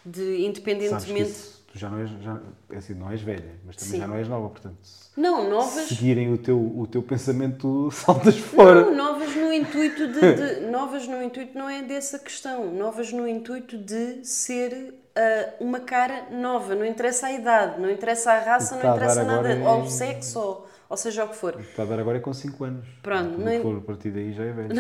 de 0.05 0.45
independentemente. 0.47 1.31
isso, 1.31 1.65
tu 1.73 1.79
já 1.79 1.89
não 1.91 1.99
és, 2.01 2.11
já, 2.23 2.41
é 2.71 2.77
assim, 2.77 2.95
não 2.95 3.11
és 3.11 3.21
velha, 3.21 3.53
mas 3.67 3.77
também 3.77 3.93
Sim. 3.95 3.99
já 4.01 4.07
não 4.09 4.17
és 4.17 4.29
nova, 4.29 4.49
portanto, 4.49 4.77
Não, 5.17 5.49
novas. 5.49 5.89
seguirem 5.89 6.33
o 6.33 6.39
teu, 6.39 6.59
o 6.59 6.87
teu 6.87 7.03
pensamento, 7.03 7.91
saltas 7.93 8.37
fora. 8.39 8.87
Não, 8.87 8.95
novas 8.97 9.35
no 9.37 9.53
intuito 9.53 10.07
de, 10.09 10.21
de- 10.35 10.61
novas 10.71 11.07
no 11.07 11.23
intuito 11.23 11.57
não 11.57 11.69
é 11.69 11.83
dessa 11.83 12.19
questão. 12.19 12.73
Novas 12.73 13.13
no 13.13 13.29
intuito 13.29 13.77
de 13.77 14.25
ser 14.27 14.95
ah, 15.15 15.55
uma 15.61 15.81
cara 15.81 16.29
nova. 16.31 16.75
Não 16.75 16.85
interessa 16.87 17.27
a 17.27 17.33
idade, 17.33 17.81
não 17.81 17.91
interessa 17.91 18.33
a 18.33 18.41
raça, 18.41 18.77
não 18.77 18.95
interessa 18.95 19.23
nada, 19.25 19.49
ou 19.63 19.81
é- 19.81 19.83
o 19.83 19.87
sexo, 19.91 20.39
ou, 20.41 20.67
ou 20.91 20.97
seja 20.97 21.25
o 21.25 21.29
que 21.29 21.37
for. 21.37 21.59
Está 21.61 21.85
a 21.85 21.87
dar 21.87 22.01
agora 22.01 22.19
é 22.19 22.21
com 22.21 22.35
5 22.35 22.65
anos. 22.65 22.85
Pronto, 23.01 23.31
Tudo 23.31 23.45
não 23.45 23.53
é- 23.53 23.61
for 23.61 23.79
a 23.79 23.81
partir 23.81 24.11
daí 24.11 24.33
já 24.33 24.45
é 24.45 24.53
velho. 24.53 24.75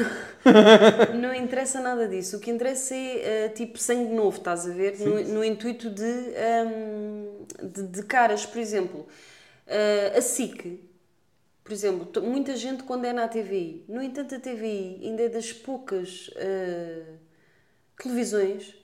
Não 1.14 1.32
interessa 1.32 1.80
nada 1.80 2.08
disso. 2.08 2.36
O 2.36 2.40
que 2.40 2.50
interessa 2.50 2.96
é 2.96 3.46
ah, 3.46 3.48
tipo 3.50 3.78
sangue 3.78 4.12
novo, 4.12 4.36
estás 4.38 4.66
a 4.68 4.72
ver? 4.72 4.98
No, 4.98 5.22
no 5.34 5.44
intuito 5.44 5.88
de, 5.88 6.02
ahm, 6.02 7.44
de, 7.62 7.82
de 7.84 8.02
caras, 8.02 8.44
por 8.44 8.58
exemplo, 8.58 9.06
ah, 9.68 10.18
a 10.18 10.20
SIC. 10.20 10.80
Por 11.62 11.72
exemplo, 11.72 12.22
muita 12.24 12.56
gente 12.56 12.82
quando 12.82 13.04
é 13.04 13.12
na 13.12 13.28
TVI. 13.28 13.84
No 13.88 14.02
entanto, 14.02 14.34
a 14.34 14.40
TVI 14.40 15.02
ainda 15.04 15.22
é 15.22 15.28
das 15.28 15.52
poucas 15.52 16.28
ah, 16.36 17.14
televisões 18.02 18.74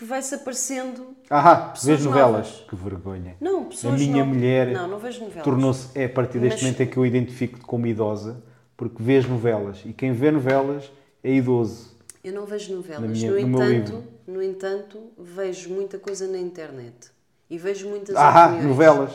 que 0.00 0.04
vai-se 0.06 0.34
aparecendo. 0.34 1.14
Ah, 1.28 1.74
vês 1.84 2.02
novelas? 2.06 2.46
novas. 2.48 2.64
Que 2.66 2.74
vergonha. 2.74 3.36
Não, 3.38 3.60
A 3.60 3.64
pessoas 3.66 4.00
minha 4.00 4.24
novas. 4.24 4.34
mulher 4.34 4.66
Não, 4.68 4.88
não 4.88 4.98
vejo 4.98 5.20
novelas. 5.20 5.44
tornou-se, 5.44 5.88
é 5.94 6.06
a 6.06 6.08
partir 6.08 6.38
deste 6.38 6.54
Mas- 6.54 6.62
momento 6.62 6.80
é 6.80 6.86
que 6.86 6.96
eu 6.96 7.04
identifico 7.04 7.60
como 7.66 7.86
idosa, 7.86 8.42
porque 8.78 9.02
vês 9.02 9.28
novelas. 9.28 9.82
E 9.84 9.92
quem 9.92 10.12
vê 10.14 10.30
novelas 10.30 10.90
é 11.22 11.34
idoso. 11.34 11.90
Eu 12.24 12.32
não 12.32 12.46
vejo 12.46 12.74
novelas. 12.74 13.10
Minha- 13.10 13.30
no, 13.30 13.36
no 13.36 13.42
entanto, 13.72 14.04
no 14.26 14.42
entanto, 14.42 14.98
vejo 15.18 15.68
muita 15.68 15.98
coisa 15.98 16.26
na 16.26 16.38
internet. 16.38 17.10
E 17.50 17.58
vejo 17.58 17.86
muitas 17.86 18.16
Ah, 18.16 18.46
opiniões. 18.46 18.64
novelas. 18.68 19.12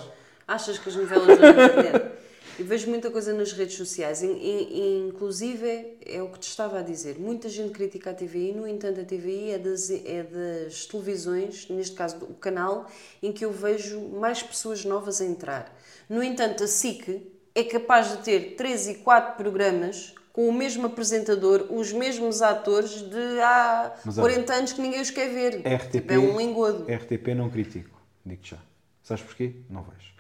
Achas 0.48 0.78
que 0.78 0.88
as 0.90 0.96
novelas 0.96 1.28
não 1.28 1.34
internet? 1.50 2.06
E 2.58 2.64
vejo 2.64 2.90
muita 2.90 3.12
coisa 3.12 3.34
nas 3.34 3.52
redes 3.52 3.76
sociais. 3.76 4.24
In- 4.24 4.32
in- 4.32 5.08
inclusive, 5.10 5.98
é 6.06 6.22
o 6.22 6.30
que 6.30 6.40
te 6.40 6.48
estava 6.48 6.80
a 6.80 6.82
dizer. 6.82 7.18
Muita 7.20 7.50
gente 7.50 7.72
critica 7.72 8.12
a 8.12 8.14
TVI, 8.14 8.54
no 8.54 8.66
entanto, 8.68 9.02
a 9.02 9.04
TVI 9.04 9.52
é 9.52 9.58
das, 9.58 9.90
é 9.90 10.24
das 10.24 10.86
televisões, 10.86 11.68
neste 11.70 11.96
caso 11.96 12.16
o 12.24 12.34
canal, 12.36 12.90
em 13.22 13.32
que 13.34 13.44
eu 13.44 13.52
vejo 13.52 14.00
mais 14.00 14.42
pessoas 14.42 14.86
novas 14.86 15.20
a 15.20 15.26
entrar. 15.26 15.76
No 16.10 16.24
entanto, 16.24 16.64
a 16.64 16.68
SIC 16.68 17.30
é 17.54 17.64
capaz 17.64 18.12
de 18.12 18.18
ter 18.24 18.56
3 18.56 18.88
e 18.88 18.96
4 18.96 19.36
programas 19.36 20.14
com 20.32 20.48
o 20.50 20.54
mesmo 20.54 20.86
apresentador, 20.86 21.68
os 21.70 21.92
mesmos 21.94 22.42
atores 22.42 23.02
de 23.02 23.40
há 23.42 23.96
Mas, 24.06 24.18
olha, 24.18 24.34
40 24.34 24.54
anos 24.54 24.74
que 24.74 24.82
ninguém 24.82 25.02
os 25.02 25.10
quer 25.10 25.30
ver. 25.30 25.62
RTP, 25.66 25.92
Tipo, 25.92 26.14
é 26.14 26.18
um 26.20 26.40
engodo. 26.42 26.86
RTP 26.92 27.34
não 27.36 27.50
critico, 27.50 27.98
digo 28.26 28.42
já. 28.44 28.58
Sabes 29.04 29.24
porquê? 29.24 29.54
Não 29.70 29.84
vejo. 29.84 30.14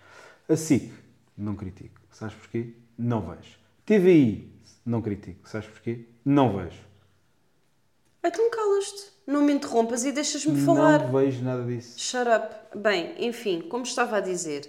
A 0.48 0.56
SIC, 0.56 0.92
não 1.38 1.56
critico. 1.56 2.00
Sabes 2.16 2.34
porquê? 2.34 2.70
Não 2.98 3.20
vejo. 3.22 3.58
TVI, 3.86 4.50
não 4.86 5.02
critico. 5.02 5.50
Sabes 5.50 5.68
porquê? 5.68 6.06
Não 6.24 6.56
vejo. 6.56 6.80
Então 8.24 8.50
calas-te, 8.50 9.12
não 9.28 9.42
me 9.44 9.52
interrompas 9.52 10.06
e 10.06 10.14
deixas-me 10.14 10.62
falar. 10.62 11.12
Não 11.12 11.20
vejo 11.20 11.44
nada 11.44 11.64
disso. 11.64 12.00
Shut 12.00 12.26
up. 12.26 12.80
Bem, 12.80 13.16
enfim, 13.20 13.60
como 13.68 13.84
estava 13.84 14.16
a 14.16 14.20
dizer, 14.22 14.66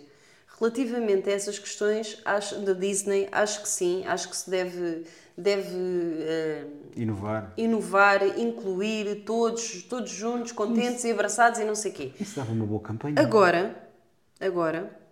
relativamente 0.59 1.31
a 1.31 1.35
essas 1.35 1.57
questões 1.57 2.21
acho, 2.25 2.59
da 2.63 2.73
Disney, 2.73 3.29
acho 3.31 3.63
que 3.63 3.69
sim, 3.69 4.05
acho 4.07 4.29
que 4.29 4.37
se 4.37 4.51
deve, 4.51 5.07
deve 5.39 5.77
eh, 6.23 6.67
Inovar. 6.97 7.53
inovar, 7.57 8.39
incluir 8.41 9.23
todos, 9.25 9.85
todos 9.85 10.11
juntos, 10.11 10.51
contentes 10.51 11.05
e 11.05 11.13
abraçados 11.13 11.61
e 11.61 11.65
não 11.65 11.77
sei 11.77 11.93
o 11.93 11.95
quê. 11.95 12.13
Isso 12.19 12.35
dava 12.35 12.51
uma 12.51 12.67
boa 12.67 12.81
campanha. 12.81 13.15
Agora, 13.21 13.89
agora, 14.41 15.06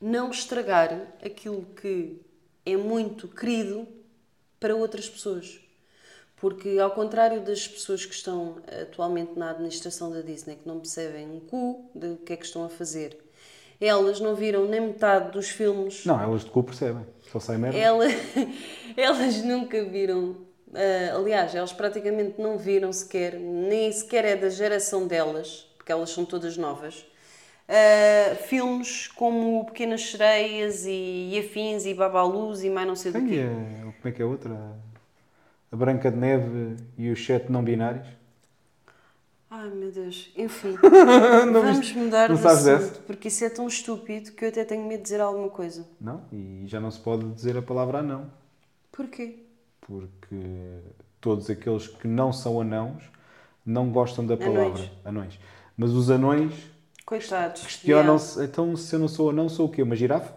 não 0.00 0.30
estragar 0.30 1.14
aquilo 1.24 1.64
que 1.80 2.20
é 2.64 2.76
muito 2.76 3.28
querido 3.28 3.86
para 4.58 4.74
outras 4.74 5.08
pessoas. 5.08 5.60
Porque, 6.36 6.78
ao 6.78 6.90
contrário 6.90 7.40
das 7.40 7.66
pessoas 7.66 8.04
que 8.04 8.14
estão 8.14 8.56
atualmente 8.82 9.38
na 9.38 9.50
administração 9.50 10.10
da 10.10 10.20
Disney, 10.20 10.56
que 10.56 10.66
não 10.68 10.78
percebem 10.78 11.30
um 11.30 11.40
cu 11.40 11.90
do 11.94 12.16
que 12.16 12.32
é 12.32 12.36
que 12.36 12.44
estão 12.44 12.64
a 12.64 12.68
fazer, 12.68 13.18
elas 13.80 14.20
não 14.20 14.34
viram 14.34 14.66
nem 14.66 14.80
metade 14.80 15.32
dos 15.32 15.48
filmes 15.48 16.04
Não, 16.04 16.20
elas 16.20 16.44
de 16.44 16.50
cu 16.50 16.62
percebem. 16.62 17.06
Só 17.30 17.40
sai 17.40 17.56
merda. 17.56 17.78
ela, 17.78 18.04
elas 18.96 19.42
nunca 19.42 19.84
viram, 19.84 20.36
ah, 20.72 21.16
aliás, 21.16 21.54
elas 21.54 21.72
praticamente 21.72 22.40
não 22.40 22.58
viram 22.58 22.92
sequer, 22.92 23.38
nem 23.38 23.90
sequer 23.90 24.24
é 24.24 24.36
da 24.36 24.48
geração 24.48 25.06
delas, 25.06 25.66
porque 25.76 25.90
elas 25.90 26.10
são 26.10 26.24
todas 26.24 26.56
novas, 26.56 27.06
ah, 27.68 28.34
filmes 28.36 29.08
como 29.08 29.64
Pequenas 29.66 30.02
Sereias 30.10 30.84
e, 30.86 31.30
e 31.32 31.38
Afins 31.38 31.84
e 31.86 31.94
Babaluz 31.94 32.62
e 32.64 32.70
mais 32.70 32.86
não 32.86 32.96
sei 32.96 33.12
do 33.12 33.20
Tem 33.20 33.26
quê. 33.28 33.40
a, 33.40 33.92
como 33.92 33.96
é 34.04 34.12
que 34.12 34.22
é 34.22 34.24
outra? 34.24 34.54
A 35.72 35.76
Branca 35.76 36.10
de 36.10 36.16
Neve 36.16 36.76
e 36.96 37.10
os 37.10 37.24
Sete 37.24 37.50
Não 37.50 37.62
Binários. 37.64 38.06
Ai 39.50 39.70
meu 39.70 39.92
Deus, 39.92 40.32
enfim, 40.36 40.76
Não 41.52 41.62
vamos 41.62 41.78
viste? 41.78 41.96
mudar 41.96 42.28
de 42.28 42.44
assunto, 42.46 42.80
dessa? 42.80 43.00
porque 43.06 43.28
isso 43.28 43.44
é 43.44 43.50
tão 43.50 43.68
estúpido 43.68 44.32
que 44.32 44.44
eu 44.44 44.48
até 44.48 44.64
tenho 44.64 44.82
medo 44.84 44.98
de 44.98 45.04
dizer 45.04 45.20
alguma 45.20 45.48
coisa. 45.48 45.86
Não? 46.00 46.22
E 46.32 46.64
já 46.66 46.80
não 46.80 46.90
se 46.90 46.98
pode 46.98 47.24
dizer 47.32 47.56
a 47.56 47.62
palavra 47.62 47.98
anão. 48.00 48.30
Porquê? 48.90 49.44
Porque 49.80 50.80
todos 51.20 51.48
aqueles 51.48 51.86
que 51.86 52.08
não 52.08 52.32
são 52.32 52.60
anãos 52.60 53.04
não 53.64 53.90
gostam 53.90 54.26
da 54.26 54.36
palavra 54.36 54.62
Anões. 54.80 54.90
anões. 55.04 55.38
Mas 55.76 55.90
os 55.92 56.10
anões 56.10 56.52
Coitados. 57.06 57.62
questionam-se, 57.62 58.42
então 58.44 58.76
se 58.76 58.94
eu 58.94 58.98
não 59.00 59.08
sou 59.08 59.30
anão, 59.30 59.48
sou 59.48 59.66
o 59.66 59.70
quê? 59.70 59.82
Uma 59.82 59.96
girafa? 59.96 60.32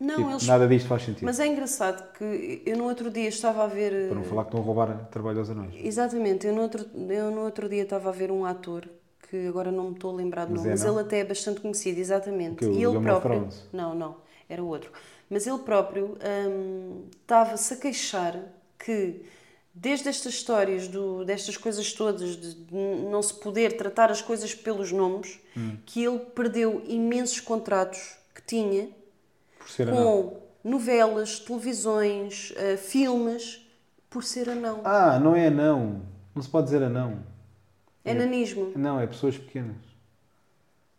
Não, 0.00 0.16
Tipo, 0.16 0.30
eles... 0.30 0.46
Nada 0.46 0.66
disto 0.66 0.88
faz 0.88 1.02
sentido. 1.04 1.24
Mas 1.24 1.38
é 1.38 1.46
engraçado 1.46 2.12
que 2.14 2.62
eu 2.66 2.76
no 2.76 2.84
outro 2.84 3.10
dia 3.10 3.28
estava 3.28 3.64
a 3.64 3.66
ver... 3.66 4.08
Para 4.08 4.16
não 4.16 4.24
falar 4.24 4.42
que 4.44 4.48
estão 4.48 4.60
a 4.60 4.64
roubar 4.64 5.08
trabalho 5.10 5.38
aos 5.38 5.50
anões. 5.50 5.74
Exatamente, 5.76 6.46
eu 6.46 6.54
no 6.54 6.62
outro, 6.62 6.86
eu 7.08 7.30
no 7.30 7.42
outro 7.42 7.68
dia 7.68 7.82
estava 7.82 8.08
a 8.08 8.12
ver 8.12 8.30
um 8.30 8.44
ator 8.44 8.88
que 9.30 9.46
agora 9.46 9.70
não 9.70 9.90
me 9.90 9.92
estou 9.92 10.10
a 10.12 10.14
lembrar 10.14 10.44
do 10.46 10.52
Mas 10.52 10.60
nome, 10.60 10.68
é 10.68 10.72
mas 10.72 10.84
não? 10.84 10.92
ele 10.92 11.00
até 11.00 11.20
é 11.20 11.24
bastante 11.24 11.60
conhecido, 11.60 11.98
exatamente. 12.00 12.64
O 12.64 12.72
e 12.72 12.82
ele 12.82 13.00
próprio. 13.00 13.48
Não, 13.72 13.94
não, 13.94 14.16
era 14.48 14.62
outro. 14.62 14.90
Mas 15.30 15.46
ele 15.46 15.58
próprio 15.58 16.18
hum, 16.50 17.04
estava-se 17.22 17.74
a 17.74 17.76
queixar 17.76 18.38
que 18.78 19.22
desde 19.74 20.08
estas 20.08 20.34
histórias, 20.34 20.86
do, 20.88 21.24
destas 21.24 21.56
coisas 21.56 21.92
todas, 21.92 22.36
de 22.36 22.56
não 23.10 23.22
se 23.22 23.34
poder 23.34 23.76
tratar 23.76 24.10
as 24.10 24.20
coisas 24.22 24.54
pelos 24.54 24.92
nomes, 24.92 25.38
Hum. 25.56 25.76
que 25.86 26.02
ele 26.04 26.18
perdeu 26.18 26.82
imensos 26.86 27.40
contratos 27.40 28.16
que 28.34 28.42
tinha 28.42 28.90
com 29.90 30.40
novelas, 30.64 31.38
televisões, 31.40 32.52
eh, 32.56 32.76
filmes 32.76 33.60
Por 34.10 34.22
ser 34.24 34.50
anão. 34.50 34.82
Ah, 34.84 35.18
não 35.18 35.34
é 35.34 35.46
anão. 35.46 36.02
Não 36.34 36.42
se 36.42 36.48
pode 36.48 36.66
dizer 36.66 36.82
anão. 36.82 37.24
É 38.04 38.12
nanismo. 38.12 38.72
Não, 38.76 39.00
é 39.00 39.06
pessoas 39.06 39.38
pequenas. 39.38 39.76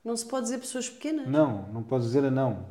Não 0.04 0.18
se 0.18 0.26
pode 0.26 0.46
dizer 0.46 0.58
pessoas 0.58 0.90
pequenas. 0.90 1.28
Não, 1.28 1.68
não 1.72 1.84
podes 1.84 2.08
dizer 2.08 2.26
anão. 2.26 2.66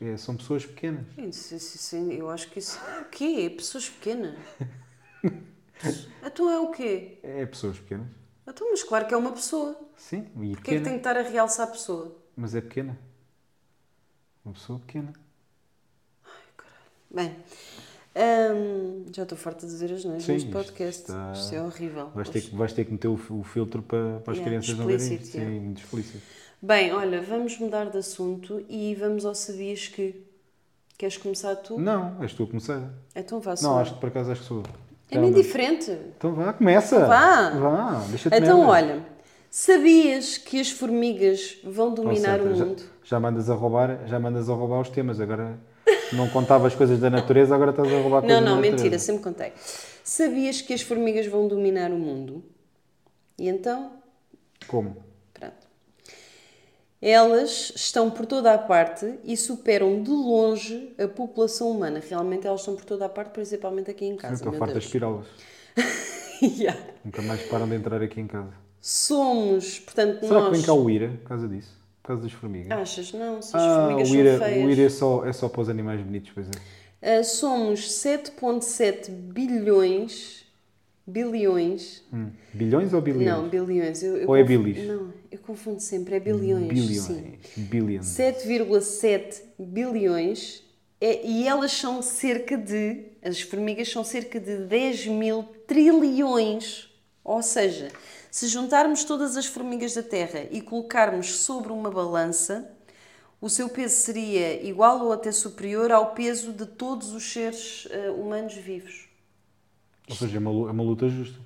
É, 0.00 0.16
são 0.16 0.34
pessoas 0.36 0.64
pequenas. 0.64 1.04
Isso- 1.18 1.54
isso- 1.54 1.76
isso- 1.76 1.96
eu 2.10 2.30
acho 2.30 2.48
que 2.50 2.58
isso. 2.58 2.78
O 3.02 3.04
quê? 3.10 3.52
Pessoas 3.54 3.88
pequenas? 3.90 4.34
então 6.24 6.50
é 6.50 6.58
o 6.60 6.70
quê? 6.70 7.18
É 7.22 7.44
pessoas 7.46 7.78
pequenas. 7.78 8.06
Então, 8.46 8.70
mas 8.70 8.82
claro 8.82 9.06
que 9.06 9.14
é 9.14 9.16
uma 9.16 9.32
pessoa. 9.32 9.78
Sim, 9.96 10.20
e 10.20 10.22
Porquê 10.24 10.44
é 10.46 10.54
que 10.54 10.60
pequena. 10.62 10.84
tem 10.84 10.92
que 10.94 10.98
estar 11.00 11.16
a 11.16 11.22
realçar 11.22 11.68
a 11.68 11.70
pessoa? 11.70 12.16
Mas 12.36 12.54
é 12.54 12.60
pequena. 12.60 12.98
Uma 14.44 14.54
pessoa 14.54 14.78
pequena. 14.78 15.12
Bem, 17.10 17.34
hum, 18.54 19.06
já 19.14 19.22
estou 19.22 19.36
farta 19.38 19.66
de 19.66 19.72
dizer 19.72 19.92
as 19.92 20.04
neiras 20.04 20.24
Sim, 20.24 20.32
neste 20.32 20.46
isto 20.48 20.52
podcast. 20.56 21.00
está- 21.02 21.32
Isto 21.32 21.54
é 21.54 21.62
horrível. 21.62 22.10
Vais 22.14 22.28
ter, 22.28 22.40
que, 22.42 22.54
vais 22.54 22.72
ter 22.72 22.84
que 22.84 22.92
meter 22.92 23.08
o, 23.08 23.14
o 23.30 23.42
filtro 23.42 23.82
para, 23.82 24.20
para 24.20 24.32
as 24.32 24.38
Yeah, 24.38 24.44
crianças 24.44 24.78
não 24.78 24.86
verem 24.86 25.02
explícito. 25.02 25.26
Sim, 25.32 25.38
yeah. 25.38 25.60
muito 25.60 25.80
explícito. 25.82 26.22
Bem, 26.60 26.92
olha, 26.92 27.22
vamos 27.22 27.56
mudar 27.58 27.86
de 27.90 27.98
assunto 27.98 28.64
e 28.68 28.94
vamos 28.94 29.24
ao 29.24 29.34
Sabias 29.34 29.88
que. 29.88 30.24
Queres 30.98 31.16
começar 31.16 31.54
tu? 31.56 31.78
Não, 31.78 32.20
és 32.22 32.32
tu 32.34 32.42
a 32.42 32.46
começar. 32.48 32.92
Então 33.14 33.38
vá, 33.40 33.54
Não, 33.62 33.78
acho 33.78 33.94
que 33.94 34.00
por 34.00 34.08
acaso 34.08 34.32
acho 34.32 34.40
que 34.40 34.46
sou. 34.48 34.58
eu. 34.58 34.87
É 35.10 35.14
Já 35.14 35.20
meio 35.20 35.32
não- 35.32 35.40
diferente. 35.40 35.90
Então 36.16 36.32
vá, 36.34 36.52
começa. 36.52 37.06
Vá. 37.06 37.50
Vá, 37.50 38.04
deixa-te 38.08 38.36
Então, 38.36 38.58
merda. 38.58 38.72
olha, 38.72 39.02
sabias 39.50 40.36
que 40.38 40.60
as 40.60 40.70
formigas 40.70 41.56
vão 41.64 41.92
dominar 41.94 42.38
seja, 42.38 42.50
o 42.50 42.54
já- 42.54 42.64
mundo? 42.64 42.82
Já, 43.04 43.18
mandas 43.20 43.48
a 43.48 43.54
roubar, 43.54 44.00
já 44.06 44.18
mandas 44.20 44.50
a 44.50 44.54
roubar 44.54 44.80
os 44.80 44.90
temas. 44.90 45.18
Agora 45.20 45.58
não 46.12 46.28
contavas 46.28 46.74
coisas 46.74 46.98
da 47.00 47.08
natureza, 47.08 47.54
agora 47.54 47.70
estás 47.70 47.88
a 47.88 47.96
roubar 48.00 48.20
Não, 48.20 48.28
coisas 48.28 48.44
não, 48.44 48.56
natureza. 48.56 48.76
mentira, 48.76 48.98
sempre 48.98 49.22
contei. 49.22 49.52
Sabias 50.04 50.60
que 50.60 50.74
as 50.74 50.82
formigas 50.82 51.26
vão 51.26 51.48
dominar 51.48 51.90
o 51.90 51.98
mundo? 51.98 52.42
E 53.38 53.48
então, 53.48 53.92
Como? 54.66 54.96
Elas 57.00 57.72
estão 57.76 58.10
por 58.10 58.26
toda 58.26 58.52
a 58.52 58.58
parte 58.58 59.18
e 59.22 59.36
superam 59.36 60.02
de 60.02 60.10
longe 60.10 60.92
a 60.98 61.06
população 61.06 61.70
humana. 61.70 62.02
Realmente 62.06 62.46
elas 62.46 62.60
estão 62.60 62.74
por 62.74 62.84
toda 62.84 63.06
a 63.06 63.08
parte, 63.08 63.30
principalmente 63.30 63.90
aqui 63.90 64.04
em 64.04 64.16
casa. 64.16 64.34
Estou 64.34 64.52
farto 64.52 64.72
de 64.74 64.80
Deus. 64.80 64.84
aspirá-las. 64.84 65.26
Yeah. 66.40 66.78
Nunca 67.04 67.20
mais 67.22 67.42
param 67.48 67.68
de 67.68 67.74
entrar 67.74 68.00
aqui 68.00 68.20
em 68.20 68.26
casa. 68.28 68.52
Somos, 68.80 69.80
portanto, 69.80 70.20
Será 70.20 70.36
que 70.36 70.44
nós. 70.46 70.52
vem 70.56 70.62
cá 70.62 70.72
o 70.72 70.88
IRA 70.88 71.08
por 71.20 71.28
causa 71.30 71.48
disso? 71.48 71.76
Por 72.00 72.06
causa 72.06 72.22
das 72.22 72.30
formigas? 72.32 72.78
Achas? 72.78 73.12
Não, 73.12 73.42
se 73.42 73.56
as 73.56 73.60
Ah, 73.62 73.86
formigas 73.88 74.08
o 74.08 74.14
IRA, 74.14 74.38
são 74.38 74.46
feias. 74.46 74.64
o 74.64 74.70
IRA 74.70 74.82
é, 74.82 74.88
só, 74.88 75.26
é 75.26 75.32
só 75.32 75.48
para 75.48 75.60
os 75.62 75.68
animais 75.68 76.00
bonitos, 76.00 76.30
pois 76.32 76.46
é. 76.46 77.18
Ah, 77.18 77.24
somos 77.24 77.90
7,7 77.90 79.10
bilhões. 79.10 80.44
Bilhões. 81.08 82.04
Hum. 82.12 82.28
Bilhões 82.52 82.92
ou 82.92 83.00
bilhões? 83.00 83.26
Não, 83.26 83.48
bilhões. 83.48 84.02
Eu, 84.02 84.18
eu 84.18 84.28
Ou 84.28 84.36
é 84.36 84.44
bilis? 84.44 84.86
Não, 84.86 85.10
eu 85.32 85.38
confundo 85.38 85.80
sempre. 85.80 86.16
É 86.16 86.20
bilhões. 86.20 86.68
Bilhões. 86.68 87.00
Sim. 87.00 87.38
Billions. 87.56 88.06
7,7 88.08 89.40
bilhões 89.58 90.62
é- 91.00 91.26
e 91.26 91.48
elas 91.48 91.72
são 91.72 92.02
cerca 92.02 92.58
de, 92.58 93.06
as 93.22 93.40
formigas 93.40 93.90
são 93.90 94.04
cerca 94.04 94.38
de 94.38 94.58
10 94.66 95.06
mil 95.06 95.44
trilhões. 95.66 96.90
Ou 97.24 97.42
seja, 97.42 97.88
se 98.30 98.46
juntarmos 98.46 99.02
todas 99.02 99.34
as 99.34 99.46
formigas 99.46 99.94
da 99.94 100.02
Terra 100.02 100.46
e 100.50 100.60
colocarmos 100.60 101.36
sobre 101.36 101.72
uma 101.72 101.90
balança, 101.90 102.70
o 103.40 103.48
seu 103.48 103.70
peso 103.70 103.96
seria 103.96 104.62
igual 104.62 105.06
ou 105.06 105.12
até 105.12 105.32
superior 105.32 105.90
ao 105.90 106.12
peso 106.12 106.52
de 106.52 106.66
todos 106.66 107.12
os 107.14 107.32
seres 107.32 107.88
eh, 107.90 108.10
humanos 108.10 108.52
vivos. 108.54 109.07
Ou 110.10 110.16
seja, 110.16 110.36
é 110.36 110.40
uma, 110.40 110.50
é 110.68 110.72
uma 110.72 110.82
luta 110.82 111.08
justa. 111.08 111.38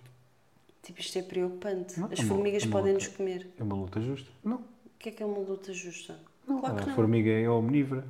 Tipo, 0.82 1.00
isto 1.00 1.18
é 1.18 1.22
preocupante. 1.22 1.98
Não, 2.00 2.06
As 2.12 2.18
é 2.18 2.22
uma- 2.22 2.28
formigas 2.34 2.62
é 2.62 2.66
uma 2.66 2.72
podem 2.72 2.92
luta. 2.92 3.04
nos 3.06 3.16
comer. 3.16 3.50
É 3.58 3.62
uma 3.62 3.74
luta 3.76 4.00
justa. 4.00 4.30
Não. 4.44 4.56
O 4.56 4.98
que 4.98 5.08
é 5.08 5.12
que 5.12 5.22
é 5.22 5.26
uma 5.26 5.38
luta 5.38 5.72
justa? 5.72 6.18
não. 6.46 6.58
claro 6.60 6.76
a 6.76 6.80
que 6.80 6.86
não. 6.88 6.94
formiga 6.94 7.30
é 7.30 7.48
omnívora. 7.48 8.04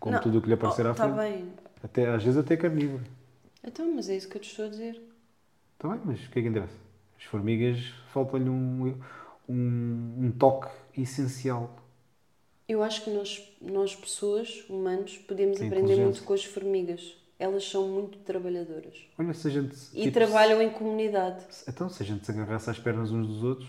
Como 0.00 0.14
Não. 0.16 0.22
tudo 0.22 0.38
o 0.38 0.42
que 0.42 0.48
lhe 0.48 0.54
aparecer 0.54 0.86
à 0.86 0.90
Está 0.92 1.04
frente. 1.12 1.16
bem. 1.36 1.52
Até, 1.82 2.06
às 2.08 2.22
vezes 2.24 2.38
até 2.38 2.56
carnívora. 2.56 3.04
Então, 3.62 3.94
mas 3.94 4.08
é 4.08 4.16
isso 4.16 4.28
que 4.28 4.36
eu 4.36 4.40
te 4.40 4.48
estou 4.50 4.64
a 4.64 4.68
dizer. 4.68 5.00
Está 5.74 5.88
bem, 5.88 6.00
mas 6.04 6.24
o 6.24 6.30
que 6.30 6.38
é 6.38 6.42
que 6.42 6.48
interessa? 6.48 6.74
As 7.18 7.24
formigas 7.24 7.78
falta-lhe 8.12 8.48
um, 8.48 8.96
um, 9.48 10.14
um 10.26 10.32
toque 10.32 10.68
essencial. 10.96 11.78
Eu 12.68 12.82
acho 12.82 13.04
que 13.04 13.10
nós, 13.10 13.42
nós 13.60 13.94
pessoas, 13.94 14.64
humanos, 14.68 15.18
podemos 15.18 15.56
aprender 15.56 15.76
inteligência. 15.82 16.04
muito 16.04 16.22
com 16.24 16.32
as 16.34 16.44
formigas. 16.44 17.16
Elas 17.42 17.68
são 17.68 17.88
muito 17.88 18.18
trabalhadoras. 18.18 18.94
Olha, 19.18 19.34
se 19.34 19.48
a 19.48 19.50
gente. 19.50 19.74
E 19.92 20.02
tipo, 20.02 20.12
trabalham 20.12 20.62
em 20.62 20.70
comunidade. 20.70 21.42
se- 21.50 21.68
Então, 21.68 21.88
se 21.88 22.00
a 22.02 22.06
gente 22.06 22.24
se 22.24 22.30
agarrasse 22.30 22.70
às 22.70 22.78
pernas 22.78 23.10
uns 23.10 23.26
dos 23.26 23.42
outros, 23.42 23.68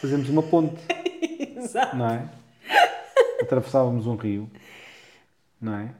fazemos 0.00 0.28
uma 0.28 0.40
ponte, 0.42 0.80
Exato. 1.56 1.96
não 1.96 2.08
é? 2.08 2.28
Atravessávamos 3.40 4.06
um 4.06 4.14
rio, 4.14 4.48
não 5.60 5.74
é? 5.74 5.92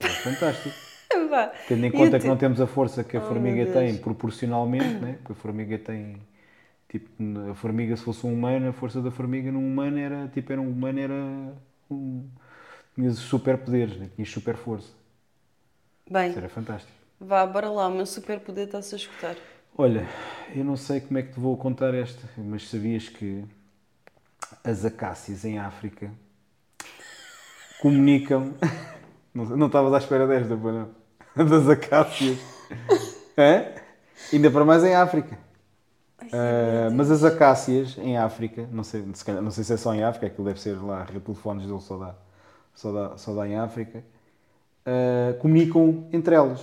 É 0.00 0.08
fantástico. 0.08 0.74
Vá. 1.30 1.46
Tendo 1.66 1.86
em 1.86 1.90
conta 1.90 2.18
o 2.18 2.20
que 2.20 2.26
não 2.26 2.36
temos 2.36 2.60
a 2.60 2.66
força 2.66 3.02
que 3.02 3.16
a 3.16 3.20
Oh, 3.20 3.28
formiga 3.28 3.64
tem 3.72 3.96
proporcionalmente, 3.96 4.94
né? 5.00 5.14
porque 5.22 5.32
a 5.32 5.36
formiga 5.36 5.78
tem. 5.78 6.16
Tipo, 6.88 7.08
a 7.50 7.54
formiga, 7.54 7.96
se 7.96 8.02
fosse 8.02 8.26
um 8.26 8.32
humano, 8.34 8.68
a 8.68 8.72
força 8.74 9.00
da 9.00 9.10
formiga 9.10 9.50
num 9.50 9.66
humano 9.66 9.98
era. 9.98 10.28
Tipo, 10.28 10.52
era 10.52 10.60
um 10.60 10.68
humano, 10.70 11.00
era. 11.00 11.14
Um, 11.90 12.28
tinhas 12.94 13.16
superpoderes, 13.18 13.96
né? 13.96 14.10
tinhas 14.14 14.30
super 14.30 14.54
força. 14.56 14.92
Bem, 16.10 16.32
era 16.36 16.48
fantástico. 16.48 16.92
vá, 17.20 17.44
bora 17.46 17.70
lá. 17.70 17.88
O 17.88 17.94
meu 17.94 18.06
superpoder 18.06 18.66
está-se 18.66 18.94
a 18.94 18.98
escutar. 18.98 19.36
Olha, 19.76 20.06
eu 20.54 20.64
não 20.64 20.76
sei 20.76 21.00
como 21.00 21.18
é 21.18 21.22
que 21.22 21.32
te 21.32 21.40
vou 21.40 21.56
contar 21.56 21.92
esta, 21.94 22.22
mas 22.38 22.68
sabias 22.68 23.08
que 23.08 23.44
as 24.64 24.84
acácias 24.84 25.44
em 25.44 25.58
África 25.58 26.10
comunicam. 27.80 28.54
Não, 29.34 29.44
não 29.44 29.66
estavas 29.66 29.92
à 29.92 29.98
espera 29.98 30.26
desta, 30.26 30.56
pois 30.56 30.74
não? 30.74 30.88
Das 31.46 31.68
acácias. 31.68 32.38
Hã? 33.36 33.66
Ainda 34.32 34.50
para 34.50 34.64
mais 34.64 34.82
em 34.82 34.94
África. 34.94 35.38
Ah, 36.32 36.88
mas 36.90 37.10
as 37.10 37.22
acácias 37.22 37.98
em 37.98 38.16
África, 38.16 38.66
não 38.72 38.82
sei, 38.82 39.04
se 39.12 39.22
calhar- 39.22 39.42
não 39.42 39.50
sei 39.50 39.62
se 39.62 39.74
é 39.74 39.76
só 39.76 39.94
em 39.94 40.02
África, 40.02 40.26
aquilo 40.26 40.46
deve 40.46 40.58
ser 40.58 40.82
lá, 40.82 41.00
a 41.00 41.04
rede 41.04 41.18
de 41.18 41.24
telefones 41.26 41.66
dele 41.66 41.80
só 41.82 41.98
dá, 41.98 42.14
só 42.74 42.92
dá, 42.92 43.18
só 43.18 43.34
dá 43.34 43.46
em 43.46 43.56
África, 43.56 44.02
ah, 44.86 45.34
comunicam 45.40 46.08
entre 46.12 46.34
elas. 46.34 46.60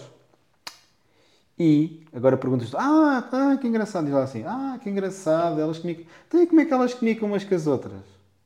E 1.58 2.04
agora 2.12 2.36
perguntas 2.36 2.74
ah, 2.74 3.30
ah, 3.32 3.58
que 3.58 3.68
engraçado, 3.68 4.06
diz 4.06 4.14
lá 4.14 4.24
assim, 4.24 4.44
ah, 4.46 4.80
que 4.82 4.90
engraçado, 4.90 5.62
elas 5.62 5.78
comunicam. 5.78 6.06
Então, 6.28 6.42
e 6.42 6.48
como 6.48 6.62
é 6.62 6.66
que 6.66 6.74
elas 6.74 6.94
comunicam 6.94 7.28
umas 7.28 7.44
com 7.44 7.54
as 7.56 7.68
outras? 7.68 8.02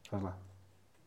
Faz 0.09 0.21
lá. 0.23 0.35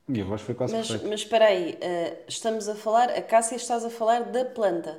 A 0.09 0.13
minha 0.13 0.25
voz 0.25 0.41
foi 0.41 0.55
quase 0.55 0.75
Mas, 0.75 0.89
perfeita. 0.89 1.09
mas 1.11 1.21
espera 1.21 1.45
aí, 1.47 1.79
eh, 1.81 2.25
estamos 2.27 2.69
a 2.69 2.75
falar, 2.75 3.11
a 3.11 3.23
Cássia 3.23 3.57
estás 3.57 3.85
a 3.85 3.91
falar 3.91 4.25
da 4.25 4.45
planta, 4.47 4.99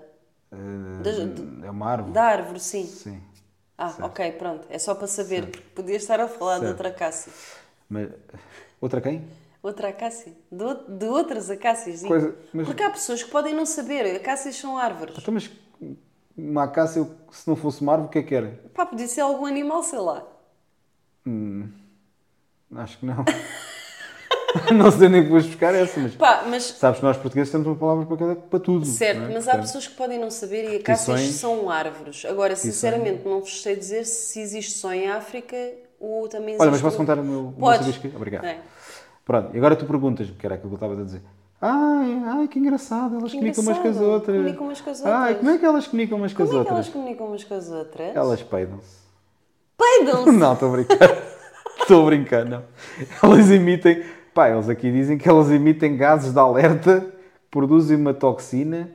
Ah, 0.52 1.02
das- 1.02 1.18
é 1.64 1.72
uma 1.72 1.88
árvore. 1.90 2.14
da 2.14 2.24
árvore, 2.24 2.60
sim. 2.60 2.86
Sim. 2.86 3.22
Ah, 3.78 3.90
Certo. 3.90 4.06
ok, 4.12 4.32
pronto. 4.34 4.68
É 4.70 4.78
só 4.78 4.94
para 4.94 5.08
saber, 5.08 5.48
porque 5.48 5.68
podias 5.76 6.04
estar 6.04 6.20
a 6.20 6.28
falar 6.28 6.56
de 6.60 6.66
Certo. 6.66 6.72
outra 6.72 6.92
Cássia. 6.92 7.34
Mas, 7.90 8.10
outra 8.80 9.02
quem? 9.02 9.24
Outra 9.64 9.90
acácia? 9.90 10.34
De, 10.52 10.98
de 10.98 11.06
outras 11.06 11.50
acácias. 11.50 12.02
Coisa- 12.02 12.36
mas- 12.54 12.66
Porque 12.66 12.82
há 12.82 12.90
pessoas 12.90 13.22
que 13.22 13.30
podem 13.30 13.54
não 13.54 13.66
saber. 13.66 14.16
Acácias 14.16 14.56
são 14.56 14.78
árvores. 14.78 15.16
Então, 15.18 15.34
mas 15.34 15.50
uma 16.36 16.64
acácia, 16.64 17.08
se 17.32 17.48
não 17.48 17.56
fosse 17.56 17.82
uma 17.82 17.92
árvore, 17.94 18.08
o 18.10 18.12
que 18.12 18.20
é 18.20 18.24
que 18.24 18.34
era? 18.36 18.60
Pá, 18.74 18.86
podia 18.86 19.08
ser 19.08 19.22
algum 19.22 19.46
animal, 19.46 19.84
sei 19.84 20.00
lá. 20.00 20.24
Acho 22.76 22.98
que 23.00 23.06
não. 23.06 23.24
não 24.76 24.92
sei 24.92 25.10
nem 25.10 25.24
que 25.24 25.30
vou 25.30 25.42
buscar 25.42 25.74
essa, 25.76 26.00
mas 26.00 26.16
Pá, 26.16 26.44
mas 26.48 26.64
sabes 26.64 27.00
que 27.00 27.06
nós 27.06 27.18
portugueses 27.18 27.52
temos 27.52 27.68
uma 27.68 27.76
palavra 27.76 28.06
para, 28.06 28.18
cada, 28.18 28.36
para 28.36 28.60
tudo. 28.60 28.86
certo, 28.86 29.20
não 29.20 29.26
é? 29.26 29.34
mas 29.34 29.48
há 29.48 29.52
Portanto, 29.52 29.62
pessoas 29.68 29.88
que 29.88 29.96
podem 29.96 30.20
não 30.20 30.32
saber 30.32 30.72
e 30.74 30.76
acácias 30.78 31.22
são 31.36 31.70
árvores. 31.70 32.26
Agora, 32.26 32.56
sinceramente, 32.56 33.28
não 33.28 33.42
vos 33.42 33.62
sei 33.62 33.76
dizer 33.76 34.06
se 34.06 34.40
existe 34.42 34.74
só 34.74 34.92
em 34.94 35.10
África 35.10 35.56
ou 36.00 36.28
também 36.28 36.50
existe. 36.56 36.62
Olha, 36.62 36.72
mas 36.72 36.82
posso 36.82 36.98
contar 36.98 37.20
o 37.20 37.24
meu. 37.24 37.40
o 37.40 37.44
meu 37.44 37.54
Podes. 37.60 38.00
Obrigado. 38.16 38.46
É. 38.46 38.60
Pronto, 39.26 39.50
e 39.54 39.58
agora 39.58 39.76
tu 39.76 39.86
perguntas-me, 39.86 40.34
que 40.36 40.46
era 40.46 40.56
aquilo 40.56 40.70
que 40.70 40.74
eu 40.74 40.88
estava 40.88 41.00
a 41.02 41.04
dizer. 41.06 41.22
Ai, 41.62 42.22
ai, 42.26 42.48
que 42.48 42.58
engraçado, 42.58 43.16
elas 43.18 43.32
Que 43.32 43.38
comunicam 43.38 43.64
umas 43.64 43.78
com 43.78 43.88
as 43.88 43.96
engraçado, 43.96 44.12
outras. 44.14 44.36
comunicam 44.38 44.66
umas 44.66 44.82
com 44.82 44.90
as 44.90 45.06
Ai, 45.06 45.12
outras. 45.22 45.38
como 45.38 45.52
é 45.52 45.58
que 45.60 45.66
elas 45.66 45.88
comunicam 45.88 46.18
umas 46.18 46.34
com 46.34 46.44
as 46.44 46.50
Como 46.50 46.62
é 46.62 46.64
que 46.66 46.70
outras? 46.72 46.86
elas 46.86 46.90
comunicam 46.96 47.28
umas 47.28 47.44
com 47.44 47.54
as 47.54 47.72
outras? 47.72 48.16
Elas 48.16 48.44
peidam-se. 48.44 48.98
Peidam-se! 49.78 50.32
Não, 50.38 50.54
estou 50.54 50.70
a 50.70 50.72
brincar. 50.72 51.18
Estou 51.80 52.04
a 52.04 52.06
brincar, 52.06 52.46
não. 52.46 52.64
Elas 53.24 53.50
emitem. 53.52 54.04
Pá, 54.34 54.50
eles 54.50 54.70
aqui 54.70 54.92
dizem 54.92 55.18
que 55.18 55.28
elas 55.28 55.50
emitem 55.52 55.98
gases 55.98 56.32
de 56.34 56.40
alerta, 56.40 57.06
produzem 57.50 57.98
uma 57.98 58.14
toxina 58.14 58.90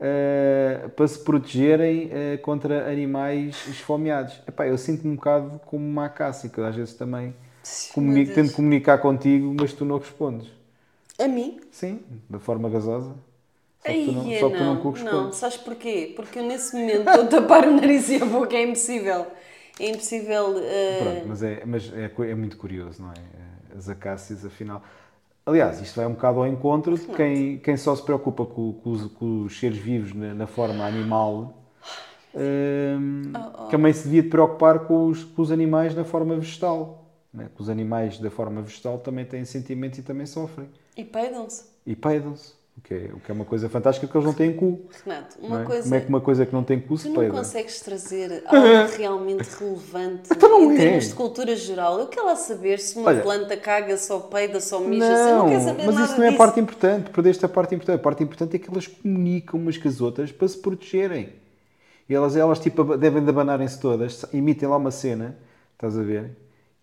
eh, 0.00 0.88
para 0.96 1.06
se 1.06 1.18
protegerem 1.18 2.08
eh, 2.12 2.36
contra 2.38 2.90
animais 2.90 3.66
esfomeados. 3.68 4.40
Epá, 4.48 4.66
eu 4.66 4.76
sinto-me 4.78 5.12
um 5.12 5.16
bocado 5.16 5.60
como 5.66 5.84
uma 5.86 6.06
acácia, 6.06 6.48
que 6.48 6.60
às 6.60 6.74
vezes 6.74 6.94
também 6.94 7.34
comuni- 7.92 8.26
tento 8.26 8.52
comunicar 8.52 8.98
contigo, 8.98 9.54
mas 9.54 9.72
tu 9.72 9.84
não 9.84 9.98
respondes. 9.98 10.48
A 11.18 11.28
mim? 11.28 11.60
Sim, 11.70 12.00
da 12.28 12.38
forma 12.38 12.68
gasosa. 12.68 13.14
Só 13.80 13.94
que 13.94 14.02
tu 14.04 14.12
não, 14.12 14.24
Ai, 14.24 14.34
só 14.34 14.50
que 14.50 14.56
tu 14.58 14.64
não 14.64 14.76
não, 14.76 15.02
não, 15.04 15.32
sabes 15.32 15.56
porquê? 15.56 16.12
Porque 16.14 16.38
eu 16.38 16.44
nesse 16.44 16.76
momento 16.76 17.08
estou 17.08 17.22
a 17.24 17.26
tapar 17.26 17.66
o 17.66 17.72
nariz 17.72 18.08
e 18.10 18.16
a 18.22 18.24
boca, 18.24 18.54
é 18.56 18.62
impossível. 18.62 19.26
É 19.78 19.88
impossível. 19.88 20.54
eh, 20.58 20.98
Pronto, 20.98 21.26
mas 21.26 21.42
é, 21.42 21.64
mas 21.64 21.92
é, 21.92 22.12
é 22.30 22.34
muito 22.34 22.56
curioso, 22.56 23.02
não 23.02 23.12
é? 23.12 23.76
As 23.76 23.88
acácias, 23.88 24.44
afinal. 24.44 24.82
Aliás, 25.46 25.80
isto 25.80 25.96
vai 25.96 26.06
um 26.06 26.12
bocado 26.12 26.40
ao 26.40 26.46
encontro 26.46 26.96
de 26.98 27.06
quem, 27.08 27.58
quem 27.58 27.76
só 27.76 27.96
se 27.96 28.02
preocupa 28.04 28.44
com, 28.46 28.74
com 28.74 28.90
os, 28.90 29.06
com 29.12 29.42
os 29.44 29.58
seres 29.58 29.78
vivos 29.78 30.12
na, 30.14 30.34
na 30.34 30.46
forma 30.46 30.84
animal, 30.86 31.54
hum, 32.34 33.44
Oh, 33.54 33.68
também 33.68 33.92
se 33.92 34.04
devia 34.04 34.22
de 34.22 34.28
preocupar 34.28 34.80
com 34.80 35.06
os, 35.08 35.24
com 35.24 35.42
os 35.42 35.50
animais 35.52 35.94
na 35.94 36.04
forma 36.04 36.36
vegetal. 36.36 37.01
Né? 37.32 37.48
Que 37.54 37.62
os 37.62 37.68
animais 37.68 38.18
da 38.18 38.30
forma 38.30 38.60
vegetal 38.62 38.98
também 38.98 39.24
têm 39.24 39.44
sentimentos 39.44 39.98
e 39.98 40.02
também 40.02 40.26
sofrem. 40.26 40.68
E 40.96 41.04
peidam-se. 41.04 41.64
E 41.86 41.96
peidam-se. 41.96 42.60
O 42.76 42.80
que, 42.80 42.94
é, 42.94 43.10
o 43.12 43.20
que 43.20 43.30
é 43.30 43.34
uma 43.34 43.44
coisa 43.44 43.68
fantástica 43.68 44.06
porque 44.06 44.16
eles 44.16 44.26
não 44.26 44.32
têm 44.34 44.54
cu. 44.56 44.80
Renato, 45.04 45.36
não 45.42 45.48
uma 45.48 45.60
é? 45.60 45.64
coisa. 45.64 45.82
Como 45.82 45.94
é 45.94 46.00
que 46.00 46.08
uma 46.08 46.20
coisa 46.22 46.46
que 46.46 46.52
não 46.54 46.64
tem 46.64 46.80
cu 46.80 46.96
se 46.96 47.04
Tu 47.04 47.08
não 47.10 47.20
peida? 47.20 47.34
consegues 47.34 47.80
trazer 47.80 48.42
algo 48.48 48.96
realmente 48.96 49.46
relevante 49.58 50.30
Então 50.32 50.48
não 50.48 50.72
em 50.72 50.76
é. 50.76 50.78
termos 50.78 51.08
de 51.08 51.14
cultura 51.14 51.54
geral. 51.54 51.98
Eu 52.00 52.06
quero 52.06 52.24
lá 52.26 52.34
saber 52.34 52.78
se 52.80 52.98
uma 52.98 53.08
Olha- 53.10 53.22
planta 53.22 53.56
caga, 53.58 53.96
só 53.98 54.20
peida, 54.20 54.58
só 54.58 54.80
mija. 54.80 55.36
Não 55.36 55.48
quero 55.50 55.62
saber 55.64 55.84
mas 55.86 55.98
isso 56.10 56.18
não 56.18 56.24
é 56.24 56.28
a 56.30 56.36
parte 56.36 56.60
importante. 56.60 57.10
Perdeste 57.10 57.44
a 57.44 57.48
parte 57.48 57.74
importante. 57.74 57.96
A 57.96 58.02
parte 58.02 58.22
importante 58.24 58.56
é 58.56 58.58
que 58.58 58.70
elas 58.70 58.86
comunicam 58.86 59.60
umas 59.60 59.76
com 59.76 59.88
as 59.88 60.00
outras 60.00 60.32
para 60.32 60.48
se 60.48 60.56
protegerem. 60.56 61.28
E 62.08 62.14
elas, 62.14 62.36
elas 62.36 62.58
tipo, 62.58 62.96
devem 62.96 63.22
de 63.22 63.28
abanarem-se 63.28 63.78
todas, 63.78 64.24
emitem 64.32 64.66
lá 64.68 64.78
uma 64.78 64.90
cena, 64.90 65.36
estás 65.74 65.96
a 65.98 66.02
ver? 66.02 66.30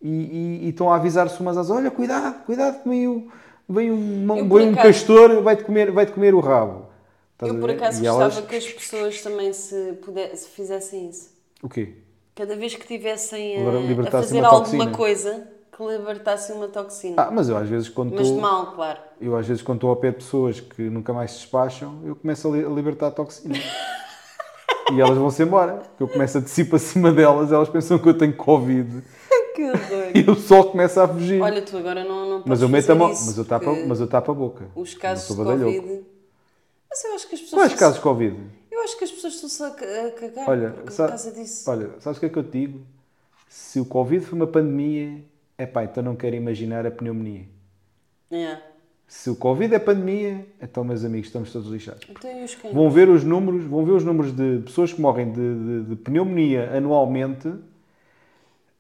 E, 0.02 0.64
e- 0.66 0.70
estão 0.70 0.91
a 0.91 0.95
avisar-se 0.95 1.39
umas 1.41 1.58
às 1.58 1.70
olha, 1.70 1.91
cuidado, 1.91 2.43
cuidado 2.45 2.82
que 2.84 2.89
vem, 2.89 3.28
vem 3.68 3.91
um, 3.91 4.38
Eu, 4.38 4.47
vem 4.47 4.70
um 4.70 4.72
acaso- 4.72 4.88
castor, 4.88 5.41
vai-te 5.41 5.64
comer, 5.64 5.91
vai 5.91 6.06
comer 6.06 6.34
o 6.34 6.39
rabo. 6.39 6.88
Estás 7.34 7.54
Eu 7.54 7.60
por 7.60 7.70
acaso 7.70 8.00
gostava 8.00 8.24
elas- 8.24 8.39
que 8.41 8.56
as 8.56 8.68
pessoas 8.68 9.22
também 9.22 9.52
se, 9.54 9.93
puder, 10.04 10.36
se 10.36 10.47
fizessem 10.50 11.10
isso. 11.10 11.30
O 11.62 11.68
quê? 11.70 11.93
Cada 12.36 12.56
vez 12.56 12.76
que 12.76 12.88
tivessem 12.88 13.58
a, 13.58 14.08
a 14.08 14.12
fazer 14.12 14.39
uma 14.39 14.47
alguma 14.47 14.89
coisa, 14.91 15.45
que 15.76 15.84
libertassem 15.84 16.56
uma 16.56 16.68
toxina. 16.70 17.16
Ah, 17.22 17.30
mas 17.32 17.50
eu 17.50 17.58
às 17.58 17.68
vezes 17.68 17.89
quando 17.89 18.14
Mas 18.16 18.28
de 18.28 18.34
mal, 18.39 18.68
claro. 18.74 19.00
Eu 19.20 19.36
às 19.36 19.45
vezes 19.45 19.62
quando 19.62 19.78
estou 19.78 19.89
ao 19.89 19.95
pé 19.97 20.12
de 20.12 20.18
pessoas 20.18 20.60
que 20.62 20.82
nunca 20.84 21.12
mais 21.12 21.32
se 21.32 21.38
despacham, 21.39 22.00
eu 22.06 22.16
começo 22.16 22.47
a, 22.47 22.52
li- 22.58 22.66
a 22.66 22.70
libertar 22.70 23.08
a 23.08 23.12
toxina. 23.12 23.56
e 24.93 25.00
elas 25.02 25.18
vão-se 25.18 25.43
embora. 25.43 25.74
Porque 25.74 26.04
eu 26.04 26.08
começo 26.08 26.38
a 26.38 26.41
descer 26.41 26.70
para 26.70 26.80
cima 26.80 27.12
delas, 27.12 27.52
elas 27.52 27.68
pensam 27.70 28.00
que 28.00 28.08
eu 28.08 28.18
tenho 28.18 28.34
Covid. 28.36 29.04
Que 29.60 29.64
horror. 29.66 30.12
E 30.16 30.30
o 30.30 30.36
sol 30.36 30.72
começa 30.72 31.03
a 31.03 31.07
fugir. 31.07 31.41
Olha, 31.41 31.62
tu 31.62 31.78
agora 31.78 32.03
não, 32.03 32.30
não 32.30 32.43
mas 32.45 32.62
eu 32.62 32.70
meto 32.70 32.86
a 32.86 32.88
fazer 32.88 32.99
mão, 32.99 33.10
mas 33.10 33.38
eu 33.38 33.45
tapo, 33.45 33.88
mas 33.88 33.99
eu 33.99 34.07
tapo 34.07 34.32
a 34.32 34.36
boca. 34.36 34.66
Os 34.76 34.93
casos 34.93 35.28
de. 35.36 35.43
Covid... 35.43 36.01
Mas 36.89 37.03
eu 37.03 37.14
acho 37.14 37.28
que 37.30 37.36
as 37.36 37.41
pessoas... 37.41 37.62
Quais 37.62 37.74
casos 37.76 37.95
de 37.97 38.01
Covid? 38.01 38.38
Eu 38.72 38.82
acho 38.82 38.97
que 38.97 39.03
as 39.03 39.12
pessoas 39.12 39.34
estão-se 39.36 39.62
a 39.64 39.70
ca- 39.72 39.86
a 40.07 40.12
cagar 40.12 40.49
Olha, 40.49 40.70
por 40.72 40.91
sa- 40.91 41.07
causa 41.10 41.32
disso. 41.32 41.70
olha, 41.70 41.89
sabes 41.99 42.18
o 42.18 42.20
que 42.20 42.26
é 42.26 42.30
que 42.30 42.39
eu 42.39 42.43
te 42.43 42.51
digo? 42.51 42.82
Se 43.47 43.80
o 43.80 43.86
Covid 43.86 44.26
foi 44.26 44.39
uma 44.39 44.47
pandemia, 44.47 45.24
é 45.57 45.66
pá, 45.66 45.84
então 45.84 46.01
não 46.01 46.16
quero 46.16 46.36
imaginar 46.36 46.86
a 46.88 46.91
pneumonia. 46.91 47.45
É. 48.32 48.57
Se 49.07 49.30
o 49.30 49.36
Covid 49.36 49.74
é 49.74 49.80
pandemia, 49.80 50.45
então, 50.62 50.84
meus 50.84 51.03
amigos, 51.03 51.28
estamos 51.28 51.51
todos 51.51 51.68
lixados. 51.70 52.07
Então? 52.10 52.32
Vão 52.74 52.89
ver 52.91 53.10
os 53.10 53.24
números, 53.24 53.66
vão 53.66 53.84
ver 53.84 53.91
os 53.93 54.03
números 54.03 54.32
de 54.32 54.60
pessoas 54.66 54.93
que 54.93 55.01
morrem 55.01 55.32
de, 55.32 55.55
de- 55.55 55.84
de 55.89 55.95
pneumonia 55.95 56.72
anualmente. 56.76 57.51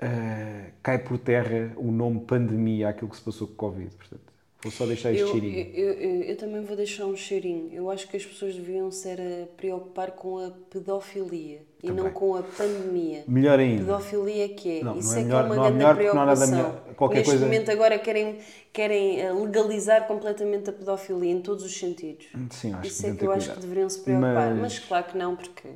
Eh, 0.01 0.71
cai 0.81 0.99
por 0.99 1.17
terra 1.17 1.73
o 1.77 1.91
nome 1.91 2.21
pandemia 2.21 2.89
àquilo 2.89 3.09
que 3.09 3.17
se 3.17 3.21
passou 3.23 3.47
com 3.47 3.53
o 3.53 3.55
Covid. 3.57 3.95
Portanto, 3.95 4.21
vou 4.61 4.71
só 4.71 4.85
deixar 4.85 5.11
este 5.11 5.21
Eu, 5.21 5.27
cheirinho. 5.31 5.57
eu, 5.73 5.93
eu- 5.93 6.21
eu 6.23 6.37
também 6.37 6.61
vou 6.61 6.75
deixar 6.75 7.05
um 7.05 7.15
cheirinho. 7.15 7.69
Eu 7.73 7.89
acho 7.89 8.07
que 8.07 8.17
as 8.17 8.25
pessoas 8.25 8.55
deviam 8.55 8.89
ser 8.91 9.19
a 9.19 9.45
preocupar 9.57 10.11
com 10.11 10.37
a 10.37 10.51
pedofilia 10.69 11.61
e 11.81 11.87
não 11.87 11.95
Também. 11.97 12.11
com 12.13 12.35
a 12.35 12.43
pandemia. 12.43 13.23
Melhor 13.27 13.57
ainda. 13.59 13.83
Pedofilia 13.85 14.49
que 14.49 14.79
é. 14.79 14.83
Não, 14.83 14.97
Isso 14.97 15.09
não 15.11 15.17
é 15.17 15.21
é, 15.21 15.23
melhor- 15.23 15.45
que 15.45 15.51
é 15.51 15.53
uma 15.53 15.55
grande 15.63 15.77
melhor 15.77 15.95
preocupação. 15.95 16.47
melhor. 16.57 16.83
Qualquer 16.95 17.17
Neste 17.19 17.29
coisa- 17.31 17.45
momento 17.45 17.71
agora 17.71 17.99
querem, 17.99 18.37
querem 18.73 19.21
eh, 19.21 19.31
legalizar 19.33 20.07
completamente 20.07 20.69
a 20.69 20.73
pedofilia 20.73 21.31
em 21.31 21.41
todos 21.41 21.63
os 21.63 21.77
sentidos. 21.77 22.27
Sim, 22.51 22.73
acho 22.73 22.87
Isso 22.87 23.03
que 23.03 23.09
é 23.09 23.15
que 23.15 23.25
eu 23.25 23.31
acho 23.31 23.39
que 23.41 23.45
cuidado. 23.47 23.61
deveriam 23.61 23.89
se 23.89 23.99
preocupar. 24.01 24.33
Mas- 24.51 24.59
Mas... 24.59 24.79
claro 24.79 25.05
que 25.05 25.17
não, 25.17 25.35
porque 25.37 25.69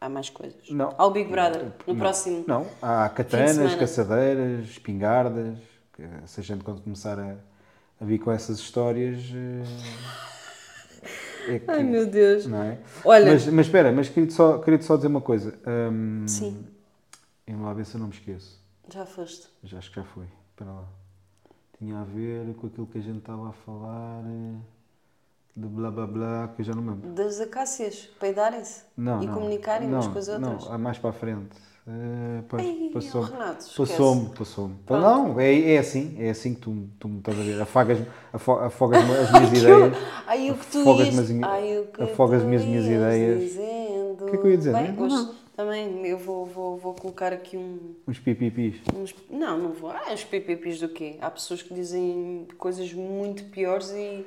há 0.00 0.08
mais 0.08 0.30
coisas. 0.30 0.70
Não. 0.70 0.94
Ao 0.96 1.10
Big 1.10 1.30
Brother, 1.30 1.64
no 1.86 1.92
Não, 1.94 1.96
próximo. 2.00 2.44
Não, 2.46 2.66
há 2.80 3.08
katanas, 3.08 3.74
caçadeiras, 3.74 4.68
espingardas. 4.68 5.58
Se 6.26 6.40
a 6.40 6.42
gente 6.42 6.64
quando 6.64 6.80
começar 6.80 7.18
a, 7.18 7.36
a 8.00 8.04
vir 8.04 8.18
com 8.18 8.30
essas 8.32 8.58
histórias. 8.58 9.18
eh, 9.34 9.62
É 11.54 11.58
que, 11.58 11.70
Ai 11.70 11.82
meu 11.82 12.06
Deus. 12.06 12.46
Não 12.46 12.62
é? 12.62 12.78
Olha- 13.04 13.32
Mas, 13.32 13.46
mas 13.46 13.66
espera, 13.66 13.92
mas 13.92 14.08
queria 14.08 14.30
só, 14.30 14.58
queria 14.58 14.80
só 14.82 14.96
dizer 14.96 15.08
uma 15.08 15.20
coisa. 15.20 15.58
Hum, 15.66 16.24
Sim, 16.26 16.66
Vamos 17.46 17.66
lá 17.66 17.74
ver 17.74 17.84
se 17.84 17.94
eu 17.96 18.00
não 18.00 18.06
me 18.08 18.12
esqueço. 18.14 18.58
já 18.92 19.04
foste. 19.04 19.48
Já 19.64 19.78
acho 19.78 19.90
que 19.90 19.96
já 19.96 20.04
foi. 20.04 20.26
Espera 20.50 20.70
lá. 20.70 20.84
Tinha 21.78 21.98
a 22.00 22.04
ver 22.04 22.54
com 22.54 22.66
aquilo 22.68 22.86
que 22.86 22.98
a 22.98 23.00
gente 23.02 23.18
estava 23.18 23.48
a 23.48 23.52
falar. 23.52 24.22
De 25.56 25.66
blá 25.66 25.90
blá 25.90 26.06
blá, 26.06 26.48
que 26.54 26.62
eu 26.62 26.64
já 26.66 26.72
não 26.74 26.82
me 26.82 26.90
lembro. 26.90 27.10
Das 27.10 27.40
acácias, 27.40 28.08
peidarem-se 28.20 28.82
Não, 28.96 29.22
e 29.22 29.26
não. 29.26 29.34
comunicarem 29.34 29.88
não, 29.88 29.96
umas 29.98 30.06
com 30.06 30.18
as 30.18 30.28
outras. 30.28 30.64
Não, 30.64 30.72
há 30.72 30.78
mais 30.78 30.96
para 30.98 31.10
a 31.10 31.12
frente. 31.12 31.56
Ai, 31.86 32.90
passou-me. 32.92 33.30
Passou-me, 33.76 34.28
passou-me. 34.30 34.74
Pronto. 34.86 35.02
Não, 35.02 35.40
é, 35.40 35.72
é 35.74 35.78
assim, 35.78 36.14
é 36.18 36.30
assim 36.30 36.54
que 36.54 36.60
tu, 36.60 36.88
tu 36.98 37.08
me 37.08 37.18
estás 37.18 37.38
a 37.38 37.42
ver. 37.42 37.60
Afagas, 37.60 37.98
afo, 38.32 38.52
afogas 38.52 39.02
as 39.02 39.32
minhas 39.32 39.52
ideias. 39.58 39.96
Ai, 40.26 40.50
o 40.50 40.54
que 40.56 40.66
tu 40.66 40.80
Afogas-me 40.80 41.14
ias... 41.14 41.18
as 41.18 41.30
minhas- 41.30 41.50
Ai, 41.50 41.78
o 41.78 41.86
que 41.86 42.06
tu 42.06 42.22
as 42.22 42.44
minhas 42.44 42.64
ias 42.64 42.84
ideias. 42.86 43.40
Dizendo. 43.40 44.24
O 44.24 44.26
que 44.26 44.36
é 44.36 44.38
que 44.38 44.46
eu 44.46 44.50
ia 44.50 44.58
dizer? 44.58 44.72
Bem, 44.74 44.92
Não, 44.92 45.02
hoje 45.04 45.14
não. 45.16 45.34
também 45.56 46.06
eu 46.06 46.18
vou, 46.18 46.46
vou, 46.46 46.76
vou 46.76 46.94
colocar 46.94 47.32
aqui 47.32 47.56
um... 47.56 47.94
Uns 48.06 48.18
pipipis. 48.20 48.76
Uns... 48.94 49.14
Não, 49.30 49.58
não 49.58 49.72
vou. 49.72 49.90
Ah, 49.90 50.12
os 50.14 50.22
PPPs 50.22 50.78
do 50.80 50.88
quê? 50.90 51.16
Há 51.20 51.30
pessoas 51.30 51.62
que 51.62 51.74
dizem 51.74 52.46
coisas 52.58 52.92
muito 52.92 53.44
piores 53.44 53.90
e... 53.90 54.24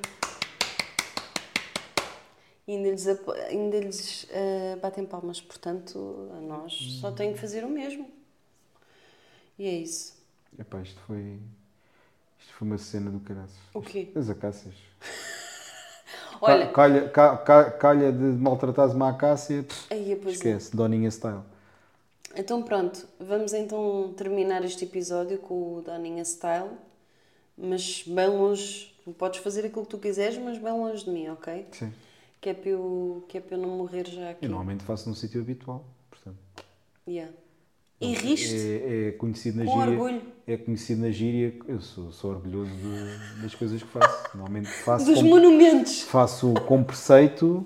e 2.68 2.76
ainda 2.76 2.90
lhes, 2.90 3.08
ainda 3.50 3.80
lhes 3.80 4.28
ah, 4.32 4.78
batem 4.82 5.06
palmas. 5.06 5.42
Portanto, 5.42 6.30
a 6.38 6.42
nós 6.42 6.74
só 7.02 7.12
tenho 7.12 7.34
que 7.34 7.40
fazer 7.40 7.64
o 7.64 7.70
mesmo. 7.70 8.10
E 9.58 9.68
é 9.68 9.72
isso. 9.74 10.14
Epá, 10.58 10.82
isto 10.82 11.00
foi. 11.08 11.40
Isto 12.40 12.54
foi 12.54 12.68
uma 12.68 12.78
cena 12.78 13.10
do 13.12 13.20
caraças. 13.20 13.56
O 13.74 13.82
quê? 13.82 14.10
As 14.16 14.30
acácias. 14.30 14.76
Olha, 16.42 16.68
Ca- 16.68 16.74
Calha, 16.74 17.10
ca- 17.10 17.38
ca- 17.38 17.72
calha 17.72 18.12
de 18.12 18.18
maltratares 18.24 18.94
uma 18.94 19.10
acácia. 19.10 19.64
pff, 19.64 19.94
aí, 19.94 20.16
pois 20.16 20.34
é. 20.36 20.38
Esquece, 20.38 20.76
Doninha 20.76 21.10
Style. 21.10 21.42
Então 22.36 22.64
pronto, 22.64 23.08
vamos 23.20 23.54
então 23.54 24.14
terminar 24.18 24.66
este 24.66 24.86
episódio 24.86 25.38
com 25.38 25.76
o 25.78 25.82
Daninha 25.84 26.24
Style, 26.26 26.72
mas 27.56 28.04
bem 28.08 28.28
longe, 28.28 28.92
podes 29.20 29.40
fazer 29.40 29.66
aquilo 29.68 29.84
que 29.84 29.92
tu 29.92 30.00
quiseres, 30.00 30.38
mas 30.40 30.58
bem 30.58 30.74
longe 30.74 31.06
de 31.06 31.12
mim, 31.12 31.30
ok? 31.30 31.68
Sim. 31.72 31.94
Que 32.44 32.50
é 32.50 32.54
para 32.54 32.70
eu, 32.72 33.24
que 33.30 33.38
é 33.38 33.42
para 33.42 33.56
não 33.58 33.70
morrer 33.70 34.06
já 34.06 34.32
aqui. 34.32 34.44
Eu 34.46 34.50
normalmente 34.50 34.84
faço 34.84 35.08
num 35.08 35.16
sítio 35.16 35.40
habitual. 35.42 35.86
Portanto, 36.12 36.36
Yeah. 37.08 37.32
E 38.02 38.14
riste 38.14 38.54
é, 38.54 39.08
é 39.08 39.12
conhecido 39.14 39.60
na 39.60 39.66
com 39.66 39.72
gíria. 39.80 39.90
orgulho 39.92 40.22
É 40.46 40.58
conhecido 40.58 41.02
na 41.04 41.10
gíria. 41.10 41.54
Eu 41.70 41.80
sou, 41.80 42.12
sou 42.12 42.32
orgulhoso 42.32 42.70
de- 42.72 43.42
das 43.42 43.56
coisas 43.56 43.82
que 43.82 43.88
faço. 43.88 44.38
Normalmente 44.38 44.68
faço, 44.68 45.06
dos 45.06 45.20
com, 45.22 45.24
monumentos. 45.30 46.02
faço 46.02 46.54
com 46.68 46.84
preceito 46.84 47.66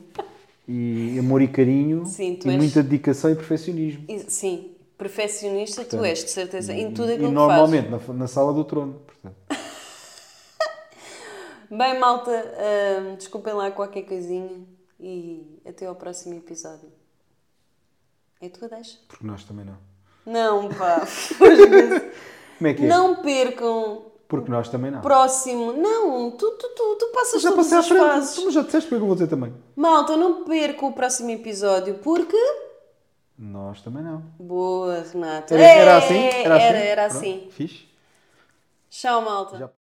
e 0.68 1.18
amor 1.18 1.42
e 1.42 1.48
carinho 1.48 2.06
Sim, 2.06 2.36
tu 2.36 2.48
e 2.48 2.52
és- 2.52 2.58
muita 2.58 2.84
dedicação 2.84 3.32
e 3.32 3.36
perfeccionismo. 3.36 4.06
E, 4.08 4.20
sim, 4.30 4.76
perfeccionista 4.96 5.82
tu 5.84 5.90
Portanto, 5.90 6.06
és, 6.06 6.24
de 6.24 6.30
certeza, 6.30 6.72
em 6.72 6.92
tudo 6.92 7.10
e 7.10 7.14
aquilo 7.14 7.30
que 7.30 7.34
normalmente 7.34 7.90
na, 7.90 8.14
na 8.14 8.28
sala 8.28 8.54
do 8.54 8.64
trono. 8.64 9.02
Portanto, 9.08 9.36
fazes. 9.48 9.57
Bem, 11.70 12.00
malta, 12.00 12.32
hum, 12.32 13.16
desculpem 13.16 13.54
lá 13.54 13.70
qualquer 13.72 14.04
coisinha 14.04 14.66
e 15.00 15.62
até 15.68 15.86
ao 15.86 15.96
próximo 15.96 16.36
episódio. 16.36 16.92
É 18.42 18.50
tua 18.50 18.68
deixa? 18.70 18.98
porque 19.08 19.26
nós 19.26 19.44
também 19.44 19.66
não. 19.66 19.78
Não, 20.26 20.70
pá. 20.70 21.02
Como 22.58 22.68
é 22.68 22.74
que 22.74 22.84
é? 22.84 22.88
não 22.88 23.16
percam 23.22 24.06
Porque 24.28 24.50
nós 24.52 24.68
também 24.70 24.92
não. 24.92 25.02
Próximo. 25.02 25.74
Não, 25.74 26.32
tu, 26.32 26.52
tu, 26.52 26.70
tu, 26.76 26.96
tu 27.00 27.08
passas 27.14 27.42
Já 27.42 27.50
todas 27.50 27.72
as 27.74 27.88
fases. 27.88 28.36
Tu 28.36 28.52
já 28.52 28.62
disseste 28.62 28.90
porque 28.90 29.02
eu 29.02 29.08
vou 29.08 29.16
dizer 29.16 29.28
também. 29.28 29.54
Malta, 29.76 30.16
não 30.18 30.44
percam 30.44 30.90
o 30.90 30.94
próximo 30.94 31.30
episódio, 31.32 31.96
porque... 32.00 32.38
Nós 33.38 33.82
também 33.82 34.04
não. 34.04 34.20
Boa, 34.40 35.04
Renato. 35.14 35.54
Era, 35.54 35.64
era 35.64 35.98
assim? 35.98 36.16
É, 36.18 36.44
Era 36.44 36.56
assim? 36.56 36.66
Era, 36.66 36.78
era 36.78 37.06
assim. 37.06 37.48
Fixe. 37.52 37.88
Tchau, 38.90 39.22
malta. 39.22 39.58
Já- 39.60 39.70